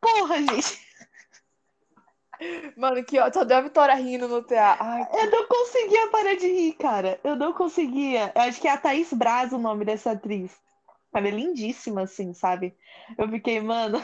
Porra, 0.01 0.37
gente. 0.39 0.87
Mano, 2.77 3.05
que 3.05 3.19
ó, 3.19 3.33
só 3.33 3.43
deu 3.43 3.57
a 3.57 3.63
Vitória 3.63 3.95
rindo 3.95 4.29
no 4.29 4.43
teatro. 4.43 4.85
Ai, 4.85 5.09
Eu 5.13 5.31
não 5.31 5.47
conseguia 5.49 6.09
parar 6.09 6.37
de 6.37 6.47
rir, 6.47 6.73
cara. 6.75 7.19
Eu 7.25 7.35
não 7.35 7.53
conseguia. 7.53 8.33
Eu 8.35 8.43
acho 8.43 8.61
que 8.61 8.69
é 8.69 8.71
a 8.71 8.77
Thaís 8.77 9.13
Braz 9.13 9.53
o 9.53 9.59
nome 9.59 9.85
dessa 9.85 10.13
atriz. 10.13 10.53
Ela 11.13 11.27
é 11.27 11.31
lindíssima, 11.31 12.03
assim, 12.03 12.33
sabe? 12.33 12.77
Eu 13.17 13.29
fiquei, 13.29 13.61
mano. 13.61 14.01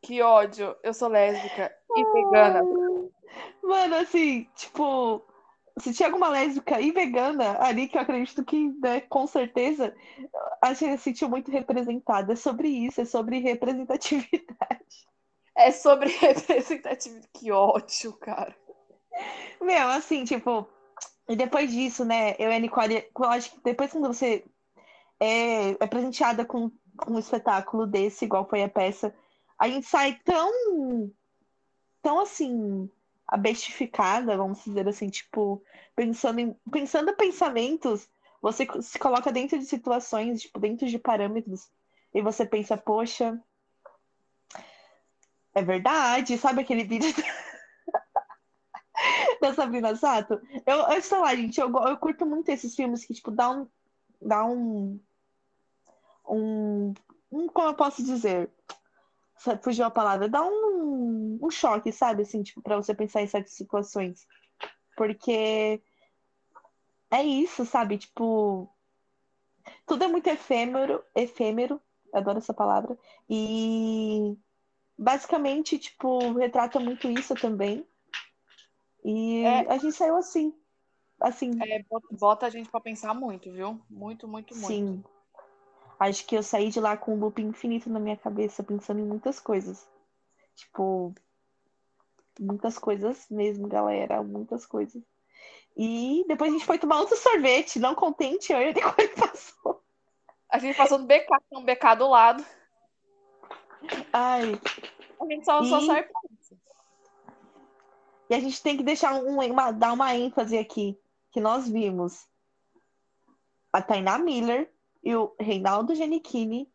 que 0.00 0.22
ódio. 0.22 0.76
Eu 0.82 0.94
sou 0.94 1.08
lésbica 1.08 1.74
e 1.96 2.04
vegana. 2.04 2.62
Mano, 3.62 3.96
assim, 3.96 4.48
tipo, 4.54 5.24
se 5.80 5.94
tinha 5.94 6.08
alguma 6.08 6.28
lésbica 6.28 6.80
e 6.80 6.90
vegana 6.92 7.58
ali, 7.60 7.88
que 7.88 7.96
eu 7.96 8.02
acredito 8.02 8.44
que, 8.44 8.68
né, 8.80 9.00
com 9.02 9.26
certeza, 9.26 9.94
a 10.62 10.72
gente 10.72 10.98
se 10.98 11.04
sentiu 11.04 11.28
muito 11.28 11.50
representada. 11.50 12.32
É 12.32 12.36
sobre 12.36 12.68
isso, 12.68 13.00
é 13.00 13.04
sobre 13.04 13.38
representatividade. 13.38 15.08
É 15.56 15.70
sobre 15.70 16.08
representatividade. 16.10 17.28
Que 17.34 17.52
ódio, 17.52 18.12
cara. 18.14 18.56
Meu, 19.60 19.88
assim, 19.88 20.24
tipo, 20.24 20.66
e 21.28 21.36
depois 21.36 21.70
disso, 21.70 22.04
né, 22.04 22.34
eu 22.38 22.50
e 22.50 22.54
a 22.54 22.58
Nicole, 22.58 23.04
eu 23.16 23.24
acho 23.26 23.52
que 23.52 23.60
depois 23.62 23.92
quando 23.92 24.08
você 24.08 24.44
é, 25.20 25.70
é 25.70 25.86
presenteada 25.86 26.44
com, 26.44 26.70
com 26.96 27.12
um 27.14 27.18
espetáculo 27.18 27.86
desse, 27.86 28.24
igual 28.24 28.48
foi 28.48 28.62
a 28.62 28.68
peça, 28.68 29.14
a 29.58 29.68
gente 29.68 29.86
sai 29.86 30.18
tão, 30.24 31.12
tão 32.02 32.20
assim, 32.20 32.90
abestificada, 33.30 34.36
vamos 34.36 34.64
dizer 34.64 34.88
assim, 34.88 35.08
tipo, 35.08 35.62
pensando 35.94 36.40
em 36.40 36.56
pensando 36.70 37.14
pensamentos, 37.14 38.08
você 38.42 38.66
se 38.82 38.98
coloca 38.98 39.30
dentro 39.30 39.56
de 39.56 39.64
situações, 39.64 40.42
tipo, 40.42 40.58
dentro 40.58 40.88
de 40.88 40.98
parâmetros, 40.98 41.70
e 42.12 42.20
você 42.20 42.44
pensa, 42.44 42.76
poxa, 42.76 43.40
é 45.54 45.62
verdade, 45.62 46.36
sabe 46.38 46.62
aquele 46.62 46.82
vídeo 46.82 47.08
da 49.40 49.54
Sabrina 49.54 49.94
Sato? 49.94 50.40
Eu, 50.66 50.92
eu 50.92 51.00
sei 51.00 51.18
lá, 51.18 51.34
gente, 51.34 51.60
eu, 51.60 51.70
eu 51.70 51.96
curto 51.98 52.26
muito 52.26 52.48
esses 52.48 52.74
filmes 52.74 53.04
que, 53.04 53.14
tipo, 53.14 53.30
dá 53.30 53.48
um, 53.48 53.68
dá 54.20 54.44
um, 54.44 54.98
um 56.26 56.94
como 57.52 57.68
eu 57.68 57.74
posso 57.74 58.02
dizer? 58.02 58.50
Fugiu 59.62 59.86
a 59.86 59.90
palavra, 59.90 60.28
dá 60.28 60.42
um, 60.44 61.38
um 61.40 61.50
choque, 61.50 61.90
sabe? 61.90 62.22
Assim, 62.22 62.42
tipo, 62.42 62.60
pra 62.60 62.76
você 62.76 62.94
pensar 62.94 63.22
em 63.22 63.26
certas 63.26 63.54
situações. 63.54 64.26
Porque 64.96 65.80
é 67.10 67.22
isso, 67.22 67.64
sabe? 67.64 67.96
Tipo, 67.96 68.68
tudo 69.86 70.04
é 70.04 70.08
muito 70.08 70.26
efêmero, 70.26 71.02
efêmero, 71.14 71.80
adoro 72.12 72.36
essa 72.38 72.52
palavra. 72.52 72.98
E 73.30 74.36
basicamente, 74.98 75.78
tipo, 75.78 76.34
retrata 76.34 76.78
muito 76.78 77.08
isso 77.08 77.34
também. 77.34 77.86
E 79.02 79.42
É. 79.42 79.72
a 79.72 79.78
gente 79.78 79.94
saiu 79.96 80.16
assim. 80.16 80.54
Assim, 81.18 81.50
É, 81.62 81.82
bota- 81.84 82.08
bota 82.12 82.46
a 82.46 82.50
gente 82.50 82.70
pra 82.70 82.80
pensar 82.80 83.14
muito, 83.14 83.50
viu? 83.52 83.80
Muito, 83.88 84.28
muito, 84.28 84.54
muito. 84.54 84.66
sim. 84.66 85.02
Acho 86.00 86.24
que 86.26 86.34
eu 86.34 86.42
saí 86.42 86.70
de 86.70 86.80
lá 86.80 86.96
com 86.96 87.14
um 87.14 87.20
loop 87.20 87.42
infinito 87.42 87.90
na 87.90 88.00
minha 88.00 88.16
cabeça, 88.16 88.64
pensando 88.64 89.00
em 89.00 89.04
muitas 89.04 89.38
coisas. 89.38 89.86
Tipo, 90.56 91.14
muitas 92.40 92.78
coisas 92.78 93.26
mesmo, 93.30 93.68
galera. 93.68 94.22
Muitas 94.22 94.64
coisas. 94.64 95.02
E 95.76 96.24
depois 96.26 96.50
a 96.50 96.54
gente 96.54 96.64
foi 96.64 96.78
tomar 96.78 97.00
outro 97.00 97.16
sorvete, 97.16 97.78
não 97.78 97.94
contente, 97.94 98.50
eu 98.52 98.60
e 98.60 98.68
a 98.70 98.72
Nicole 98.72 99.08
passou. 99.14 99.82
A 100.48 100.58
gente 100.58 100.76
passou 100.76 100.98
do 100.98 101.04
BK, 101.06 101.26
tem 101.50 101.58
um 101.58 101.64
BK 101.64 101.94
do 101.96 102.08
lado. 102.08 102.44
Ai, 104.12 104.58
A 105.20 105.26
gente 105.26 105.44
só, 105.44 105.62
só 105.64 105.78
E- 105.80 105.86
serve 105.86 106.08
pra 106.08 106.20
isso. 106.40 106.58
E 108.30 108.34
a 108.34 108.40
gente 108.40 108.62
tem 108.62 108.76
que 108.76 108.82
deixar 108.82 109.12
um- 109.14 109.38
uma, 109.38 109.70
dar 109.70 109.92
uma 109.92 110.14
ênfase 110.14 110.56
aqui, 110.56 110.98
que 111.30 111.40
nós 111.40 111.68
vimos 111.68 112.26
a 113.72 113.82
Tainá 113.82 114.18
Miller 114.18 114.72
e 115.02 115.14
o 115.14 115.34
Reinaldo 115.38 115.94
Giannichini 115.94 116.70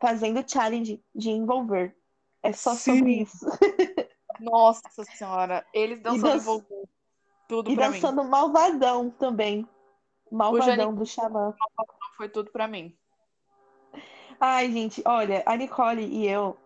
fazendo 0.00 0.44
challenge 0.48 1.02
de 1.14 1.30
envolver. 1.30 1.96
É 2.42 2.52
só 2.52 2.74
Sim. 2.74 2.98
sobre 2.98 3.12
isso. 3.22 3.46
Nossa 4.40 4.82
senhora, 5.16 5.66
eles 5.72 6.00
dançando 6.00 6.22
dan- 6.28 6.36
envolver 6.36 6.88
tudo 7.48 7.70
E 7.70 7.74
pra 7.74 7.88
mim. 7.88 7.94
dançando 7.94 8.24
malvadão 8.24 9.10
também. 9.10 9.66
Malvadão 10.30 10.94
do 10.94 11.06
Xamã. 11.06 11.54
Foi 12.16 12.28
tudo 12.28 12.50
pra 12.50 12.66
mim. 12.68 12.96
Ai, 14.38 14.70
gente, 14.70 15.02
olha, 15.06 15.42
a 15.46 15.56
Nicole 15.56 16.04
e 16.04 16.26
eu, 16.26 16.56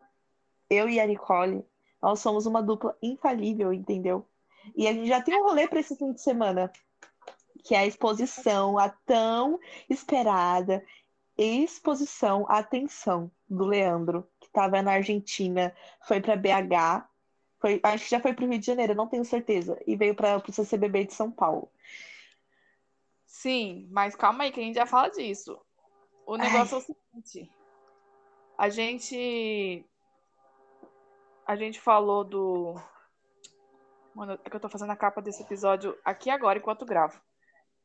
eu 0.69 0.89
e 0.89 0.99
a 0.99 1.07
Nicole, 1.07 1.65
nós 2.03 2.19
somos 2.19 2.47
uma 2.47 2.63
dupla 2.63 2.97
infalível, 3.01 3.73
entendeu? 3.73 4.27
E 4.75 4.89
a 4.89 4.93
gente 4.93 5.07
já 5.07 5.23
tem 5.23 5.41
um 5.41 5.45
rolê 5.45 5.69
para 5.69 5.79
esse 5.81 5.95
fim 5.97 6.13
de 6.13 6.21
semana, 6.21 6.73
que 7.61 7.75
é 7.75 7.79
a 7.79 7.87
exposição, 7.87 8.79
a 8.79 8.89
tão 8.89 9.59
esperada 9.89 10.85
exposição 11.43 12.45
Atenção, 12.49 13.31
do 13.49 13.65
Leandro, 13.65 14.29
que 14.39 14.47
estava 14.47 14.83
na 14.83 14.93
Argentina, 14.93 15.75
foi 16.07 16.21
para 16.21 16.37
BH, 16.37 17.09
foi, 17.59 17.81
acho 17.83 18.05
que 18.05 18.11
já 18.11 18.21
foi 18.21 18.35
para 18.35 18.45
o 18.45 18.49
Rio 18.49 18.59
de 18.59 18.67
Janeiro, 18.67 18.95
não 18.95 19.07
tenho 19.07 19.25
certeza, 19.25 19.81
e 19.87 19.97
veio 19.97 20.15
para 20.15 20.37
o 20.37 20.53
CCBB 20.53 21.07
de 21.07 21.15
São 21.15 21.31
Paulo. 21.31 21.71
Sim, 23.25 23.89
mas 23.91 24.15
calma 24.15 24.45
aí 24.45 24.53
que 24.53 24.61
a 24.61 24.63
gente 24.63 24.75
já 24.75 24.87
fala 24.87 25.09
disso. 25.09 25.59
O 26.27 26.37
negócio 26.37 26.75
é 26.75 26.79
o 26.79 26.81
seguinte. 26.81 27.51
A 28.59 28.69
gente. 28.69 29.85
A 31.47 31.57
gente 31.57 31.81
falou 31.81 32.23
do. 32.23 32.75
Mano, 34.15 34.39
é 34.45 34.51
que 34.51 34.55
eu 34.55 34.61
tô 34.61 34.69
fazendo 34.69 34.91
a 34.91 34.97
capa 34.97 35.23
desse 35.23 35.43
episódio 35.43 35.97
aqui 36.05 36.29
agora, 36.29 36.59
enquanto 36.59 36.85
gravo. 36.85 37.21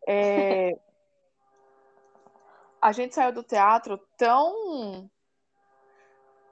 É, 0.07 0.77
A 2.85 2.91
gente 2.91 3.15
saiu 3.15 3.33
do 3.33 3.41
teatro 3.41 3.97
tão. 4.15 5.09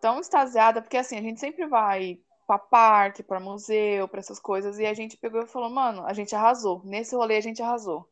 tão 0.02 0.20
extasiada, 0.20 0.82
porque 0.82 0.98
assim, 0.98 1.16
a 1.16 1.22
gente 1.22 1.40
sempre 1.40 1.68
vai 1.68 2.20
pra 2.48 2.58
parque, 2.58 3.22
pra 3.22 3.40
museu, 3.40 4.08
pra 4.08 4.20
essas 4.20 4.40
coisas, 4.40 4.80
e 4.80 4.86
a 4.88 4.96
gente 4.96 5.16
pegou 5.16 5.44
e 5.44 5.48
falou, 5.48 5.70
mano, 5.70 6.04
a 6.08 6.12
gente 6.12 6.36
arrasou. 6.36 6.82
Nesse 6.84 7.16
rolê 7.16 7.38
a 7.38 7.42
gente 7.42 7.62
arrasou. 7.62 8.10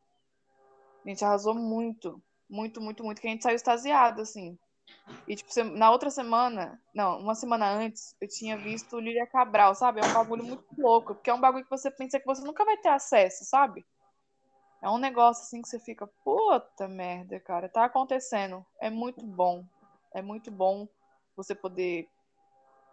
A 1.04 1.10
gente 1.10 1.25
arrasou 1.25 1.56
muito, 1.56 2.21
muito, 2.47 2.80
muito, 2.80 3.04
muito, 3.04 3.19
que 3.19 3.27
a 3.27 3.32
gente 3.32 3.41
saiu 3.41 3.56
extasiado, 3.56 4.21
assim. 4.21 4.56
E, 5.27 5.36
tipo, 5.36 5.51
na 5.75 5.89
outra 5.89 6.12
semana, 6.12 6.80
não, 6.93 7.19
uma 7.19 7.34
semana 7.34 7.71
antes, 7.71 8.15
eu 8.21 8.27
tinha 8.27 8.56
visto 8.56 8.99
Lília 8.99 9.25
Cabral, 9.25 9.73
sabe? 9.73 9.99
É 9.99 10.06
um 10.06 10.13
bagulho 10.13 10.43
muito 10.43 10.63
louco, 10.77 11.15
porque 11.15 11.32
é 11.32 11.34
um 11.34 11.41
bagulho 11.41 11.63
que 11.63 11.71
você 11.71 11.89
pensa 11.89 12.19
que 12.19 12.25
você 12.27 12.43
nunca 12.43 12.63
vai 12.63 12.77
ter 12.77 12.89
acesso, 12.89 13.43
sabe? 13.45 13.84
É 14.82 14.89
um 14.89 14.98
negócio 14.98 15.44
assim 15.44 15.62
que 15.62 15.67
você 15.70 15.80
fica, 15.80 16.08
puta 16.24 16.88
merda, 16.88 17.39
cara, 17.39 17.70
tá 17.70 17.86
acontecendo. 17.86 18.65
É 18.80 18.89
muito 18.89 19.24
bom. 19.26 19.63
É 20.13 20.22
muito 20.22 20.50
bom 20.50 20.88
você 21.36 21.54
poder 21.54 22.10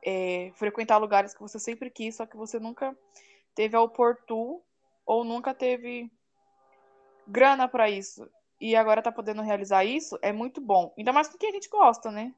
é, 0.05 0.53
frequentar 0.55 0.99
lugares 0.99 1.35
que 1.35 1.41
você 1.41 1.59
sempre 1.59 1.91
quis, 1.91 2.17
só 2.17 2.27
que 2.27 2.37
você 2.37 2.59
nunca 2.61 2.97
teve 3.55 3.75
a 3.77 3.81
oportun 3.81 4.61
ou 5.07 5.25
nunca 5.25 5.55
teve 5.55 6.11
grana 7.27 7.67
pra 7.67 7.89
isso. 7.91 8.29
E 8.61 8.75
agora 8.77 9.03
tá 9.03 9.11
podendo 9.13 9.43
realizar 9.43 9.85
isso, 9.85 10.19
é 10.21 10.33
muito 10.33 10.61
bom. 10.61 10.93
Ainda 10.99 11.13
mais 11.13 11.29
com 11.29 11.39
quem 11.39 11.51
a 11.51 11.53
gente 11.53 11.69
gosta, 11.69 12.11
né? 12.11 12.35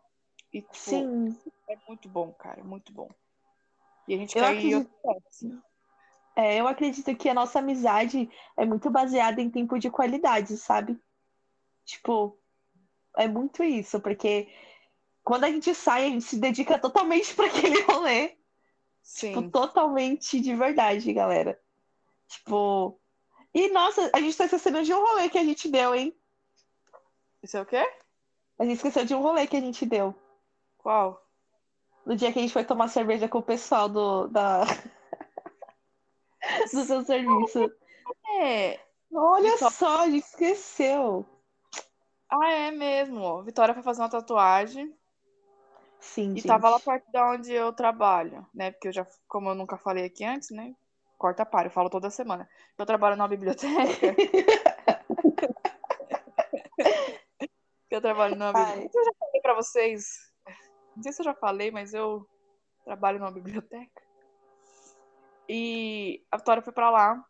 E, 0.53 0.61
tipo, 0.63 0.75
Sim, 0.77 1.33
é 1.69 1.77
muito 1.89 2.09
bom, 2.09 2.33
cara, 2.33 2.63
muito 2.63 2.93
bom. 2.93 3.09
E 4.07 4.15
a 4.15 4.17
gente 4.17 4.37
Eu 4.37 4.45
quer 4.45 4.53
ir 4.53 4.75
acredito- 4.75 4.91
outro 5.07 5.23
assim. 5.29 5.63
É, 6.37 6.61
eu 6.61 6.69
acredito 6.69 7.15
que 7.17 7.29
a 7.29 7.35
nossa 7.35 7.59
amizade 7.59 8.31
é 8.57 8.65
muito 8.65 8.91
baseada 8.91 9.41
em 9.41 9.51
tempo 9.51 9.79
de 9.79 9.91
qualidade, 9.91 10.57
sabe? 10.57 10.99
Tipo, 11.85 12.39
é 13.17 13.27
muito 13.27 13.63
isso, 13.63 14.01
porque 14.01 14.49
quando 15.25 15.45
a 15.45 15.51
gente 15.51 15.75
sai, 15.75 16.07
a 16.07 16.09
gente 16.09 16.25
se 16.25 16.39
dedica 16.39 16.79
totalmente 16.79 17.35
para 17.35 17.47
aquele 17.47 17.83
rolê. 17.83 18.29
Tipo, 18.29 19.41
Sim. 19.41 19.51
totalmente 19.51 20.41
de 20.41 20.55
verdade, 20.55 21.13
galera. 21.13 21.61
Tipo. 22.29 22.99
E 23.53 23.69
nossa, 23.71 24.09
a 24.15 24.21
gente 24.21 24.37
tá 24.37 24.45
esquecendo 24.45 24.83
de 24.85 24.95
um 24.95 25.01
rolê 25.01 25.29
que 25.29 25.39
a 25.39 25.45
gente 25.45 25.69
deu, 25.69 25.95
hein? 25.95 26.15
Isso 27.43 27.57
é 27.57 27.61
o 27.61 27.67
quê? 27.67 27.85
A 28.59 28.65
gente 28.65 28.77
esqueceu 28.77 29.05
de 29.05 29.15
um 29.15 29.23
rolê 29.23 29.47
que 29.47 29.57
a 29.57 29.61
gente 29.61 29.85
deu. 29.87 30.15
Qual? 30.79 31.27
No 32.07 32.15
dia 32.15 32.33
que 32.33 32.39
a 32.39 32.43
gente 32.43 32.53
foi 32.53 32.65
tomar 32.65 32.89
cerveja 32.89 33.29
com 33.29 33.39
o 33.39 33.43
pessoal 33.43 33.89
do, 33.89 34.29
da... 34.29 34.65
do 36.73 36.85
seu 36.85 37.05
serviço. 37.05 37.71
É. 38.41 38.79
Olha 39.13 39.53
Vitória. 39.53 39.75
só, 39.75 40.01
a 40.03 40.11
gente 40.11 40.25
esqueceu. 40.25 41.27
Ah, 42.29 42.53
é 42.53 42.71
mesmo. 42.71 43.43
Vitória 43.43 43.75
foi 43.75 43.83
fazer 43.83 44.03
uma 44.03 44.09
tatuagem. 44.09 44.95
Sim, 45.99 46.33
E 46.33 46.37
gente. 46.37 46.47
tava 46.47 46.71
lá 46.71 46.79
perto 46.81 47.05
de 47.11 47.19
onde 47.19 47.53
eu 47.53 47.73
trabalho, 47.73 48.47
né? 48.55 48.71
Porque 48.71 48.89
eu 48.89 48.93
já, 48.93 49.07
como 49.29 49.51
eu 49.51 49.55
nunca 49.55 49.77
falei 49.77 50.05
aqui 50.07 50.25
antes, 50.25 50.51
né? 50.51 50.75
Corta 51.19 51.45
para, 51.45 51.67
eu 51.67 51.71
falo 51.73 51.91
toda 51.91 52.09
semana. 52.09 52.49
Eu 52.79 52.87
trabalho 52.87 53.17
numa 53.17 53.29
biblioteca. 53.29 53.69
eu 57.91 58.01
trabalho 58.01 58.37
numa 58.37 58.53
Ai. 58.57 58.65
biblioteca. 58.65 58.99
Eu 58.99 59.05
já 59.05 59.13
falei 59.19 59.41
pra 59.43 59.55
vocês. 59.55 60.07
Não 60.97 61.03
sei 61.03 61.13
se 61.13 61.21
eu 61.21 61.25
já 61.25 61.35
falei, 61.35 61.71
mas 61.71 61.93
eu 61.93 62.27
trabalho 62.85 63.19
numa 63.19 63.31
biblioteca. 63.31 64.03
E 65.53 66.25
a 66.31 66.37
Vitória 66.37 66.63
foi 66.63 66.73
pra 66.73 66.91
lá. 66.91 67.25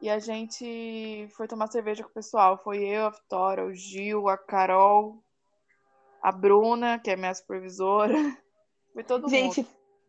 E 0.00 0.08
a 0.08 0.18
gente 0.18 1.28
foi 1.36 1.46
tomar 1.46 1.66
cerveja 1.66 2.02
com 2.02 2.08
o 2.08 2.14
pessoal. 2.14 2.56
Foi 2.56 2.82
eu, 2.82 3.04
a 3.04 3.10
Vitória, 3.10 3.62
o 3.62 3.74
Gil, 3.74 4.26
a 4.26 4.38
Carol, 4.38 5.22
a 6.22 6.32
Bruna, 6.32 6.98
que 6.98 7.10
é 7.10 7.16
minha 7.16 7.34
supervisora. 7.34 8.14
Foi 8.94 9.04
todo 9.04 9.24
mundo. 9.24 9.30
Gente, 9.30 9.62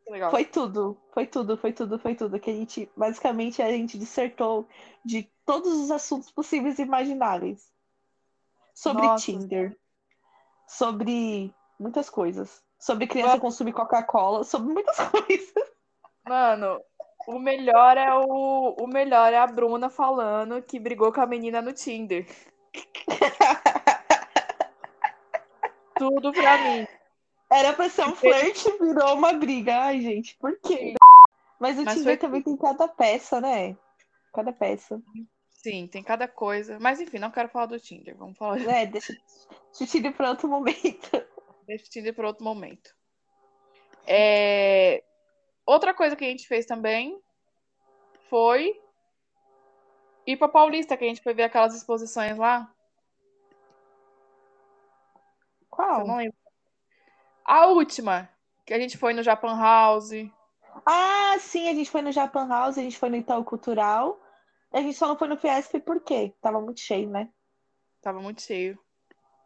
Que 0.06 0.12
legal. 0.12 0.32
foi 0.32 0.46
tudo. 0.46 0.98
Foi 1.14 1.28
tudo, 1.28 1.58
foi 1.58 1.74
tudo, 1.74 2.00
foi 2.00 2.16
tudo. 2.16 2.40
Que 2.40 2.50
a 2.50 2.54
gente, 2.54 2.90
basicamente, 2.96 3.62
a 3.62 3.70
gente 3.70 4.00
dissertou 4.00 4.66
de 5.04 5.30
todos 5.46 5.74
os 5.74 5.92
assuntos 5.92 6.32
possíveis 6.32 6.80
e 6.80 6.84
imagináveis. 6.84 7.70
Sobre 8.74 9.06
Nossa. 9.06 9.26
Tinder. 9.26 9.78
Sobre 10.66 11.54
muitas 11.78 12.10
coisas. 12.10 12.64
Sobre 12.80 13.08
criança 13.08 13.32
Nossa. 13.32 13.42
consumir 13.42 13.74
Coca-Cola. 13.74 14.46
Sobre 14.46 14.72
muitas 14.72 14.96
coisas. 15.12 15.72
Mano, 16.26 16.82
o 17.28 17.38
melhor 17.38 17.98
é 17.98 18.14
o, 18.14 18.76
o 18.80 18.88
melhor 18.88 19.34
é 19.34 19.38
a 19.38 19.46
Bruna 19.46 19.90
falando 19.90 20.62
que 20.62 20.80
brigou 20.80 21.12
com 21.12 21.20
a 21.20 21.28
menina 21.28 21.62
no 21.62 21.74
Tinder. 21.74 22.26
Tudo 25.98 26.32
pra 26.32 26.58
mim. 26.60 26.88
Era 27.52 27.74
pra 27.74 27.90
ser 27.90 28.06
um 28.06 28.16
flerte, 28.16 28.72
virou 28.80 29.16
uma 29.16 29.34
briga. 29.34 29.78
Ai, 29.78 30.00
gente, 30.00 30.38
por 30.38 30.58
quê? 30.62 30.94
Mas 31.60 31.78
o 31.78 31.84
Mas 31.84 31.96
Tinder 31.96 32.18
também 32.18 32.42
tem 32.42 32.56
cada 32.56 32.88
peça, 32.88 33.42
né? 33.42 33.76
Cada 34.34 34.54
peça. 34.54 35.02
Sim, 35.50 35.86
tem 35.88 36.02
cada 36.04 36.30
coisa. 36.30 36.80
Mas 36.80 37.02
enfim, 37.02 37.20
não 37.20 37.32
quero 37.32 37.50
falar 37.50 37.66
do 37.66 37.80
Tinder. 37.80 38.16
Vamos 38.16 38.38
falar 38.38 38.62
É, 38.62 38.86
deixa, 38.86 39.14
deixa 39.14 39.84
o 39.84 39.88
Tinder 39.88 40.14
pra 40.14 40.30
outro 40.30 40.48
momento. 40.48 41.10
Deixa 41.66 41.86
o 41.86 41.90
Tinder 41.90 42.14
para 42.14 42.28
outro 42.28 42.46
momento. 42.46 42.96
É, 44.06 45.04
Outra 45.68 45.94
coisa 45.94 46.16
que 46.16 46.24
a 46.24 46.30
gente 46.30 46.48
fez 46.48 46.66
também 46.66 47.22
foi 48.30 48.74
ir 50.26 50.38
pra 50.38 50.48
Paulista, 50.48 50.96
que 50.96 51.04
a 51.04 51.08
gente 51.08 51.22
foi 51.22 51.34
ver 51.34 51.44
aquelas 51.44 51.76
exposições 51.76 52.38
lá. 52.38 52.74
Qual? 55.70 56.00
Eu 56.00 56.08
não 56.08 56.18
lembro. 56.18 56.38
A 57.44 57.68
última, 57.68 58.30
que 58.66 58.74
a 58.74 58.80
gente 58.80 58.98
foi 58.98 59.14
no 59.14 59.22
Japan 59.22 59.60
House. 59.60 60.12
Ah, 60.86 61.36
sim, 61.40 61.68
a 61.68 61.74
gente 61.74 61.92
foi 61.92 62.02
no 62.02 62.14
Japan 62.14 62.48
House, 62.48 62.78
a 62.78 62.82
gente 62.82 62.98
foi 62.98 63.10
no 63.10 63.18
Itaú 63.18 63.44
Cultural. 63.44 64.18
A 64.72 64.82
gente 64.82 64.98
só 64.98 65.06
não 65.06 65.18
foi 65.18 65.28
no 65.28 65.38
Fiesp 65.38 65.80
por 65.80 66.00
quê? 66.02 66.34
Tava 66.42 66.62
muito 66.62 66.80
cheio, 66.80 67.10
né? 67.10 67.30
Tava 68.02 68.22
muito 68.22 68.42
cheio. 68.42 68.80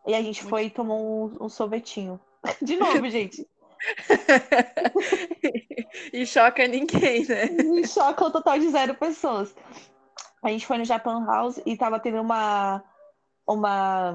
E 0.06 0.14
a 0.14 0.22
gente 0.22 0.42
Muito 0.42 0.50
foi 0.50 0.66
e 0.66 0.70
tomou 0.70 1.32
um, 1.32 1.46
um 1.46 1.50
sorvetinho. 1.50 2.20
De 2.62 2.76
novo, 2.76 3.08
gente. 3.10 3.48
e 6.14 6.26
choca 6.26 6.68
ninguém, 6.68 7.26
né? 7.26 7.46
Me 7.46 7.88
choca 7.88 8.26
o 8.26 8.32
total 8.32 8.60
de 8.60 8.70
zero 8.70 8.96
pessoas. 8.96 9.56
A 10.44 10.50
gente 10.50 10.66
foi 10.66 10.78
no 10.78 10.86
Japan 10.86 11.26
House 11.26 11.62
e 11.66 11.78
tava 11.78 12.00
tendo 12.00 12.22
uma, 12.22 12.84
uma, 13.48 14.12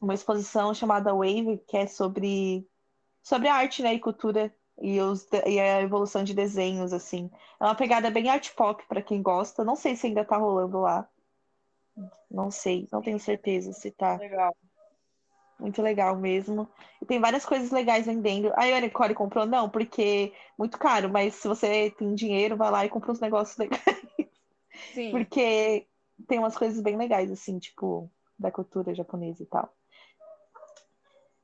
uma 0.00 0.14
exposição 0.14 0.74
chamada 0.74 1.14
Wave, 1.14 1.62
que 1.68 1.76
é 1.76 1.86
sobre, 1.86 2.66
sobre 3.22 3.48
arte, 3.48 3.82
né, 3.82 3.94
e 3.94 4.00
cultura. 4.00 4.54
E, 4.80 5.00
os, 5.00 5.28
e 5.46 5.60
a 5.60 5.82
evolução 5.82 6.24
de 6.24 6.34
desenhos, 6.34 6.92
assim. 6.92 7.30
É 7.60 7.64
uma 7.64 7.76
pegada 7.76 8.10
bem 8.10 8.28
art 8.28 8.52
pop 8.54 8.84
pra 8.88 9.00
quem 9.00 9.22
gosta. 9.22 9.64
Não 9.64 9.76
sei 9.76 9.94
se 9.94 10.08
ainda 10.08 10.24
tá 10.24 10.36
rolando 10.36 10.80
lá. 10.80 11.08
Não 12.28 12.50
sei, 12.50 12.88
não 12.90 13.00
tenho 13.00 13.20
certeza 13.20 13.72
se 13.72 13.92
tá. 13.92 14.16
Legal. 14.16 14.52
Muito 15.58 15.80
legal 15.80 16.16
mesmo. 16.16 16.68
E 17.00 17.06
tem 17.06 17.20
várias 17.20 17.44
coisas 17.44 17.70
legais 17.70 18.06
vendendo. 18.06 18.52
Aí 18.56 18.72
a 18.72 18.80
Nicole 18.80 19.14
comprou, 19.14 19.46
não, 19.46 19.68
porque 19.68 20.32
muito 20.58 20.78
caro, 20.78 21.08
mas 21.08 21.34
se 21.34 21.46
você 21.46 21.94
tem 21.96 22.14
dinheiro, 22.14 22.56
vai 22.56 22.70
lá 22.70 22.84
e 22.84 22.88
compra 22.88 23.12
uns 23.12 23.20
negócios 23.20 23.56
legais. 23.58 24.02
Sim. 24.92 25.10
Porque 25.10 25.86
tem 26.26 26.38
umas 26.38 26.56
coisas 26.56 26.80
bem 26.80 26.96
legais, 26.96 27.30
assim, 27.30 27.58
tipo, 27.58 28.10
da 28.38 28.50
cultura 28.50 28.94
japonesa 28.94 29.42
e 29.42 29.46
tal. 29.46 29.72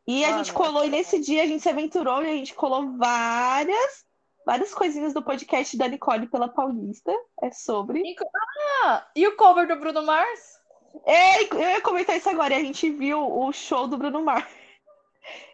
E 0.06 0.24
a 0.24 0.30
Mano, 0.30 0.44
gente 0.44 0.54
colou, 0.54 0.84
e 0.84 0.90
nesse 0.90 1.20
dia 1.20 1.44
a 1.44 1.46
gente 1.46 1.62
se 1.62 1.68
aventurou 1.68 2.22
e 2.22 2.26
a 2.26 2.34
gente 2.34 2.54
colou 2.54 2.96
várias, 2.96 4.04
várias 4.44 4.74
coisinhas 4.74 5.14
do 5.14 5.22
podcast 5.22 5.76
da 5.76 5.86
Nicole 5.86 6.26
pela 6.26 6.48
Paulista. 6.48 7.12
É 7.40 7.50
sobre. 7.52 8.02
Ah, 8.84 9.06
e 9.14 9.26
o 9.28 9.36
cover 9.36 9.68
do 9.68 9.78
Bruno 9.78 10.02
Mars? 10.02 10.59
É, 11.04 11.44
eu 11.44 11.60
ia 11.60 11.80
comentar 11.80 12.16
isso 12.16 12.28
agora. 12.28 12.54
E 12.54 12.56
a 12.56 12.62
gente 12.62 12.90
viu 12.90 13.20
o 13.20 13.52
show 13.52 13.86
do 13.86 13.96
Bruno 13.98 14.22
Mars. 14.24 14.50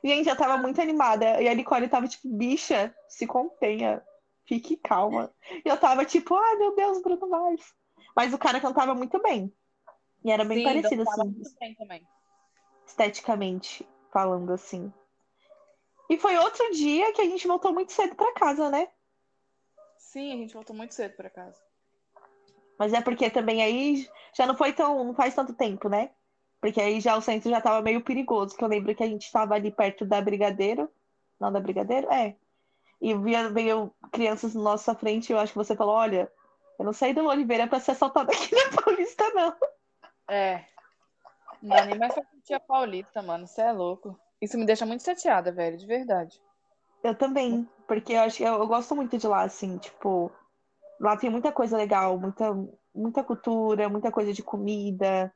E 0.03 0.12
a 0.12 0.16
gente 0.16 0.26
já 0.26 0.37
tava 0.37 0.57
muito 0.59 0.80
animada. 0.80 1.41
E 1.43 1.49
a 1.49 1.55
Nicole 1.55 1.89
tava 1.89 2.09
tipo, 2.09 2.28
bicha, 2.28 2.95
se 3.09 3.26
contenha. 3.26 4.03
Fique 4.45 4.76
calma. 4.76 5.32
E 5.64 5.68
eu 5.68 5.76
tava 5.76 6.05
tipo, 6.05 6.34
ai 6.34 6.57
meu 6.57 6.74
Deus, 6.74 7.03
Bruno 7.03 7.28
Mars. 7.28 7.74
Mas 8.14 8.32
o 8.32 8.39
cara 8.39 8.61
cantava 8.61 8.95
muito 8.95 9.20
bem. 9.20 9.53
E 10.24 10.30
era 10.30 10.45
bem 10.45 10.59
Sim, 10.59 10.64
parecido, 10.64 11.03
assim, 11.03 11.22
muito 11.28 11.55
bem 11.59 11.74
também. 11.74 12.09
esteticamente 12.87 13.87
falando 14.12 14.53
assim. 14.53 14.93
E 16.09 16.16
foi 16.16 16.37
outro 16.37 16.70
dia 16.72 17.12
que 17.12 17.20
a 17.20 17.24
gente 17.24 17.47
voltou 17.47 17.72
muito 17.72 17.93
cedo 17.93 18.14
pra 18.14 18.32
casa, 18.34 18.70
né? 18.70 18.89
Sim, 19.99 20.32
a 20.32 20.37
gente 20.37 20.55
voltou 20.55 20.74
muito 20.74 20.95
cedo 20.95 21.16
pra 21.16 21.28
casa. 21.28 21.61
Mas 22.79 22.93
é 22.93 23.01
porque 23.01 23.31
também 23.31 23.62
aí 23.62 24.09
já 24.35 24.47
não 24.47 24.57
foi 24.57 24.72
tão, 24.72 25.05
não 25.05 25.14
faz 25.14 25.35
tanto 25.35 25.55
tempo, 25.55 25.89
né? 25.89 26.11
Porque 26.61 26.81
aí 26.81 27.01
já 27.01 27.16
o 27.16 27.20
centro 27.20 27.51
já 27.51 27.61
tava 27.61 27.83
meio 27.83 28.01
perigoso, 28.01 28.57
que 28.57 28.64
eu 28.64 28.68
lembro 28.68 28.95
que 28.95 29.03
a 29.03 29.07
gente 29.07 29.31
tava 29.31 29.55
ali 29.55 29.70
perto 29.70 30.05
da 30.05 30.20
Brigadeiro. 30.20 30.91
Não, 31.39 31.53
da 31.53 31.61
Brigadeiro? 31.61 32.11
É. 32.12 32.35
E 33.01 33.14
via, 33.14 33.49
veio 33.51 33.93
crianças 34.11 34.55
na 34.55 34.62
nossa 34.62 34.95
frente 34.95 35.31
e 35.31 35.33
eu 35.33 35.39
acho 35.39 35.53
que 35.53 35.59
você 35.59 35.77
falou, 35.77 35.95
olha, 35.95 36.31
eu 36.79 36.85
não 36.85 36.93
saí 36.93 37.12
do 37.12 37.27
Oliveira 37.27 37.66
pra 37.66 37.81
ser 37.81 37.93
assaltada 37.93 38.33
aqui 38.33 38.55
na 38.55 38.83
Paulista, 38.83 39.31
não. 39.31 39.55
É. 40.29 40.64
Não 41.62 41.77
dá 41.77 41.85
nem 41.85 41.99
mais 41.99 42.14
pra 42.14 42.24
curtir 42.24 42.55
a 42.55 42.61
Paulista, 42.61 43.22
mano. 43.22 43.47
Você 43.47 43.62
é 43.62 43.72
louco. 43.72 44.18
Isso 44.41 44.59
me 44.59 44.66
deixa 44.66 44.85
muito 44.85 45.03
chateada, 45.03 45.53
velho, 45.53 45.77
de 45.77 45.87
verdade. 45.87 46.41
Eu 47.03 47.14
também, 47.14 47.68
porque 47.87 48.12
eu 48.12 48.20
acho 48.20 48.39
que 48.39 48.43
eu, 48.43 48.55
eu 48.55 48.66
gosto 48.66 48.95
muito 48.95 49.16
de 49.16 49.27
lá, 49.27 49.43
assim, 49.43 49.79
tipo, 49.79 50.33
lá 51.01 51.17
tem 51.17 51.31
muita 51.31 51.53
coisa 51.53 51.77
legal, 51.77 52.19
muita, 52.19 52.55
muita 52.95 53.23
cultura, 53.23 53.89
muita 53.89 54.11
coisa 54.11 54.33
de 54.33 54.43
comida. 54.43 55.33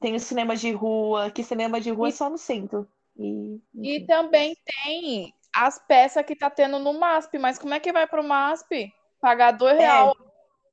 Tem 0.00 0.14
o 0.14 0.20
cinema 0.20 0.56
de 0.56 0.72
rua, 0.72 1.30
que 1.30 1.42
cinema 1.42 1.80
de 1.80 1.90
rua 1.90 2.08
é 2.08 2.12
só 2.12 2.28
no 2.28 2.38
centro. 2.38 2.88
E, 3.16 3.60
E 3.74 4.06
também 4.06 4.56
tem 4.64 5.32
as 5.54 5.78
peças 5.78 6.24
que 6.26 6.34
tá 6.34 6.50
tendo 6.50 6.78
no 6.78 6.92
MASP, 6.94 7.38
mas 7.38 7.58
como 7.58 7.74
é 7.74 7.80
que 7.80 7.92
vai 7.92 8.06
pro 8.06 8.24
MASP? 8.24 8.92
Pagar 9.20 9.52
dois 9.52 9.78
real, 9.78 10.14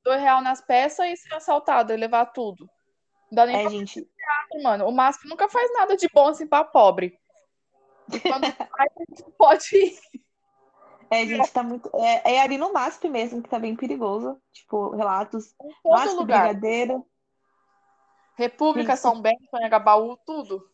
dois 0.04 0.20
real 0.20 0.42
nas 0.42 0.60
peças 0.60 1.06
e 1.06 1.16
ser 1.16 1.34
assaltado 1.34 1.92
e 1.92 1.96
levar 1.96 2.26
tudo. 2.26 2.68
Não 3.30 3.36
dá 3.36 3.46
nem 3.46 3.56
É, 3.56 3.70
gente, 3.70 4.00
ir, 4.00 4.62
mano. 4.62 4.86
O 4.86 4.92
MASP 4.92 5.26
nunca 5.28 5.48
faz 5.48 5.72
nada 5.72 5.96
de 5.96 6.08
bom 6.12 6.28
assim 6.28 6.46
pra 6.46 6.64
pobre. 6.64 7.18
E 8.12 8.20
quando 8.20 8.52
faz, 8.52 8.90
a 8.96 9.04
gente 9.08 9.24
pode 9.38 9.76
ir. 9.76 9.98
É, 11.12 11.26
gente, 11.26 11.52
tá 11.52 11.62
muito. 11.62 11.90
É, 11.94 12.34
é 12.34 12.40
ali 12.40 12.56
no 12.56 12.72
MASP 12.72 13.08
mesmo, 13.08 13.42
que 13.42 13.48
tá 13.48 13.58
bem 13.58 13.76
perigoso. 13.76 14.40
Tipo, 14.52 14.90
relatos. 14.96 15.54
MASP, 15.84 16.16
lugar. 16.16 16.44
Brigadeiro, 16.44 17.06
República, 18.36 18.94
Isso. 18.94 19.02
São 19.02 19.20
Bento, 19.20 19.48
Anhangabaú, 19.54 20.16
tudo. 20.24 20.66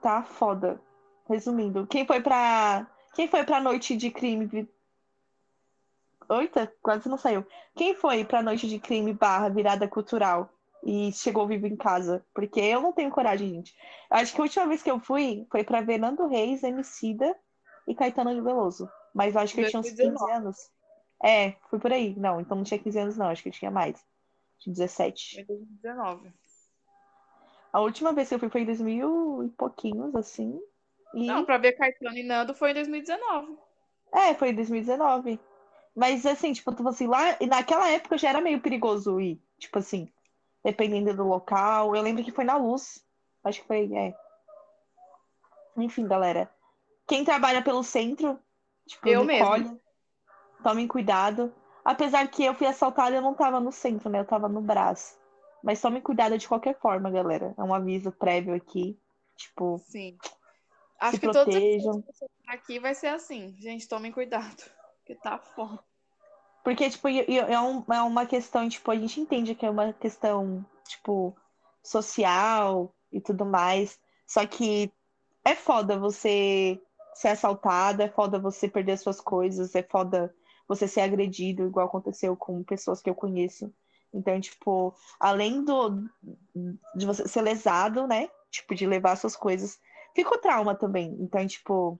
tá 0.00 0.22
foda. 0.22 0.80
Resumindo, 1.28 1.86
quem 1.86 2.06
foi 2.06 2.20
pra. 2.20 2.86
Quem 3.14 3.28
foi 3.28 3.44
pra 3.44 3.60
noite 3.60 3.96
de 3.96 4.10
crime? 4.10 4.68
Oita, 6.28 6.72
quase 6.82 7.08
não 7.08 7.16
saiu. 7.16 7.46
Quem 7.76 7.94
foi 7.94 8.24
pra 8.24 8.42
noite 8.42 8.68
de 8.68 8.78
crime 8.78 9.12
barra 9.12 9.48
virada 9.48 9.86
cultural 9.86 10.50
e 10.82 11.12
chegou 11.12 11.46
vivo 11.46 11.66
em 11.66 11.76
casa? 11.76 12.24
Porque 12.34 12.60
eu 12.60 12.80
não 12.80 12.92
tenho 12.92 13.10
coragem, 13.10 13.48
gente. 13.50 13.74
Acho 14.10 14.34
que 14.34 14.40
a 14.40 14.44
última 14.44 14.66
vez 14.66 14.82
que 14.82 14.90
eu 14.90 14.98
fui 14.98 15.46
foi 15.50 15.62
pra 15.64 15.80
ver 15.80 15.98
Nando 15.98 16.26
Reis, 16.26 16.62
Emicida 16.62 17.34
e 17.86 17.94
Caetano 17.94 18.34
de 18.34 18.40
Veloso. 18.40 18.88
Mas 19.14 19.34
eu 19.34 19.40
acho 19.40 19.54
que 19.54 19.60
eu 19.60 19.68
tinha 19.68 19.80
uns 19.80 19.88
15 19.90 19.96
2019. 19.96 20.32
anos. 20.32 20.70
É, 21.22 21.52
fui 21.70 21.78
por 21.78 21.92
aí. 21.92 22.14
Não, 22.18 22.40
então 22.40 22.56
não 22.56 22.64
tinha 22.64 22.78
15 22.78 22.98
anos, 22.98 23.16
não. 23.16 23.28
Acho 23.28 23.42
que 23.42 23.48
eu 23.48 23.52
tinha 23.52 23.70
mais. 23.70 24.04
Tinha 24.58 24.74
17. 24.74 25.40
Em 25.40 25.44
2019. 25.44 26.32
A 27.72 27.80
última 27.80 28.12
vez 28.12 28.28
que 28.28 28.34
eu 28.34 28.38
fui 28.38 28.48
foi 28.48 28.62
em 28.62 28.66
2000 28.66 29.44
e 29.44 29.48
pouquinhos, 29.50 30.14
assim. 30.14 30.60
E... 31.14 31.26
Não, 31.26 31.44
pra 31.44 31.58
ver 31.58 31.72
Caetano 31.72 32.16
e 32.16 32.22
Nando 32.22 32.54
foi 32.54 32.72
em 32.72 32.74
2019. 32.74 33.56
É, 34.12 34.34
foi 34.34 34.50
em 34.50 34.54
2019. 34.54 35.40
Mas 35.94 36.26
assim, 36.26 36.52
tipo, 36.52 36.74
tipo 36.74 36.88
assim, 36.88 37.06
lá, 37.06 37.36
e 37.40 37.46
naquela 37.46 37.88
época 37.88 38.18
já 38.18 38.28
era 38.30 38.40
meio 38.40 38.60
perigoso 38.60 39.20
ir, 39.20 39.40
tipo 39.58 39.78
assim, 39.78 40.10
dependendo 40.64 41.14
do 41.14 41.24
local. 41.24 41.94
Eu 41.94 42.02
lembro 42.02 42.24
que 42.24 42.32
foi 42.32 42.44
na 42.44 42.56
luz. 42.56 43.04
Acho 43.44 43.60
que 43.60 43.66
foi, 43.66 43.92
é. 43.94 44.14
Enfim, 45.76 46.06
galera. 46.06 46.50
Quem 47.06 47.24
trabalha 47.24 47.62
pelo 47.62 47.84
centro, 47.84 48.38
tipo, 48.86 49.08
Eu 49.08 49.24
Nicole, 49.24 49.62
mesma. 49.64 49.80
tomem 50.62 50.86
cuidado. 50.88 51.52
Apesar 51.84 52.26
que 52.28 52.44
eu 52.44 52.54
fui 52.54 52.66
assaltada, 52.66 53.14
eu 53.14 53.22
não 53.22 53.34
tava 53.34 53.60
no 53.60 53.70
centro, 53.70 54.08
né? 54.08 54.20
Eu 54.20 54.24
tava 54.24 54.48
no 54.48 54.60
braço. 54.60 55.18
Mas 55.62 55.80
tomem 55.80 56.00
cuidado 56.00 56.36
de 56.38 56.48
qualquer 56.48 56.78
forma, 56.78 57.10
galera. 57.10 57.54
É 57.56 57.62
um 57.62 57.74
aviso 57.74 58.10
prévio 58.12 58.54
aqui. 58.54 58.98
Tipo, 59.36 59.78
Sim. 59.78 60.16
Acho 61.00 61.18
que 61.20 61.26
todos 61.26 61.42
protejam. 61.44 62.04
os 62.08 62.28
aqui 62.48 62.78
vai 62.78 62.94
ser 62.94 63.08
assim. 63.08 63.54
Gente, 63.58 63.88
tomem 63.88 64.12
cuidado. 64.12 64.62
Porque 65.04 65.14
tá 65.16 65.38
foda. 65.38 65.82
Porque, 66.62 66.88
tipo, 66.88 67.08
é, 67.08 67.60
um- 67.60 67.84
é 67.92 68.00
uma 68.02 68.24
questão, 68.24 68.66
tipo, 68.68 68.90
a 68.90 68.96
gente 68.96 69.20
entende 69.20 69.54
que 69.54 69.66
é 69.66 69.70
uma 69.70 69.92
questão, 69.92 70.64
tipo, 70.88 71.36
social 71.82 72.94
e 73.12 73.20
tudo 73.20 73.44
mais. 73.44 74.00
Só 74.26 74.46
que 74.46 74.90
é 75.44 75.54
foda 75.54 75.98
você 75.98 76.80
ser 77.14 77.28
assaltado, 77.28 78.02
é 78.02 78.08
foda 78.08 78.38
você 78.38 78.68
perder 78.68 78.98
suas 78.98 79.20
coisas, 79.20 79.74
é 79.74 79.82
foda 79.82 80.34
você 80.66 80.88
ser 80.88 81.00
agredido, 81.02 81.66
igual 81.66 81.86
aconteceu 81.86 82.36
com 82.36 82.62
pessoas 82.62 83.00
que 83.00 83.08
eu 83.08 83.14
conheço. 83.14 83.72
Então, 84.12 84.40
tipo, 84.40 84.94
além 85.18 85.64
do 85.64 86.04
de 86.94 87.06
você 87.06 87.26
ser 87.26 87.42
lesado, 87.42 88.06
né? 88.06 88.28
Tipo, 88.50 88.74
de 88.74 88.86
levar 88.86 89.16
suas 89.16 89.34
coisas, 89.36 89.78
fica 90.14 90.34
o 90.34 90.38
trauma 90.38 90.74
também. 90.74 91.16
Então, 91.20 91.44
tipo, 91.46 91.98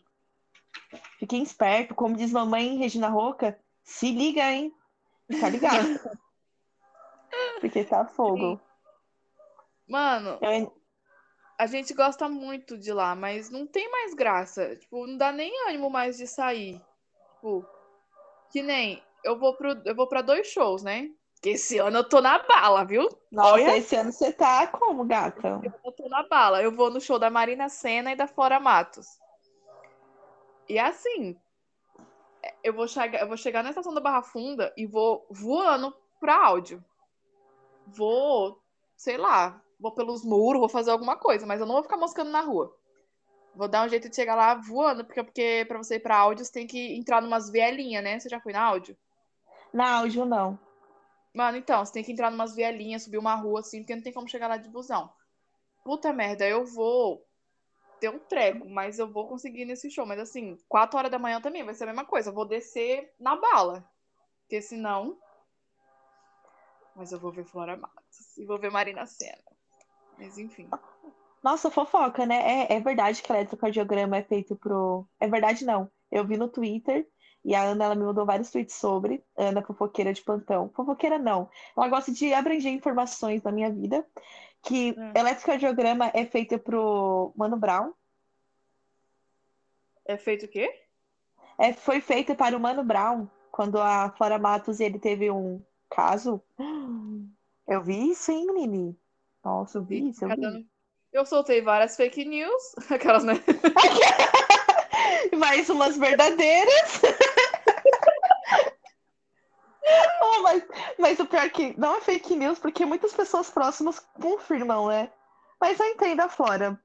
fiquem 1.18 1.42
esperto, 1.42 1.94
como 1.94 2.16
diz 2.16 2.32
mamãe 2.32 2.76
Regina 2.76 3.08
Roca, 3.08 3.58
se 3.82 4.10
liga, 4.12 4.42
hein? 4.52 4.72
Tá 5.40 5.48
ligado? 5.48 5.88
Porque 7.60 7.84
tá 7.84 8.04
fogo. 8.06 8.60
Mano, 9.88 10.38
Eu- 10.40 10.83
a 11.58 11.66
gente 11.66 11.94
gosta 11.94 12.28
muito 12.28 12.76
de 12.76 12.92
lá, 12.92 13.14
mas 13.14 13.50
não 13.50 13.66
tem 13.66 13.90
mais 13.90 14.14
graça. 14.14 14.76
Tipo, 14.76 15.06
não 15.06 15.16
dá 15.16 15.32
nem 15.32 15.52
ânimo 15.68 15.88
mais 15.88 16.16
de 16.16 16.26
sair. 16.26 16.80
Tipo, 17.34 17.66
que 18.50 18.62
nem 18.62 19.02
eu 19.22 19.38
vou 19.38 19.56
pro, 19.56 19.80
eu 19.84 19.94
vou 19.94 20.06
para 20.06 20.22
dois 20.22 20.48
shows, 20.48 20.82
né? 20.82 21.10
Que 21.40 21.50
esse 21.50 21.78
ano 21.78 21.98
eu 21.98 22.08
tô 22.08 22.20
na 22.20 22.38
bala, 22.38 22.84
viu? 22.84 23.08
Nossa, 23.30 23.52
Olha. 23.54 23.76
esse 23.76 23.94
ano 23.94 24.10
você 24.10 24.32
tá 24.32 24.66
como, 24.66 25.04
gata? 25.04 25.60
Eu 25.84 25.92
tô 25.92 26.08
na 26.08 26.26
bala. 26.26 26.62
Eu 26.62 26.72
vou 26.72 26.90
no 26.90 27.00
show 27.00 27.18
da 27.18 27.30
Marina 27.30 27.68
Senna 27.68 28.12
e 28.12 28.16
da 28.16 28.26
Flora 28.26 28.58
Matos. 28.58 29.06
E 30.68 30.78
assim, 30.78 31.36
eu 32.62 32.72
vou 32.72 32.88
chegar, 32.88 33.20
eu 33.20 33.28
vou 33.28 33.36
chegar 33.36 33.62
na 33.62 33.68
estação 33.68 33.92
da 33.92 34.00
Barra 34.00 34.22
Funda 34.22 34.72
e 34.76 34.86
vou 34.86 35.26
voando 35.30 35.94
pra 36.18 36.46
áudio. 36.46 36.82
Vou, 37.86 38.58
sei 38.96 39.18
lá, 39.18 39.60
vou 39.84 39.92
pelos 39.92 40.24
muros, 40.24 40.60
vou 40.60 40.68
fazer 40.68 40.90
alguma 40.90 41.14
coisa, 41.14 41.44
mas 41.44 41.60
eu 41.60 41.66
não 41.66 41.74
vou 41.74 41.82
ficar 41.82 41.98
moscando 41.98 42.30
na 42.30 42.40
rua. 42.40 42.74
Vou 43.54 43.68
dar 43.68 43.84
um 43.84 43.88
jeito 43.88 44.08
de 44.08 44.16
chegar 44.16 44.34
lá 44.34 44.54
voando, 44.54 45.04
porque, 45.04 45.22
porque 45.22 45.64
pra 45.68 45.76
você 45.76 45.96
ir 45.96 46.00
pra 46.00 46.16
áudio, 46.16 46.42
você 46.42 46.50
tem 46.50 46.66
que 46.66 46.96
entrar 46.96 47.20
numas 47.20 47.50
vielinhas, 47.50 48.02
né? 48.02 48.18
Você 48.18 48.30
já 48.30 48.40
foi 48.40 48.54
na 48.54 48.62
áudio? 48.62 48.96
Na 49.74 49.98
áudio, 49.98 50.24
não. 50.24 50.58
Mano, 51.34 51.58
então, 51.58 51.84
você 51.84 51.92
tem 51.92 52.02
que 52.02 52.12
entrar 52.12 52.30
numas 52.30 52.54
vielinhas, 52.54 53.02
subir 53.02 53.18
uma 53.18 53.34
rua 53.34 53.60
assim, 53.60 53.80
porque 53.80 53.94
não 53.94 54.02
tem 54.02 54.12
como 54.12 54.26
chegar 54.26 54.48
lá 54.48 54.56
de 54.56 54.70
busão. 54.70 55.12
Puta 55.84 56.12
merda, 56.14 56.48
eu 56.48 56.64
vou 56.64 57.22
ter 58.00 58.08
um 58.08 58.18
treco, 58.18 58.66
mas 58.66 58.98
eu 58.98 59.06
vou 59.06 59.28
conseguir 59.28 59.66
nesse 59.66 59.90
show. 59.90 60.06
Mas 60.06 60.18
assim, 60.18 60.56
4 60.66 60.98
horas 60.98 61.10
da 61.10 61.18
manhã 61.18 61.42
também 61.42 61.62
vai 61.62 61.74
ser 61.74 61.84
a 61.84 61.88
mesma 61.88 62.06
coisa. 62.06 62.30
Eu 62.30 62.34
vou 62.34 62.46
descer 62.46 63.12
na 63.20 63.36
bala. 63.36 63.86
Porque 64.40 64.62
senão. 64.62 65.18
Mas 66.96 67.12
eu 67.12 67.20
vou 67.20 67.30
ver 67.30 67.44
Flora 67.44 67.76
Matos. 67.76 68.38
E 68.38 68.46
vou 68.46 68.58
ver 68.58 68.70
Marina 68.70 69.04
Senna. 69.04 69.53
Mas 70.18 70.38
enfim. 70.38 70.68
Nossa, 71.42 71.70
fofoca, 71.70 72.24
né? 72.24 72.66
É, 72.68 72.74
é 72.76 72.80
verdade 72.80 73.22
que 73.22 73.30
eletrocardiograma 73.30 74.16
é 74.16 74.22
feito 74.22 74.56
pro. 74.56 75.06
É 75.20 75.28
verdade, 75.28 75.64
não. 75.64 75.90
Eu 76.10 76.26
vi 76.26 76.36
no 76.36 76.48
Twitter 76.48 77.06
e 77.44 77.54
a 77.54 77.62
Ana 77.62 77.84
ela 77.84 77.94
me 77.94 78.04
mandou 78.04 78.24
vários 78.24 78.50
tweets 78.50 78.74
sobre. 78.76 79.22
Ana, 79.36 79.62
fofoqueira 79.62 80.12
de 80.14 80.22
plantão. 80.22 80.70
Fofoqueira 80.74 81.18
não. 81.18 81.50
Ela 81.76 81.88
gosta 81.88 82.10
de 82.10 82.32
abranger 82.32 82.72
informações 82.72 83.42
na 83.42 83.52
minha 83.52 83.70
vida. 83.70 84.06
Que 84.62 84.92
Hum. 84.92 85.12
eletrocardiograma 85.14 86.10
é 86.14 86.24
feito 86.24 86.58
pro 86.58 87.32
Mano 87.36 87.58
Brown. 87.58 87.92
É 90.06 90.16
feito 90.16 90.46
o 90.46 90.48
quê? 90.48 90.72
É, 91.58 91.72
foi 91.74 92.00
feito 92.00 92.34
para 92.34 92.56
o 92.56 92.60
Mano 92.60 92.82
Brown 92.82 93.28
quando 93.50 93.78
a 93.78 94.10
Flora 94.16 94.38
Matos 94.38 94.80
ele 94.80 94.98
teve 94.98 95.30
um 95.30 95.62
caso. 95.90 96.42
Eu 97.66 97.82
vi 97.82 98.10
isso, 98.10 98.30
hein, 98.30 98.46
Lili? 98.54 98.98
Nossa, 99.44 99.78
eu 99.78 99.82
vi 99.82 100.08
isso, 100.08 100.24
eu 100.24 100.28
vi. 100.30 100.66
Eu 101.12 101.26
soltei 101.26 101.62
várias 101.62 101.96
fake 101.96 102.24
news. 102.24 102.62
Aquelas, 102.90 103.24
né? 103.24 103.34
Mais 105.38 105.68
umas 105.68 105.96
verdadeiras. 105.96 107.00
Oh, 110.22 110.42
mas, 110.42 110.62
mas 110.98 111.20
o 111.20 111.26
pior 111.26 111.44
é 111.44 111.48
que 111.50 111.78
não 111.78 111.96
é 111.96 112.00
fake 112.00 112.34
news, 112.34 112.58
porque 112.58 112.86
muitas 112.86 113.12
pessoas 113.12 113.50
próximas 113.50 114.00
confirmam, 114.18 114.88
né? 114.88 115.12
Mas 115.60 115.78
eu 115.78 115.86
entendo 115.86 116.20
a 116.20 116.28
Flora. 116.28 116.80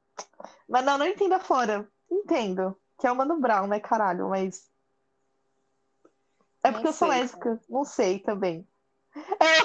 Mas 0.68 0.86
não, 0.86 0.97
não 0.97 1.07
entendo 1.07 1.34
a 1.34 1.39
Flora. 1.39 1.88
Entendo. 2.12 2.78
Que 2.99 3.07
é 3.07 3.12
o 3.12 3.16
Mano 3.16 3.39
Brown, 3.39 3.68
né, 3.68 3.80
caralho? 3.80 4.30
Mas. 4.30 4.70
É 6.62 6.68
Não 6.68 6.74
porque 6.74 6.89
eu 6.89 6.93
sou 6.93 7.07
sei. 7.07 7.20
lésbica. 7.20 7.60
Não 7.70 7.86
sei 7.86 8.20
também. 8.20 8.68
É, 9.16 9.59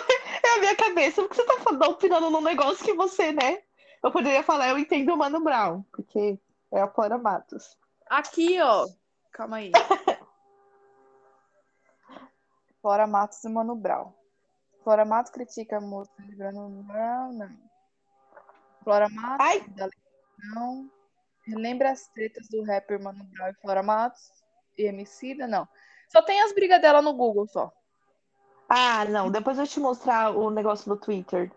cabeça. 0.94 1.20
Por 1.20 1.28
que 1.28 1.36
você 1.36 1.44
tá 1.44 1.88
opinando 1.88 2.30
num 2.30 2.40
negócio 2.40 2.84
que 2.84 2.94
você, 2.94 3.32
né? 3.32 3.62
Eu 4.02 4.12
poderia 4.12 4.42
falar, 4.42 4.68
eu 4.68 4.78
entendo 4.78 5.12
o 5.12 5.16
Mano 5.16 5.40
Brown, 5.40 5.82
porque 5.90 6.38
é 6.72 6.80
a 6.80 6.88
Flora 6.88 7.18
Matos. 7.18 7.76
Aqui, 8.08 8.60
ó. 8.60 8.86
Calma 9.32 9.56
aí. 9.56 9.72
Flora 12.80 13.06
Matos 13.06 13.42
e 13.42 13.48
Mano 13.48 13.74
Brown. 13.74 14.12
Flora 14.82 15.04
Matos 15.04 15.32
critica 15.32 15.78
a 15.78 15.80
música 15.80 16.22
de 16.22 16.36
Mano 16.36 16.82
Brown, 16.84 17.32
não. 17.32 17.58
Flora 18.84 19.08
Matos, 19.08 19.46
Ai. 19.46 19.60
da 19.70 19.88
não. 20.54 20.90
Relembra 21.46 21.90
as 21.90 22.06
tretas 22.08 22.48
do 22.48 22.62
rapper 22.62 23.02
Mano 23.02 23.24
Brown 23.24 23.48
e 23.48 23.54
Flora 23.54 23.82
Matos 23.82 24.30
e 24.76 24.84
Emicida, 24.84 25.46
não. 25.46 25.66
Só 26.08 26.20
tem 26.20 26.40
as 26.42 26.52
brigas 26.52 26.80
dela 26.80 27.00
no 27.00 27.14
Google, 27.14 27.46
só. 27.46 27.72
Ah, 28.76 29.04
não. 29.04 29.30
Depois 29.30 29.56
eu 29.56 29.66
te 29.68 29.78
mostrar 29.78 30.30
o 30.36 30.50
negócio 30.50 30.88
no 30.88 30.96
Twitter. 30.98 31.52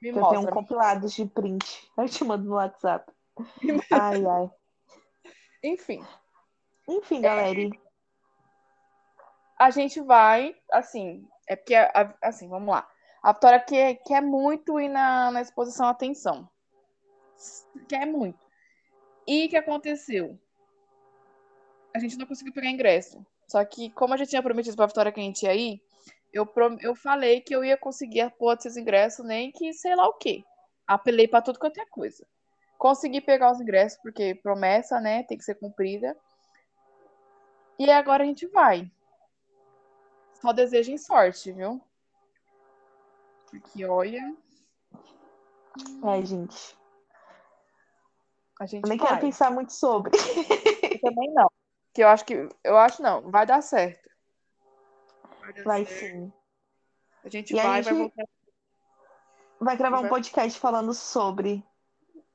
Me 0.00 0.12
Que 0.12 0.18
eu 0.18 0.22
tenho 0.28 0.40
um 0.40 0.44
mostra. 0.44 0.52
compilado 0.52 1.08
de 1.08 1.26
print. 1.26 1.90
Eu 1.98 2.08
te 2.08 2.22
mando 2.24 2.44
no 2.48 2.54
WhatsApp. 2.54 3.10
Ai, 3.90 4.24
ai. 4.26 4.50
Enfim, 5.64 6.04
Enfim, 6.88 7.20
galera. 7.20 7.70
a 9.58 9.70
gente 9.70 10.00
vai, 10.00 10.54
assim, 10.72 11.26
é 11.48 11.54
porque, 11.56 11.74
assim, 12.20 12.48
vamos 12.48 12.68
lá. 12.74 12.88
A 13.22 13.32
Vitória 13.32 13.60
quer, 13.60 13.94
quer 14.04 14.20
muito 14.20 14.78
ir 14.80 14.88
na, 14.88 15.30
na 15.30 15.40
exposição 15.40 15.86
Atenção. 15.86 16.48
Quer 17.88 18.06
muito. 18.06 18.38
E 19.26 19.46
o 19.46 19.48
que 19.48 19.56
aconteceu? 19.56 20.38
A 21.94 21.98
gente 22.00 22.16
não 22.18 22.26
conseguiu 22.26 22.52
pegar 22.52 22.70
ingresso. 22.70 23.24
Só 23.46 23.64
que, 23.64 23.90
como 23.90 24.14
a 24.14 24.16
gente 24.16 24.30
tinha 24.30 24.42
prometido 24.42 24.76
pra 24.76 24.86
Vitória 24.86 25.12
que 25.12 25.20
a 25.20 25.22
gente 25.22 25.44
ia 25.44 25.54
ir, 25.54 25.80
eu, 26.32 26.50
eu 26.80 26.94
falei 26.94 27.40
que 27.40 27.54
eu 27.54 27.64
ia 27.64 27.76
conseguir 27.76 28.22
a 28.22 28.30
porra 28.30 28.56
desses 28.56 28.76
ingressos, 28.76 29.24
nem 29.24 29.52
que 29.52 29.72
sei 29.72 29.94
lá 29.94 30.06
o 30.08 30.14
quê. 30.14 30.42
Apelei 30.86 31.28
pra 31.28 31.42
tudo 31.42 31.58
quanto 31.58 31.80
é 31.80 31.86
coisa. 31.86 32.26
Consegui 32.78 33.20
pegar 33.20 33.52
os 33.52 33.60
ingressos, 33.60 33.98
porque 34.02 34.34
promessa, 34.34 34.98
né, 35.00 35.22
tem 35.24 35.38
que 35.38 35.44
ser 35.44 35.54
cumprida. 35.54 36.16
E 37.78 37.90
agora 37.90 38.22
a 38.22 38.26
gente 38.26 38.46
vai. 38.48 38.90
Só 40.40 40.52
desejem 40.52 40.98
sorte, 40.98 41.52
viu? 41.52 41.80
Porque 43.50 43.84
olha, 43.84 44.34
Ai, 46.04 46.24
gente. 46.24 46.76
a 48.60 48.66
gente 48.66 48.82
Eu 48.82 48.88
nem 48.88 48.98
vai. 48.98 49.08
quero 49.08 49.20
pensar 49.20 49.50
muito 49.50 49.72
sobre. 49.72 50.10
Eu 50.16 51.00
também 51.00 51.32
não. 51.32 51.50
Que 51.94 52.02
eu 52.02 52.08
acho 52.08 52.24
que. 52.24 52.48
Eu 52.64 52.76
acho 52.78 53.02
não, 53.02 53.30
vai 53.30 53.46
dar 53.46 53.60
certo. 53.62 54.08
Vai 55.42 55.62
Vai 55.64 55.86
sim. 55.86 56.32
A 57.24 57.28
gente 57.28 57.54
E 57.54 57.58
a 57.60 57.62
vai, 57.62 57.82
vai 57.82 57.82
gente- 57.82 57.98
voltar. 57.98 58.24
Vai 59.60 59.76
gravar 59.76 59.98
um 59.98 60.02
Vai. 60.02 60.10
podcast 60.10 60.58
falando 60.58 60.92
sobre 60.92 61.64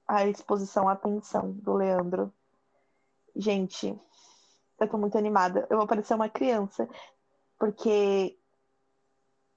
a 0.07 0.25
exposição 0.27 0.87
Atenção 0.87 1.51
do 1.51 1.73
Leandro. 1.73 2.33
Gente, 3.35 3.99
eu 4.79 4.87
tô 4.89 4.97
muito 4.97 5.17
animada. 5.17 5.67
Eu 5.69 5.77
vou 5.77 5.87
parecer 5.87 6.13
uma 6.13 6.29
criança. 6.29 6.87
Porque. 7.59 8.37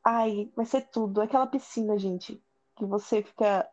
Ai, 0.05 0.51
vai 0.57 0.67
ser 0.67 0.83
tudo. 0.91 1.21
Aquela 1.21 1.47
piscina, 1.47 1.97
gente. 1.99 2.43
Que 2.77 2.85
você 2.85 3.23
fica. 3.23 3.69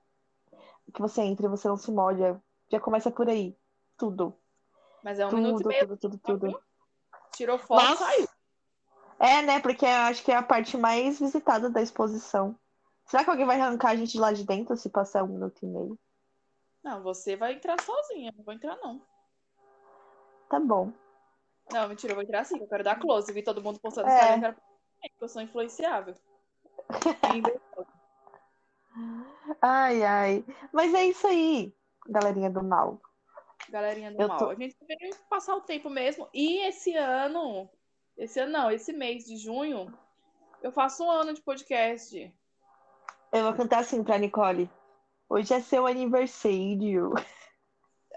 Que 0.93 1.01
você 1.01 1.21
entra 1.21 1.45
e 1.47 1.49
você 1.49 1.67
não 1.67 1.77
se 1.77 1.91
molha. 1.91 2.41
Já 2.69 2.79
começa 2.79 3.09
por 3.09 3.27
aí. 3.29 3.57
Tudo. 3.97 4.33
Mas 5.03 5.17
é 5.19 5.25
um 5.25 5.31
minuto 5.31 5.59
e 5.61 5.63
Tudo, 5.63 5.67
meio. 5.69 5.87
tudo, 5.87 5.97
tudo, 5.97 6.17
tudo. 6.19 6.63
Tirou 7.35 7.57
foto, 7.57 7.83
Nossa. 7.83 8.03
saiu. 8.05 8.26
É, 9.19 9.41
né? 9.41 9.59
Porque 9.59 9.85
eu 9.85 9.89
acho 9.89 10.23
que 10.23 10.31
é 10.31 10.35
a 10.35 10.43
parte 10.43 10.77
mais 10.77 11.19
visitada 11.19 11.69
da 11.69 11.81
exposição. 11.81 12.55
Será 13.05 13.23
que 13.23 13.29
alguém 13.29 13.45
vai 13.45 13.59
arrancar 13.59 13.91
a 13.91 13.95
gente 13.95 14.11
de 14.11 14.19
lá 14.19 14.31
de 14.31 14.43
dentro 14.45 14.75
se 14.75 14.89
passar 14.89 15.23
um 15.23 15.27
minuto 15.27 15.63
e 15.63 15.65
meio? 15.65 15.99
Não, 16.83 17.01
você 17.01 17.35
vai 17.35 17.53
entrar 17.53 17.81
sozinha. 17.81 18.31
Não 18.35 18.43
vou 18.43 18.53
entrar, 18.53 18.77
não. 18.77 19.01
tá 20.49 20.59
bom. 20.59 20.91
Não, 21.71 21.89
mentira, 21.89 22.13
eu 22.13 22.15
vou 22.15 22.25
tirar 22.25 22.41
assim, 22.41 22.59
eu 22.59 22.67
quero 22.67 22.83
dar 22.83 22.99
close. 22.99 23.31
Vi 23.33 23.43
todo 23.43 23.61
mundo 23.61 23.79
postando 23.79 24.07
É. 24.09 24.35
Eu 24.35 24.39
quero 24.39 24.57
eu 25.21 25.27
sou 25.29 25.41
influenciável. 25.41 26.15
Ai, 29.61 30.03
ai. 30.03 30.45
Mas 30.73 30.93
é 30.93 31.05
isso 31.05 31.27
aí, 31.27 31.73
galerinha 32.07 32.49
do 32.49 32.63
mal. 32.63 32.99
Galerinha 33.69 34.11
do 34.11 34.21
Eu 34.21 34.27
mal. 34.27 34.37
tô- 34.37 34.49
A 34.49 34.55
gente 34.55 34.75
deveria 34.79 35.15
passar 35.29 35.55
o 35.55 35.61
tempo 35.61 35.89
mesmo. 35.89 36.27
E 36.33 36.57
esse 36.65 36.95
ano, 36.95 37.69
esse 38.17 38.39
ano 38.39 38.51
não, 38.51 38.71
esse 38.71 38.91
mês 38.91 39.25
de 39.25 39.37
junho, 39.37 39.93
eu 40.61 40.71
faço 40.71 41.03
um 41.03 41.11
ano 41.11 41.33
de 41.33 41.41
podcast. 41.41 42.33
Eu 43.31 43.43
vou 43.43 43.53
cantar 43.53 43.79
assim 43.79 44.03
pra 44.03 44.17
Nicole. 44.17 44.69
Hoje 45.29 45.53
é 45.53 45.61
seu 45.61 45.85
aniversário. 45.85 47.13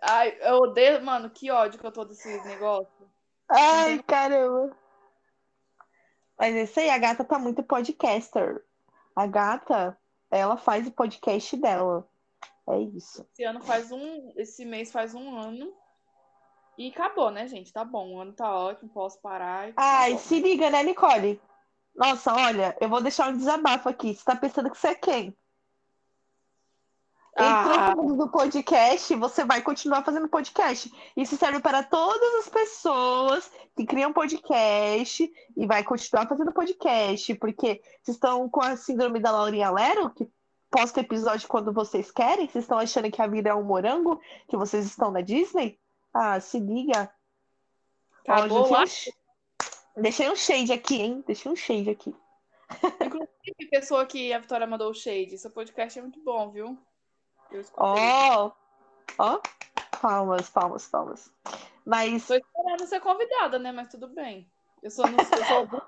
Ai, 0.03 0.37
eu 0.41 0.57
odeio, 0.57 1.05
mano, 1.05 1.29
que 1.29 1.51
ódio 1.51 1.79
que 1.79 1.87
eu 1.87 1.93
tô 1.93 2.05
desse 2.05 2.43
negócio. 2.45 3.11
Ai, 3.49 4.03
caramba. 4.03 4.75
Mas 6.39 6.55
é 6.55 6.63
isso 6.63 6.81
aí, 6.81 6.89
a 6.89 6.97
gata 6.97 7.23
tá 7.23 7.39
muito 7.39 7.63
podcaster. 7.63 8.65
A 9.15 9.27
gata, 9.27 9.99
ela 10.31 10.57
faz 10.57 10.87
o 10.87 10.93
podcast 10.93 11.55
dela. 11.57 12.09
É 12.69 12.79
isso. 12.79 13.27
Esse 13.33 13.45
ano 13.45 13.61
faz 13.61 13.93
um. 13.93 14.33
Esse 14.37 14.65
mês 14.65 14.91
faz 14.91 15.15
um 15.15 15.37
ano. 15.37 15.75
E 16.81 16.89
acabou, 16.89 17.31
né, 17.31 17.47
gente? 17.47 17.71
Tá 17.71 17.85
bom. 17.85 18.15
O 18.15 18.21
ano 18.21 18.33
tá 18.33 18.51
ótimo, 18.51 18.89
posso 18.89 19.21
parar. 19.21 19.71
Ai, 19.77 20.13
acabou. 20.13 20.19
se 20.19 20.41
liga, 20.41 20.71
né, 20.71 20.83
Nicole? 20.83 21.39
Nossa, 21.95 22.33
olha, 22.33 22.75
eu 22.81 22.89
vou 22.89 23.03
deixar 23.03 23.29
um 23.29 23.37
desabafo 23.37 23.87
aqui. 23.87 24.15
Você 24.15 24.25
tá 24.25 24.35
pensando 24.35 24.71
que 24.71 24.79
você 24.79 24.89
é 24.89 24.95
quem? 24.95 25.37
Entrou 27.37 27.75
Ah. 27.79 27.95
no 27.95 28.03
mundo 28.03 28.25
do 28.25 28.31
podcast, 28.31 29.15
você 29.15 29.45
vai 29.45 29.61
continuar 29.61 30.03
fazendo 30.03 30.27
podcast. 30.27 30.91
Isso 31.15 31.37
serve 31.37 31.61
para 31.61 31.83
todas 31.83 32.47
as 32.47 32.49
pessoas 32.49 33.53
que 33.77 33.85
criam 33.85 34.11
podcast 34.11 35.31
e 35.55 35.67
vai 35.67 35.85
continuar 35.85 36.27
fazendo 36.27 36.51
podcast, 36.51 37.35
porque 37.35 37.83
vocês 38.03 38.17
estão 38.17 38.49
com 38.49 38.63
a 38.63 38.75
síndrome 38.75 39.21
da 39.21 39.31
Laurinha 39.31 39.71
Lero, 39.71 40.09
que 40.09 40.27
posta 40.71 41.01
episódio 41.01 41.47
quando 41.47 41.75
vocês 41.75 42.11
querem? 42.11 42.49
Vocês 42.49 42.65
estão 42.65 42.79
achando 42.79 43.11
que 43.11 43.21
a 43.21 43.27
vida 43.27 43.51
é 43.51 43.55
um 43.55 43.65
morango, 43.65 44.19
que 44.49 44.57
vocês 44.57 44.87
estão 44.87 45.11
na 45.11 45.21
Disney? 45.21 45.79
Ah, 46.13 46.41
se 46.41 46.59
liga. 46.59 47.13
Ó, 48.29 48.35
lá. 48.35 48.85
um 49.97 50.03
Deixei 50.03 50.31
um 50.31 50.37
shade 50.37 50.73
aqui, 50.73 51.01
hein? 51.01 51.25
Deixei 51.27 51.51
um 51.51 51.57
shade 51.57 51.91
aqui. 51.91 52.15
Inclusive, 53.05 53.71
pessoa 53.71 54.07
que 54.07 54.33
a 54.33 54.39
Vitória 54.39 54.67
mandou 54.67 54.91
o 54.91 54.95
shade. 54.95 55.39
Seu 55.39 55.51
podcast 55.51 55.99
é 55.99 56.03
muito 56.03 56.21
bom, 56.23 56.51
viu? 56.51 56.79
Ó, 57.77 58.53
ó, 59.19 59.41
palmas, 60.01 60.49
palmas, 60.49 60.87
palmas. 60.87 61.33
Mas 61.85 62.27
Tô 62.27 62.35
esperando 62.35 62.87
ser 62.87 63.01
convidada, 63.01 63.59
né? 63.59 63.73
Mas 63.73 63.89
tudo 63.89 64.09
bem. 64.09 64.49
Eu 64.83 64.91
sou, 64.91 65.05
eu 65.07 65.25
sou, 65.25 65.83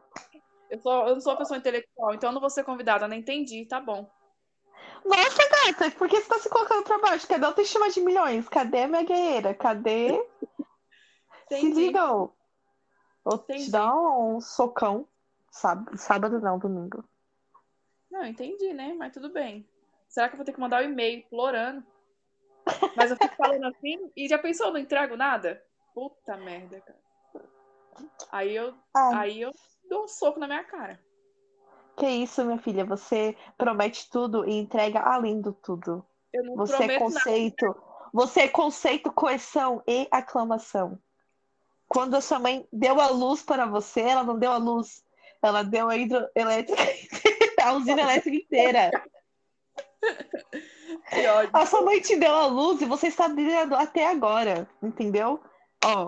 eu 0.70 0.78
sou, 0.80 1.06
eu 1.06 1.14
não 1.14 1.20
sou 1.20 1.32
uma 1.32 1.38
pessoa 1.38 1.58
intelectual, 1.58 2.14
então 2.14 2.30
eu 2.30 2.34
não 2.34 2.40
vou 2.40 2.50
ser 2.50 2.64
convidada. 2.64 3.06
Não 3.06 3.16
entendi, 3.16 3.64
tá 3.66 3.80
bom. 3.80 4.10
Nossa, 5.04 5.48
gata, 5.48 5.90
por 5.92 6.08
que 6.08 6.20
você 6.20 6.28
tá 6.28 6.38
se 6.38 6.48
colocando 6.48 6.84
pra 6.84 6.98
baixo? 6.98 7.26
Cadê 7.26 7.44
a 7.44 7.48
autoestima 7.48 7.90
de 7.90 8.00
milhões? 8.00 8.48
Cadê 8.48 8.82
a 8.82 8.88
minha 8.88 9.02
guerreira? 9.02 9.54
Cadê? 9.54 10.24
Se 11.48 11.56
Entendi. 11.56 11.86
ligam. 11.86 12.32
Vou 13.24 13.38
te 13.38 13.70
dar 13.70 13.94
um 13.94 14.40
socão. 14.40 15.06
Sábado, 15.50 15.98
sábado 15.98 16.40
não, 16.40 16.58
domingo. 16.58 17.04
Não, 18.10 18.24
entendi, 18.24 18.72
né? 18.72 18.94
Mas 18.94 19.12
tudo 19.12 19.30
bem. 19.30 19.68
Será 20.08 20.28
que 20.28 20.34
eu 20.34 20.38
vou 20.38 20.46
ter 20.46 20.52
que 20.52 20.60
mandar 20.60 20.82
um 20.82 20.86
e-mail 20.86 21.18
implorando? 21.18 21.84
Mas 22.96 23.10
eu 23.10 23.16
fico 23.16 23.34
falando 23.36 23.64
assim 23.66 24.10
e 24.16 24.28
já 24.28 24.38
pensou, 24.38 24.72
não 24.72 24.78
entrego 24.78 25.16
nada? 25.16 25.62
Puta 25.94 26.36
merda, 26.36 26.80
cara. 26.80 27.02
Aí 28.30 28.54
eu, 28.54 28.74
aí 28.94 29.40
eu 29.40 29.52
dou 29.88 30.04
um 30.04 30.08
soco 30.08 30.38
na 30.38 30.46
minha 30.46 30.64
cara. 30.64 30.98
Que 31.96 32.06
isso, 32.06 32.44
minha 32.44 32.58
filha? 32.58 32.84
Você 32.84 33.36
promete 33.56 34.08
tudo 34.10 34.48
e 34.48 34.58
entrega 34.58 35.00
além 35.00 35.40
do 35.40 35.52
tudo. 35.52 36.04
Eu 36.32 36.44
não 36.44 36.56
Você 36.56 36.74
é 36.74 36.76
prometo 36.78 37.00
nada. 37.00 37.14
conceito. 37.14 37.76
Você 38.12 38.40
é 38.40 38.48
conceito, 38.48 39.12
coerção 39.12 39.82
e 39.86 40.06
aclamação. 40.10 40.98
Quando 41.88 42.14
a 42.14 42.20
sua 42.20 42.38
mãe 42.38 42.66
deu 42.72 43.00
a 43.00 43.08
luz 43.08 43.42
para 43.42 43.66
você, 43.66 44.00
ela 44.00 44.24
não 44.24 44.38
deu 44.38 44.52
a 44.52 44.56
luz. 44.56 45.02
Ela 45.42 45.62
deu 45.62 45.88
a 45.88 45.96
hidroelétrica, 45.96 46.82
a 47.62 47.72
usina 47.72 48.02
elétrica 48.02 48.36
inteira. 48.36 48.90
Que 51.10 51.26
ódio. 51.26 51.50
A 51.52 51.66
sua 51.66 51.82
mãe 51.82 52.00
te 52.00 52.16
deu 52.16 52.34
a 52.34 52.46
luz 52.46 52.80
e 52.80 52.86
você 52.86 53.08
está 53.08 53.28
brilhando 53.28 53.74
até 53.74 54.06
agora, 54.06 54.68
entendeu? 54.82 55.40
Ó, 55.84 56.06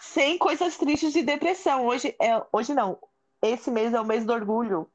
sem 0.00 0.38
coisas 0.38 0.76
tristes 0.76 1.12
de 1.12 1.22
depressão. 1.22 1.86
Hoje 1.86 2.14
é, 2.20 2.42
hoje 2.52 2.74
não. 2.74 2.98
Esse 3.48 3.70
mês 3.70 3.92
é 3.94 4.00
o 4.00 4.04
mês 4.04 4.24
do 4.24 4.32
orgulho. 4.32 4.90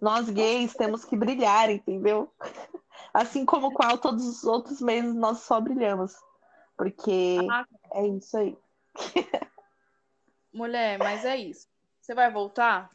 Nós 0.00 0.28
gays 0.30 0.74
temos 0.74 1.04
que 1.04 1.16
brilhar, 1.16 1.70
entendeu? 1.70 2.32
Assim 3.12 3.44
como 3.44 3.72
qual 3.72 3.98
todos 3.98 4.24
os 4.26 4.44
outros 4.44 4.80
meses 4.80 5.14
nós 5.14 5.40
só 5.40 5.60
brilhamos. 5.60 6.14
Porque 6.76 7.38
Ah. 7.50 7.66
é 7.94 8.06
isso 8.06 8.36
aí. 8.36 8.56
Mulher, 10.52 10.98
mas 10.98 11.24
é 11.24 11.36
isso. 11.36 11.68
Você 12.00 12.14
vai 12.14 12.30
voltar? 12.30 12.90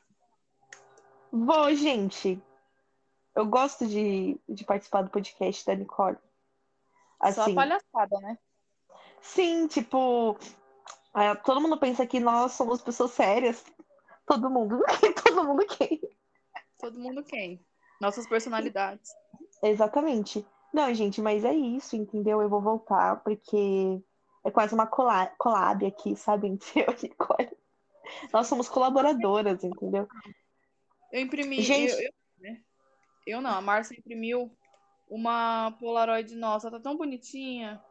Vou, 1.31 1.73
gente. 1.75 2.41
Eu 3.35 3.45
gosto 3.45 3.85
de, 3.85 4.39
de 4.47 4.63
participar 4.63 5.03
do 5.03 5.09
podcast 5.09 5.65
da 5.65 5.75
Nicole. 5.75 6.17
Só 7.33 7.41
Assim, 7.43 7.55
palhaçada, 7.55 8.19
né? 8.21 8.37
sim, 9.21 9.67
tipo, 9.67 10.37
é, 11.15 11.33
todo 11.35 11.61
mundo 11.61 11.77
pensa 11.77 12.05
que 12.05 12.19
nós 12.19 12.53
somos 12.53 12.81
pessoas 12.81 13.11
sérias. 13.11 13.63
Todo 14.25 14.49
mundo, 14.49 14.81
todo 15.23 15.43
mundo 15.43 15.65
quem? 15.65 16.01
Todo 16.79 16.99
mundo 16.99 17.23
quem? 17.23 17.63
Nossas 18.01 18.27
personalidades. 18.27 19.11
Exatamente. 19.63 20.45
Não, 20.73 20.93
gente, 20.93 21.21
mas 21.21 21.45
é 21.45 21.53
isso, 21.53 21.95
entendeu? 21.95 22.41
Eu 22.41 22.49
vou 22.49 22.61
voltar, 22.61 23.23
porque 23.23 24.01
é 24.43 24.51
quase 24.51 24.73
uma 24.73 24.85
collab 24.87 25.85
aqui, 25.85 26.15
sabe? 26.15 26.47
Entre 26.47 26.81
eu 26.81 26.93
e 26.93 27.03
Nicole. 27.03 27.57
Nós 28.33 28.47
somos 28.47 28.67
colaboradoras, 28.69 29.63
entendeu? 29.63 30.07
Eu 31.11 31.21
imprimi. 31.21 31.61
Gente. 31.61 31.93
Eu, 31.93 32.01
eu, 32.01 32.11
né? 32.39 32.61
Eu 33.25 33.41
não, 33.41 33.51
a 33.51 33.61
Márcia 33.61 33.97
imprimiu 33.97 34.51
uma 35.09 35.71
Polaroid 35.79 36.35
nossa, 36.35 36.69
tá 36.69 36.79
tão 36.79 36.97
bonitinha. 36.97 37.81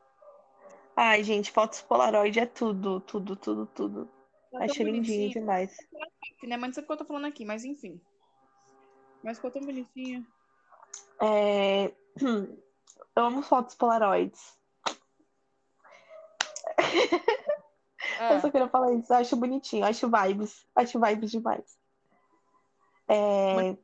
Ai, 0.97 1.25
gente, 1.25 1.51
fotos 1.51 1.81
Polaroid 1.81 2.39
é 2.39 2.47
tudo, 2.47 3.01
tudo, 3.01 3.35
tudo, 3.35 3.67
tudo. 3.67 4.11
Tá 4.59 4.65
Acho 4.65 4.83
lindinho 4.83 5.03
bonitinha. 5.03 5.31
demais. 5.31 5.77
Né? 6.45 6.57
Mas 6.57 6.61
não 6.69 6.73
sei 6.73 6.83
porque 6.83 6.93
eu 6.93 6.97
tô 6.99 7.05
falando 7.05 7.27
aqui, 7.27 7.45
mas 7.45 7.65
enfim. 7.65 8.01
Mas 9.23 9.39
ficou 9.39 9.51
tão 9.51 9.63
bonitinha. 9.63 10.25
É, 11.21 11.93
Eu 13.17 13.25
amo 13.25 13.43
fotos 13.43 13.75
Polaroids. 13.75 14.59
Eu 18.31 18.41
só 18.41 18.47
Ah, 18.47 18.51
queria 18.51 18.69
falar 18.69 18.93
isso. 18.95 19.13
Acho 19.13 19.37
bonitinho, 19.37 19.85
acho 19.85 20.09
vibes. 20.11 20.67
Acho 20.75 21.01
vibes 21.01 21.31
demais. 21.31 21.79
É... 23.09 23.77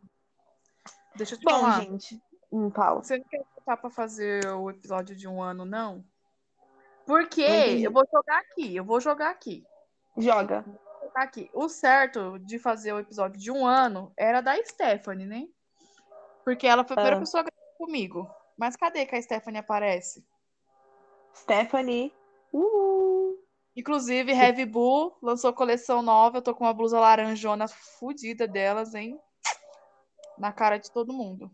deixa 1.17 1.35
eu 1.35 1.39
te 1.39 1.45
Bom, 1.45 1.51
falar. 1.51 1.81
gente. 1.83 2.21
Hum, 2.53 2.71
fala. 2.71 3.03
Você 3.03 3.19
não 3.19 3.25
quer 3.25 3.45
voltar 3.55 3.77
pra 3.77 3.91
fazer 3.91 4.47
o 4.47 4.71
episódio 4.71 5.17
de 5.17 5.27
um 5.29 5.43
ano, 5.43 5.65
não? 5.65 6.05
Porque 7.07 7.43
eu 7.43 7.91
vou 7.93 8.05
jogar 8.13 8.39
aqui, 8.39 8.77
eu 8.77 8.85
vou 8.85 9.01
jogar 9.01 9.31
aqui. 9.31 9.65
Joga. 10.17 10.65
Jogar 11.03 11.23
aqui. 11.23 11.51
O 11.55 11.69
certo 11.69 12.39
de 12.39 12.59
fazer 12.59 12.93
o 12.93 12.99
episódio 12.99 13.39
de 13.41 13.51
um 13.51 13.67
ano 13.67 14.13
era 14.17 14.41
da 14.41 14.57
Stephanie, 14.65 15.27
né? 15.27 15.47
Porque 16.45 16.67
ela 16.67 16.85
foi 16.85 16.95
a 16.95 16.97
primeira 16.97 17.17
Ah. 17.17 17.21
pessoa 17.21 17.45
comigo. 17.79 18.29
Mas 18.57 18.77
cadê 18.77 19.07
que 19.07 19.15
a 19.17 19.23
Stephanie 19.23 19.61
aparece? 19.61 20.25
Stephanie. 21.35 22.15
Uh, 22.53 23.39
Inclusive, 23.77 24.33
Heavy 24.33 24.67
Bull 24.67 25.17
lançou 25.23 25.53
coleção 25.53 26.03
nova. 26.03 26.39
Eu 26.39 26.43
tô 26.43 26.55
com 26.55 26.65
uma 26.65 26.75
blusa 26.75 26.99
laranjona 26.99 27.69
fodida 27.69 28.47
delas, 28.47 28.95
hein? 28.95 29.19
Na 30.37 30.53
cara 30.53 30.77
de 30.77 30.91
todo 30.91 31.13
mundo. 31.13 31.51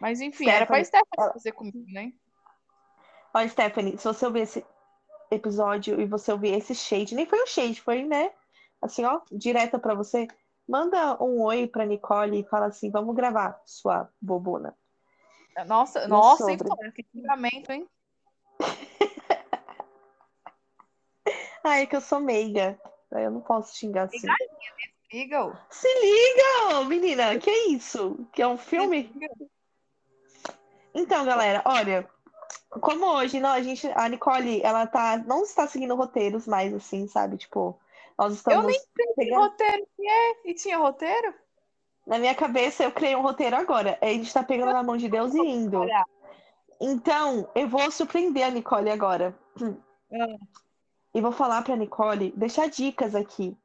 Mas 0.00 0.20
enfim, 0.20 0.48
era 0.48 0.64
pra 0.64 0.82
Stephanie, 0.82 1.06
Stephanie 1.06 1.26
ela- 1.26 1.32
fazer 1.32 1.52
comigo, 1.52 1.84
né? 1.92 2.12
Ó, 3.34 3.46
Stephanie, 3.48 3.98
se 3.98 4.04
você 4.04 4.24
ouvir 4.26 4.40
esse 4.40 4.64
episódio 5.32 6.00
e 6.00 6.06
você 6.06 6.32
ouvir 6.32 6.54
esse 6.54 6.74
shade, 6.74 7.14
nem 7.14 7.26
foi 7.26 7.42
um 7.42 7.46
shade, 7.46 7.80
foi, 7.80 8.04
né? 8.04 8.32
Assim, 8.80 9.04
ó, 9.04 9.20
direta 9.30 9.78
pra 9.78 9.94
você. 9.94 10.28
Manda 10.68 11.22
um 11.22 11.42
oi 11.42 11.66
pra 11.66 11.84
Nicole 11.84 12.40
e 12.40 12.48
fala 12.48 12.66
assim: 12.66 12.90
vamos 12.90 13.14
gravar, 13.14 13.60
sua 13.64 14.08
bobona. 14.20 14.76
Nossa, 15.66 16.04
E 16.04 16.08
nossa, 16.08 16.44
sobre? 16.44 16.56
Vitória? 16.56 16.92
Que 16.92 17.06
xingamento, 17.12 17.70
hein? 17.70 17.88
É 21.64 21.86
que 21.86 21.94
eu 21.94 22.00
sou 22.00 22.18
meiga. 22.18 22.78
Eu 23.12 23.30
não 23.30 23.40
posso 23.40 23.76
xingar 23.76 24.04
assim. 24.04 24.26
Liga, 25.12 25.64
Se 25.70 25.86
liga, 25.86 26.78
ô, 26.78 26.84
menina, 26.84 27.38
que 27.38 27.50
é 27.50 27.68
isso? 27.68 28.26
Que 28.32 28.42
é 28.42 28.48
um 28.48 28.56
filme? 28.56 29.12
Então, 30.94 31.24
galera, 31.24 31.62
olha, 31.64 32.08
como 32.68 33.06
hoje, 33.06 33.40
não, 33.40 33.50
a 33.50 33.62
gente, 33.62 33.86
a 33.94 34.08
Nicole, 34.08 34.62
ela 34.62 34.86
tá, 34.86 35.18
não 35.18 35.42
está 35.42 35.66
seguindo 35.66 35.94
roteiros 35.94 36.46
mais, 36.46 36.72
assim, 36.74 37.06
sabe? 37.06 37.36
Tipo, 37.36 37.78
nós 38.18 38.34
estamos. 38.34 38.62
Eu 38.62 38.66
nem 38.68 38.78
sei 38.78 39.06
que 39.06 39.14
pegando- 39.14 39.40
roteiro 39.42 39.86
que 39.96 40.08
é. 40.08 40.50
E 40.50 40.54
tinha 40.54 40.78
roteiro? 40.78 41.34
Na 42.06 42.18
minha 42.18 42.34
cabeça, 42.34 42.82
eu 42.82 42.90
criei 42.92 43.14
um 43.14 43.22
roteiro 43.22 43.56
agora. 43.56 43.98
A 44.00 44.06
gente 44.06 44.32
tá 44.32 44.42
pegando 44.42 44.72
na 44.72 44.82
mão 44.82 44.96
de 44.96 45.08
Deus 45.08 45.34
e 45.34 45.38
indo. 45.38 45.86
Então, 46.80 47.48
eu 47.54 47.68
vou 47.68 47.90
surpreender 47.90 48.44
a 48.44 48.50
Nicole 48.50 48.90
agora. 48.90 49.38
Ah. 49.60 50.36
E 51.14 51.20
vou 51.20 51.30
falar 51.30 51.62
pra 51.62 51.76
Nicole 51.76 52.32
deixar 52.36 52.68
dicas 52.68 53.14
aqui. 53.14 53.56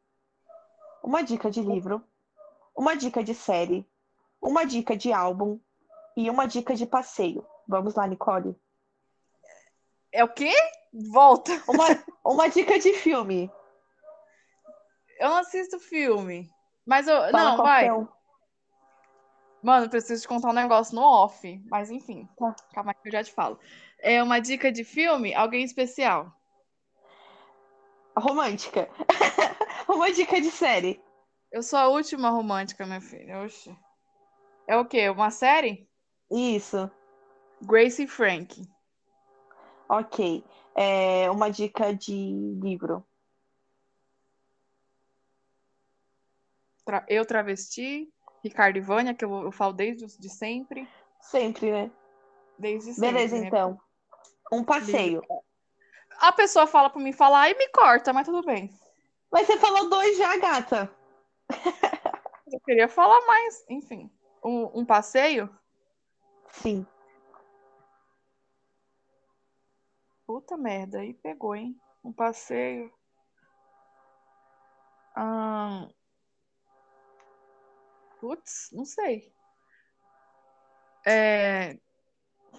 Uma 1.03 1.23
dica 1.23 1.49
de 1.49 1.61
livro, 1.61 2.03
uma 2.75 2.95
dica 2.95 3.23
de 3.23 3.33
série, 3.33 3.87
uma 4.41 4.65
dica 4.65 4.95
de 4.95 5.11
álbum 5.11 5.59
e 6.15 6.29
uma 6.29 6.45
dica 6.45 6.75
de 6.75 6.85
passeio. 6.85 7.45
Vamos 7.67 7.95
lá, 7.95 8.05
Nicole. 8.05 8.55
É 10.17 10.23
o 10.23 10.27
quê? 10.27 10.51
Volta. 11.11 11.51
Uma, 11.67 11.85
uma 12.25 12.47
dica 12.49 12.79
de 12.79 12.91
filme. 12.93 13.51
Eu 15.19 15.29
não 15.29 15.37
assisto 15.37 15.79
filme. 15.79 16.49
Mas 16.83 17.07
eu. 17.07 17.15
Fala 17.29 17.51
não, 17.51 17.57
vai. 17.57 17.91
um. 17.91 18.07
Mano, 19.61 19.87
preciso 19.87 20.23
te 20.23 20.27
contar 20.27 20.49
um 20.49 20.53
negócio 20.53 20.95
no 20.95 21.03
off. 21.03 21.63
Mas 21.69 21.91
enfim. 21.91 22.27
Tá. 22.35 22.55
Calma 22.73 22.95
que 22.95 23.07
eu 23.07 23.11
já 23.11 23.23
te 23.23 23.31
falo. 23.31 23.59
É 23.99 24.23
uma 24.23 24.39
dica 24.39 24.71
de 24.71 24.83
filme, 24.83 25.35
alguém 25.35 25.63
especial. 25.63 26.33
Romântica. 28.17 28.89
uma 29.87 30.11
dica 30.11 30.41
de 30.41 30.49
série. 30.49 30.99
Eu 31.51 31.61
sou 31.61 31.77
a 31.77 31.89
última 31.89 32.31
romântica, 32.31 32.87
minha 32.87 33.01
filha. 33.01 33.43
Oxi. 33.43 33.77
É 34.67 34.75
o 34.75 34.83
quê? 34.83 35.09
Uma 35.09 35.29
série? 35.29 35.87
Isso. 36.31 36.89
Grace 37.61 38.01
e 38.01 38.07
Frank. 38.07 38.67
Ok. 39.89 40.43
É 40.75 41.29
uma 41.31 41.49
dica 41.49 41.93
de 41.93 42.13
livro. 42.61 43.05
Tra- 46.85 47.05
Eu 47.07 47.25
travesti. 47.25 48.09
Ricardo 48.43 48.77
e 48.77 48.81
Vânia, 48.81 49.13
que 49.13 49.25
eu, 49.25 49.43
eu 49.43 49.51
falo 49.51 49.73
desde 49.73 50.05
de 50.05 50.29
sempre. 50.29 50.87
Sempre, 51.19 51.71
né? 51.71 51.91
Desde 52.57 52.93
sempre. 52.93 53.11
Beleza, 53.11 53.39
né? 53.39 53.47
então. 53.47 53.79
Um 54.51 54.63
passeio. 54.63 55.21
A 56.19 56.31
pessoa 56.31 56.65
fala 56.65 56.89
pra 56.89 57.01
mim 57.01 57.11
falar 57.11 57.49
e 57.49 57.57
me 57.57 57.67
corta, 57.69 58.13
mas 58.13 58.25
tudo 58.25 58.45
bem. 58.45 58.69
Mas 59.31 59.47
você 59.47 59.57
falou 59.57 59.89
dois 59.89 60.17
já, 60.17 60.37
gata. 60.37 60.89
Eu 62.51 62.59
queria 62.61 62.87
falar 62.87 63.19
mais, 63.25 63.65
enfim. 63.69 64.09
Um, 64.43 64.79
um 64.79 64.85
passeio? 64.85 65.49
Sim. 66.49 66.85
Puta 70.27 70.57
merda, 70.57 70.99
aí 70.99 71.13
pegou, 71.13 71.55
hein? 71.55 71.79
Um 72.03 72.11
passeio. 72.11 72.93
Ahn, 75.15 75.89
Putz, 78.19 78.69
não 78.73 78.83
sei. 78.83 79.31
É... 81.05 81.77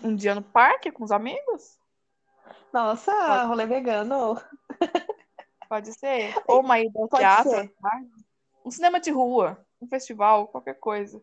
Um 0.02 0.14
dia 0.16 0.34
no 0.34 0.42
parque 0.42 0.90
com 0.90 1.04
os 1.04 1.10
amigos? 1.10 1.78
Nossa, 2.72 3.12
Pode- 3.12 3.46
rolê 3.46 3.66
vegano. 3.66 4.40
Pode 5.68 5.92
ser. 5.92 6.34
Ou 6.46 6.60
uma 6.60 6.80
ida 6.80 6.98
ao 6.98 7.08
teatro. 7.08 7.68
tá? 7.82 8.00
Um 8.64 8.70
cinema 8.70 8.98
de 9.00 9.10
rua, 9.10 9.62
um 9.80 9.86
festival, 9.88 10.48
qualquer 10.48 10.74
coisa. 10.78 11.22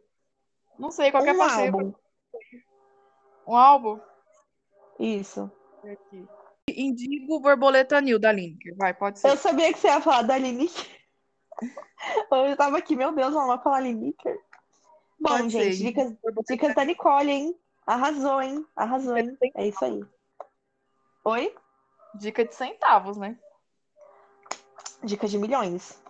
Não 0.78 0.91
sei, 0.91 1.10
qualquer 1.10 1.34
Um 1.34 1.38
passeio. 1.39 1.74
álbum. 1.74 1.93
Um 3.48 3.56
álbum? 3.56 4.00
Isso. 5.00 5.52
Aqui. 5.91 6.27
Indigo 6.69 7.39
Borboleta 7.39 8.01
New 8.01 8.17
da 8.17 8.31
Lineker. 8.31 8.75
Vai, 8.75 8.93
pode 8.93 9.19
ser. 9.19 9.29
Eu 9.29 9.38
sabia 9.38 9.71
que 9.71 9.79
você 9.79 9.88
ia 9.88 10.01
falar 10.01 10.23
da 10.23 10.38
Lineker. 10.38 10.86
Eu 12.31 12.55
tava 12.57 12.77
aqui, 12.77 12.95
meu 12.95 13.13
Deus, 13.13 13.33
vai 13.33 13.59
falar 13.59 13.81
Lineker. 13.81 14.39
Bom, 15.19 15.29
Pode 15.29 15.51
ser. 15.51 15.71
gente, 15.71 15.83
dicas, 15.83 16.11
Borboleta 16.13 16.53
dicas 16.53 16.75
da 16.75 16.86
Nicole, 16.86 17.31
hein? 17.31 17.59
Arrasou, 17.86 18.41
hein? 18.41 18.65
Arrasou, 18.75 19.17
hein? 19.17 19.38
É 19.55 19.67
isso 19.67 19.83
aí. 19.86 20.03
Oi? 21.23 21.55
Dica 22.15 22.45
de 22.45 22.53
centavos, 22.53 23.17
né? 23.17 23.38
Dica 25.03 25.27
de 25.27 25.38
milhões. 25.38 26.01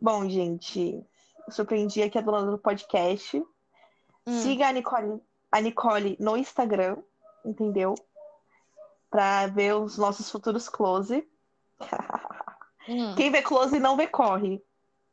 Bom, 0.00 0.28
gente, 0.28 1.04
surpreendi 1.48 2.02
aqui 2.02 2.18
a 2.18 2.22
dona 2.22 2.50
do 2.50 2.58
podcast. 2.58 3.38
Hum. 4.26 4.40
Siga 4.40 4.68
a 4.68 4.72
Nicole, 4.72 5.22
a 5.50 5.60
Nicole 5.60 6.16
no 6.18 6.36
Instagram, 6.36 6.96
entendeu? 7.44 7.94
Pra 9.12 9.46
ver 9.46 9.74
os 9.74 9.98
nossos 9.98 10.30
futuros 10.30 10.70
close. 10.70 11.28
Hum. 12.88 13.14
Quem 13.14 13.30
vê 13.30 13.42
close 13.42 13.78
não 13.78 13.94
vê 13.96 14.06
corre. 14.06 14.60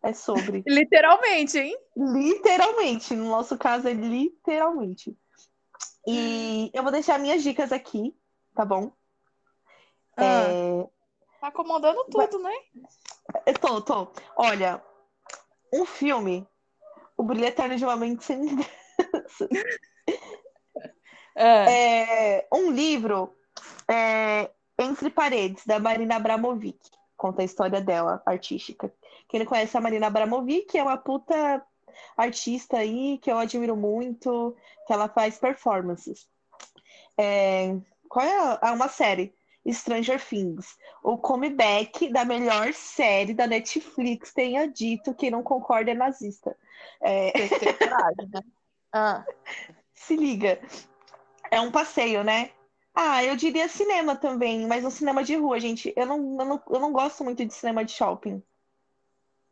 É 0.01 0.13
sobre. 0.13 0.63
Literalmente, 0.65 1.59
hein? 1.59 1.77
Literalmente. 1.95 3.13
No 3.13 3.27
nosso 3.27 3.57
caso, 3.57 3.89
é 3.89 3.93
literalmente. 3.93 5.15
E 6.07 6.71
eu 6.73 6.81
vou 6.81 6.93
deixar 6.93 7.19
minhas 7.19 7.43
dicas 7.43 7.73
aqui, 7.73 8.15
tá 8.55 8.63
bom? 8.63 8.93
Ah, 10.15 10.23
É, 10.23 10.87
Tá 11.41 11.47
acomodando 11.47 12.05
tudo, 12.05 12.39
né? 12.39 12.53
Eu 13.45 13.53
tô, 13.59 13.81
tô. 13.81 14.11
Olha, 14.37 14.81
um 15.73 15.85
filme, 15.85 16.47
O 17.17 17.23
Brilho 17.23 17.45
Eterno 17.45 17.75
de 17.75 17.83
uma 17.83 17.97
Mente 17.97 18.23
Sem 18.23 18.41
Lembranças. 18.45 19.49
É. 21.35 22.35
É, 22.41 22.47
um 22.51 22.69
livro, 22.69 23.33
é, 23.89 24.51
Entre 24.77 25.09
Paredes, 25.09 25.65
da 25.65 25.79
Marina 25.79 26.15
Abramovic. 26.15 26.79
Conta 27.17 27.41
a 27.41 27.45
história 27.45 27.81
dela, 27.81 28.21
artística. 28.25 28.93
Quem 29.27 29.41
não 29.41 29.47
conhece 29.47 29.75
a 29.75 29.81
Marina 29.81 30.07
Abramovic 30.07 30.77
é 30.77 30.83
uma 30.83 30.97
puta 30.97 31.61
artista 32.15 32.77
aí 32.77 33.17
que 33.17 33.31
eu 33.31 33.37
admiro 33.37 33.75
muito, 33.75 34.55
que 34.87 34.93
ela 34.93 35.09
faz 35.09 35.37
performances. 35.37 36.27
É, 37.17 37.75
qual 38.07 38.25
é 38.25 38.39
a, 38.39 38.59
ah, 38.61 38.71
uma 38.71 38.87
série? 38.87 39.33
Stranger 39.67 40.23
Things. 40.25 40.77
O 41.03 41.17
comeback 41.17 42.09
da 42.11 42.23
melhor 42.23 42.73
série 42.73 43.33
da 43.33 43.45
Netflix, 43.45 44.33
tenha 44.33 44.67
dito, 44.67 45.13
quem 45.13 45.29
não 45.29 45.43
concorda 45.43 45.91
é 45.91 45.93
nazista. 45.93 46.55
É, 47.01 47.31
que 47.31 47.73
coragem, 47.73 48.29
né? 48.33 48.41
Ah. 48.93 49.25
se 49.93 50.15
liga. 50.15 50.59
É 51.51 51.59
um 51.59 51.71
passeio, 51.71 52.23
né? 52.23 52.51
Ah, 52.93 53.23
eu 53.23 53.35
diria 53.35 53.69
cinema 53.69 54.15
também, 54.15 54.67
mas 54.67 54.83
um 54.83 54.89
cinema 54.89 55.23
de 55.23 55.35
rua, 55.35 55.59
gente. 55.59 55.93
Eu 55.95 56.05
não, 56.05 56.17
eu 56.39 56.45
não, 56.45 56.63
eu 56.69 56.79
não 56.79 56.91
gosto 56.91 57.23
muito 57.23 57.45
de 57.45 57.53
cinema 57.53 57.85
de 57.85 57.91
shopping. 57.91 58.43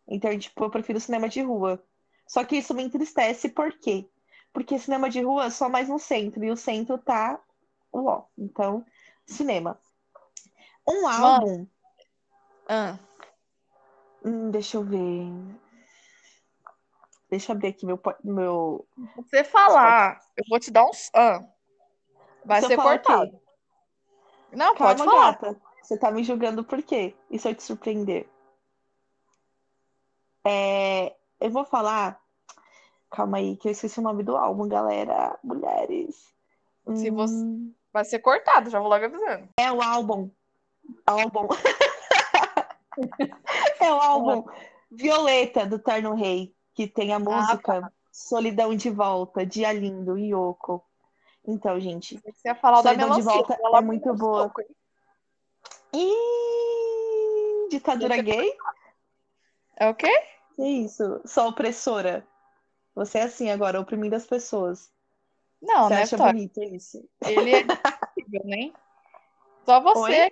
Então, 0.08 0.38
tipo, 0.38 0.64
eu 0.64 0.70
prefiro 0.70 1.00
cinema 1.00 1.30
de 1.30 1.42
rua. 1.42 1.84
Só 2.28 2.44
que 2.44 2.58
isso 2.58 2.74
me 2.74 2.84
entristece, 2.84 3.50
por 3.50 3.72
quê? 3.74 4.08
Porque 4.52 4.80
cinema 4.80 5.10
de 5.10 5.22
rua 5.22 5.46
é 5.46 5.50
só 5.50 5.70
mais 5.70 5.88
no 5.88 6.00
centro, 6.00 6.44
e 6.44 6.52
o 6.52 6.58
centro 6.58 6.98
tá 6.98 7.40
ó. 7.92 8.24
Então, 8.38 8.86
cinema. 9.26 9.80
Um 10.88 11.08
álbum. 11.08 11.68
Ah. 12.68 12.98
Hum, 14.24 14.52
deixa 14.52 14.78
eu 14.78 14.84
ver. 14.84 15.32
Deixa 17.30 17.52
eu 17.52 17.56
abrir 17.56 17.70
aqui 17.70 17.86
meu, 17.86 18.00
meu... 18.24 18.88
Você 19.18 19.44
falar, 19.44 20.22
eu 20.38 20.44
vou 20.50 20.60
te 20.60 20.72
dar 20.72 20.86
uns. 20.86 21.10
Ah. 21.14 21.44
Vai 22.48 22.62
Se 22.62 22.68
ser 22.68 22.78
cortado. 22.78 23.38
Não, 24.54 24.74
pode 24.74 24.98
Calma, 25.00 25.12
falar. 25.12 25.32
gata. 25.34 25.62
Você 25.84 25.98
tá 25.98 26.10
me 26.10 26.24
julgando 26.24 26.64
por 26.64 26.82
quê? 26.82 27.14
E 27.30 27.38
se 27.38 27.50
eu 27.50 27.54
te 27.54 27.62
surpreender? 27.62 28.28
É, 30.46 31.14
eu 31.42 31.52
vou 31.52 31.66
falar. 31.66 32.18
Calma 33.12 33.38
aí, 33.38 33.58
que 33.58 33.68
eu 33.68 33.72
esqueci 33.74 34.00
o 34.00 34.04
nome 34.04 34.24
do 34.24 34.38
álbum, 34.38 34.66
galera. 34.68 35.38
Mulheres. 35.44 36.34
Se 36.96 37.10
você- 37.10 37.36
Hum, 37.36 37.74
Vai 37.92 38.06
ser 38.06 38.20
cortado, 38.20 38.70
já 38.70 38.80
vou 38.80 38.88
logo 38.88 39.04
avisando. 39.04 39.50
É 39.58 39.70
o 39.72 39.82
álbum. 39.82 40.30
Álbum. 41.06 41.48
é 43.82 43.92
o 43.92 44.00
álbum 44.00 44.46
Violeta, 44.92 45.66
do 45.66 45.80
Terno 45.80 46.14
Rei, 46.14 46.54
que 46.74 46.88
tem 46.88 47.14
a 47.14 47.20
música 47.20 47.92
Solidão 48.12 48.74
de 48.76 48.90
Volta, 48.90 49.46
Dia 49.46 49.72
Lindo, 49.74 50.18
Yoko. 50.18 50.84
Então, 51.48 51.80
gente. 51.80 52.20
Você 52.26 52.50
ia 52.50 52.56
falar 52.56 52.82
da 52.82 52.90
Solidão 52.90 53.10
de 53.12 53.24
melancia. 53.24 53.34
Volta 53.34 53.58
ela 53.64 53.78
é 53.78 53.82
muito 53.82 54.04
me 54.10 54.18
deu 54.18 54.18
boa. 54.18 54.52
hein? 54.60 54.76
Ih, 55.94 57.70
ditadura 57.70 58.22
gay? 58.22 58.54
É 59.78 59.90
o 59.90 59.96
quê? 59.96 60.12
Que 60.56 60.64
isso? 60.64 61.22
Só 61.26 61.48
opressora. 61.48 62.28
Você 62.96 63.20
é 63.20 63.24
assim 63.24 63.50
agora, 63.50 63.80
oprimindo 63.80 64.16
as 64.16 64.26
pessoas. 64.26 64.92
Não, 65.62 65.84
Você 65.88 65.94
né, 65.94 66.02
acha 66.02 66.16
Vitória? 66.18 66.34
bonito 66.34 66.64
isso? 66.64 67.10
Ele 67.26 67.52
é 67.56 67.60
incrível, 67.62 68.42
né? 68.46 68.74
Só 69.66 69.80
você, 69.82 70.32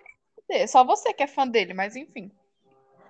só 0.68 0.84
você 0.84 1.14
que 1.14 1.24
é 1.24 1.28
fã 1.28 1.48
dele, 1.48 1.74
mas 1.74 1.96
enfim. 1.96 2.32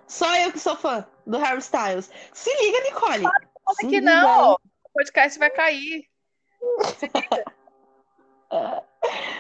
Só 0.08 0.36
eu 0.38 0.52
que 0.52 0.60
sou 0.60 0.76
fã 0.76 1.06
do 1.26 1.38
Harry 1.38 1.60
Styles. 1.60 2.12
Se 2.34 2.50
liga, 2.62 2.82
Nicole. 2.82 3.24
Fala 3.24 3.76
Se 3.76 3.88
que 3.88 4.00
liga 4.00 4.02
não, 4.02 4.54
o 4.54 4.60
podcast 4.94 5.40
vai 5.40 5.50
cair. 5.50 6.08
aí. 6.84 7.46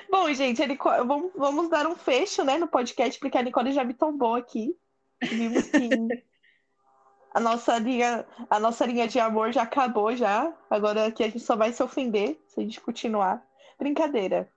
Bom, 0.10 0.32
gente, 0.34 0.62
vamos, 1.06 1.32
vamos 1.36 1.70
dar 1.70 1.88
um 1.88 1.96
fecho, 1.96 2.44
né, 2.44 2.58
no 2.58 2.68
podcast, 2.68 3.20
porque 3.20 3.38
a 3.38 3.42
Nicole 3.42 3.74
já 3.74 3.84
me 3.84 3.94
tombou 3.94 4.36
aqui. 4.36 4.78
Vimos 5.22 5.68
que 5.68 5.90
a 7.34 7.40
nossa 7.40 7.78
linha, 7.78 8.26
a 8.50 8.60
nossa 8.60 8.86
linha 8.86 9.08
de 9.08 9.20
amor 9.20 9.52
já 9.52 9.64
acabou 9.64 10.16
já. 10.16 10.54
Agora 10.70 11.08
aqui 11.08 11.24
a 11.24 11.28
gente 11.28 11.42
só 11.42 11.56
vai 11.56 11.74
se 11.74 11.84
ofender 11.84 12.40
se 12.48 12.60
a 12.60 12.64
gente 12.64 12.80
continuar. 12.80 13.46
Brincadeira. 13.78 14.50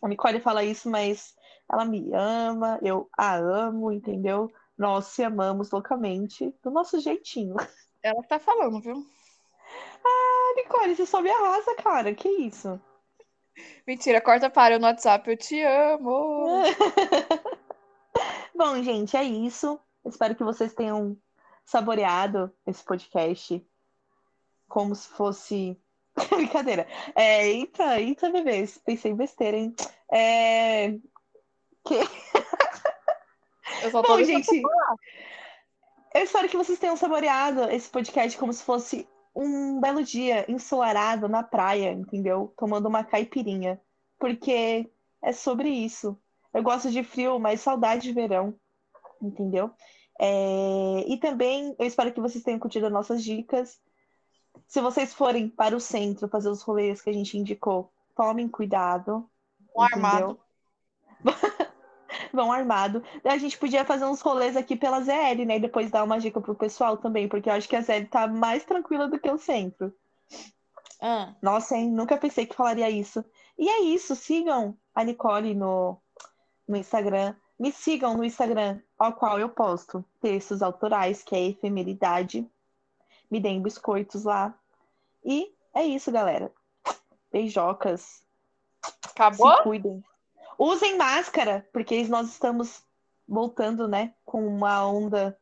A 0.00 0.08
Nicole 0.08 0.40
fala 0.40 0.64
isso, 0.64 0.88
mas 0.88 1.34
ela 1.70 1.84
me 1.84 2.10
ama, 2.14 2.78
eu 2.82 3.08
a 3.16 3.34
amo, 3.36 3.92
entendeu? 3.92 4.50
Nós 4.78 5.06
se 5.06 5.22
amamos 5.22 5.70
loucamente, 5.70 6.54
do 6.62 6.70
nosso 6.70 7.00
jeitinho. 7.00 7.56
Ela 8.02 8.22
tá 8.22 8.38
falando, 8.38 8.80
viu? 8.80 9.06
Ah, 10.04 10.54
Nicole, 10.56 10.96
você 10.96 11.04
só 11.04 11.20
me 11.20 11.30
arrasa, 11.30 11.74
cara. 11.76 12.14
Que 12.14 12.28
isso? 12.28 12.80
Mentira, 13.86 14.20
corta 14.20 14.48
para 14.48 14.74
eu 14.74 14.80
no 14.80 14.86
WhatsApp, 14.86 15.30
eu 15.30 15.36
te 15.36 15.60
amo. 15.62 16.62
Bom, 18.54 18.82
gente, 18.82 19.16
é 19.16 19.24
isso. 19.24 19.80
Espero 20.04 20.34
que 20.34 20.44
vocês 20.44 20.74
tenham 20.74 21.16
saboreado 21.64 22.52
esse 22.66 22.84
podcast 22.84 23.64
como 24.68 24.94
se 24.94 25.08
fosse. 25.08 25.80
Brincadeira. 26.30 26.86
É, 27.14 27.46
eita, 27.46 28.00
eita, 28.00 28.30
bebês. 28.30 28.78
Pensei 28.78 29.14
besteira, 29.14 29.56
hein? 29.56 29.74
É... 30.12 30.92
Que... 31.84 31.96
Eu 33.82 33.90
só 33.90 34.02
tô 34.02 34.08
Bom, 34.08 34.22
gente, 34.22 34.60
eu 36.12 36.24
espero 36.24 36.48
que 36.48 36.56
vocês 36.56 36.78
tenham 36.78 36.96
saboreado 36.96 37.70
esse 37.70 37.88
podcast 37.88 38.36
como 38.36 38.52
se 38.52 38.64
fosse 38.64 39.08
um 39.34 39.80
belo 39.80 40.02
dia 40.02 40.50
ensolarado 40.50 41.28
na 41.28 41.42
praia, 41.42 41.92
entendeu? 41.92 42.52
Tomando 42.56 42.86
uma 42.86 43.04
caipirinha. 43.04 43.80
Porque 44.18 44.90
é 45.22 45.32
sobre 45.32 45.68
isso. 45.68 46.18
Eu 46.52 46.62
gosto 46.62 46.90
de 46.90 47.02
frio, 47.02 47.38
mas 47.38 47.60
saudade 47.60 48.02
de 48.02 48.12
verão, 48.12 48.54
entendeu? 49.22 49.70
É... 50.20 51.04
E 51.06 51.16
também 51.18 51.74
eu 51.78 51.86
espero 51.86 52.12
que 52.12 52.20
vocês 52.20 52.42
tenham 52.44 52.58
curtido 52.58 52.86
as 52.86 52.92
nossas 52.92 53.22
dicas. 53.22 53.80
Se 54.66 54.80
vocês 54.80 55.14
forem 55.14 55.48
para 55.48 55.76
o 55.76 55.80
centro 55.80 56.28
fazer 56.28 56.48
os 56.48 56.62
rolês 56.62 57.00
que 57.00 57.10
a 57.10 57.12
gente 57.12 57.38
indicou, 57.38 57.92
tomem 58.16 58.48
cuidado. 58.48 59.28
Um 59.76 59.82
armado. 59.82 60.38
Vão 62.32 62.52
armado. 62.52 63.02
A 63.24 63.38
gente 63.38 63.58
podia 63.58 63.84
fazer 63.84 64.04
uns 64.04 64.20
rolês 64.20 64.56
aqui 64.56 64.76
pela 64.76 65.00
ZL, 65.00 65.44
né? 65.46 65.56
E 65.56 65.60
depois 65.60 65.90
dar 65.90 66.04
uma 66.04 66.18
dica 66.18 66.40
pro 66.40 66.54
pessoal 66.54 66.96
também, 66.96 67.28
porque 67.28 67.48
eu 67.48 67.54
acho 67.54 67.68
que 67.68 67.76
a 67.76 67.80
ZL 67.80 68.06
tá 68.10 68.26
mais 68.26 68.64
tranquila 68.64 69.08
do 69.08 69.18
que 69.18 69.30
o 69.30 69.38
centro. 69.38 69.92
Ah, 71.00 71.34
Nossa, 71.40 71.76
hein? 71.76 71.90
Nunca 71.90 72.16
pensei 72.16 72.46
que 72.46 72.54
falaria 72.54 72.90
isso. 72.90 73.24
E 73.58 73.68
é 73.68 73.80
isso, 73.82 74.14
sigam 74.14 74.76
a 74.94 75.04
Nicole 75.04 75.54
no, 75.54 75.98
no 76.68 76.76
Instagram. 76.76 77.34
Me 77.58 77.72
sigam 77.72 78.16
no 78.16 78.24
Instagram, 78.24 78.80
ao 78.98 79.12
qual 79.12 79.38
eu 79.38 79.48
posto 79.48 80.04
textos 80.20 80.62
autorais, 80.62 81.22
que 81.22 81.34
é 81.34 81.48
efemeridade. 81.48 82.48
Me 83.30 83.38
deem 83.38 83.60
biscoitos 83.60 84.24
lá. 84.24 84.54
E 85.24 85.54
é 85.74 85.84
isso, 85.84 86.10
galera. 86.10 86.50
Beijocas. 87.30 88.22
acabou? 89.04 89.56
Se 89.56 89.62
cuidem. 89.62 90.02
Usem 90.62 90.98
máscara, 90.98 91.66
porque 91.72 92.06
nós 92.08 92.28
estamos 92.28 92.84
voltando, 93.26 93.88
né, 93.88 94.12
com 94.26 94.46
uma 94.46 94.86
onda 94.86 95.34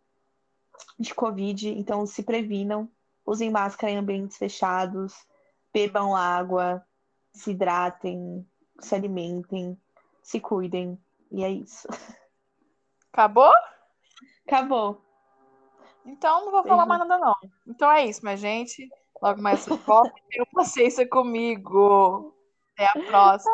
de 0.97 1.13
Covid, 1.13 1.71
então 1.71 2.07
se 2.07 2.23
previnam. 2.23 2.89
Usem 3.27 3.51
máscara 3.51 3.93
em 3.93 3.97
ambientes 3.97 4.37
fechados, 4.37 5.13
bebam 5.75 6.15
água, 6.15 6.87
se 7.33 7.51
hidratem, 7.51 8.49
se 8.79 8.95
alimentem, 8.95 9.77
se 10.23 10.39
cuidem. 10.39 10.97
E 11.33 11.43
é 11.43 11.51
isso. 11.51 11.89
Acabou? 13.13 13.53
Acabou. 14.47 15.03
Então 16.07 16.45
não 16.45 16.53
vou 16.53 16.63
falar 16.63 16.87
mais 16.87 17.01
nada, 17.01 17.19
não. 17.19 17.35
Então 17.67 17.91
é 17.91 18.07
isso, 18.07 18.23
minha 18.23 18.37
gente. 18.37 18.89
Logo 19.21 19.43
mais 19.43 19.67
eu 19.67 19.77
volto. 19.79 20.15
Tenham 20.31 20.47
paciência 20.55 21.09
comigo. 21.09 22.33
Até 22.75 22.87
a 22.87 23.05
próxima. 23.11 23.53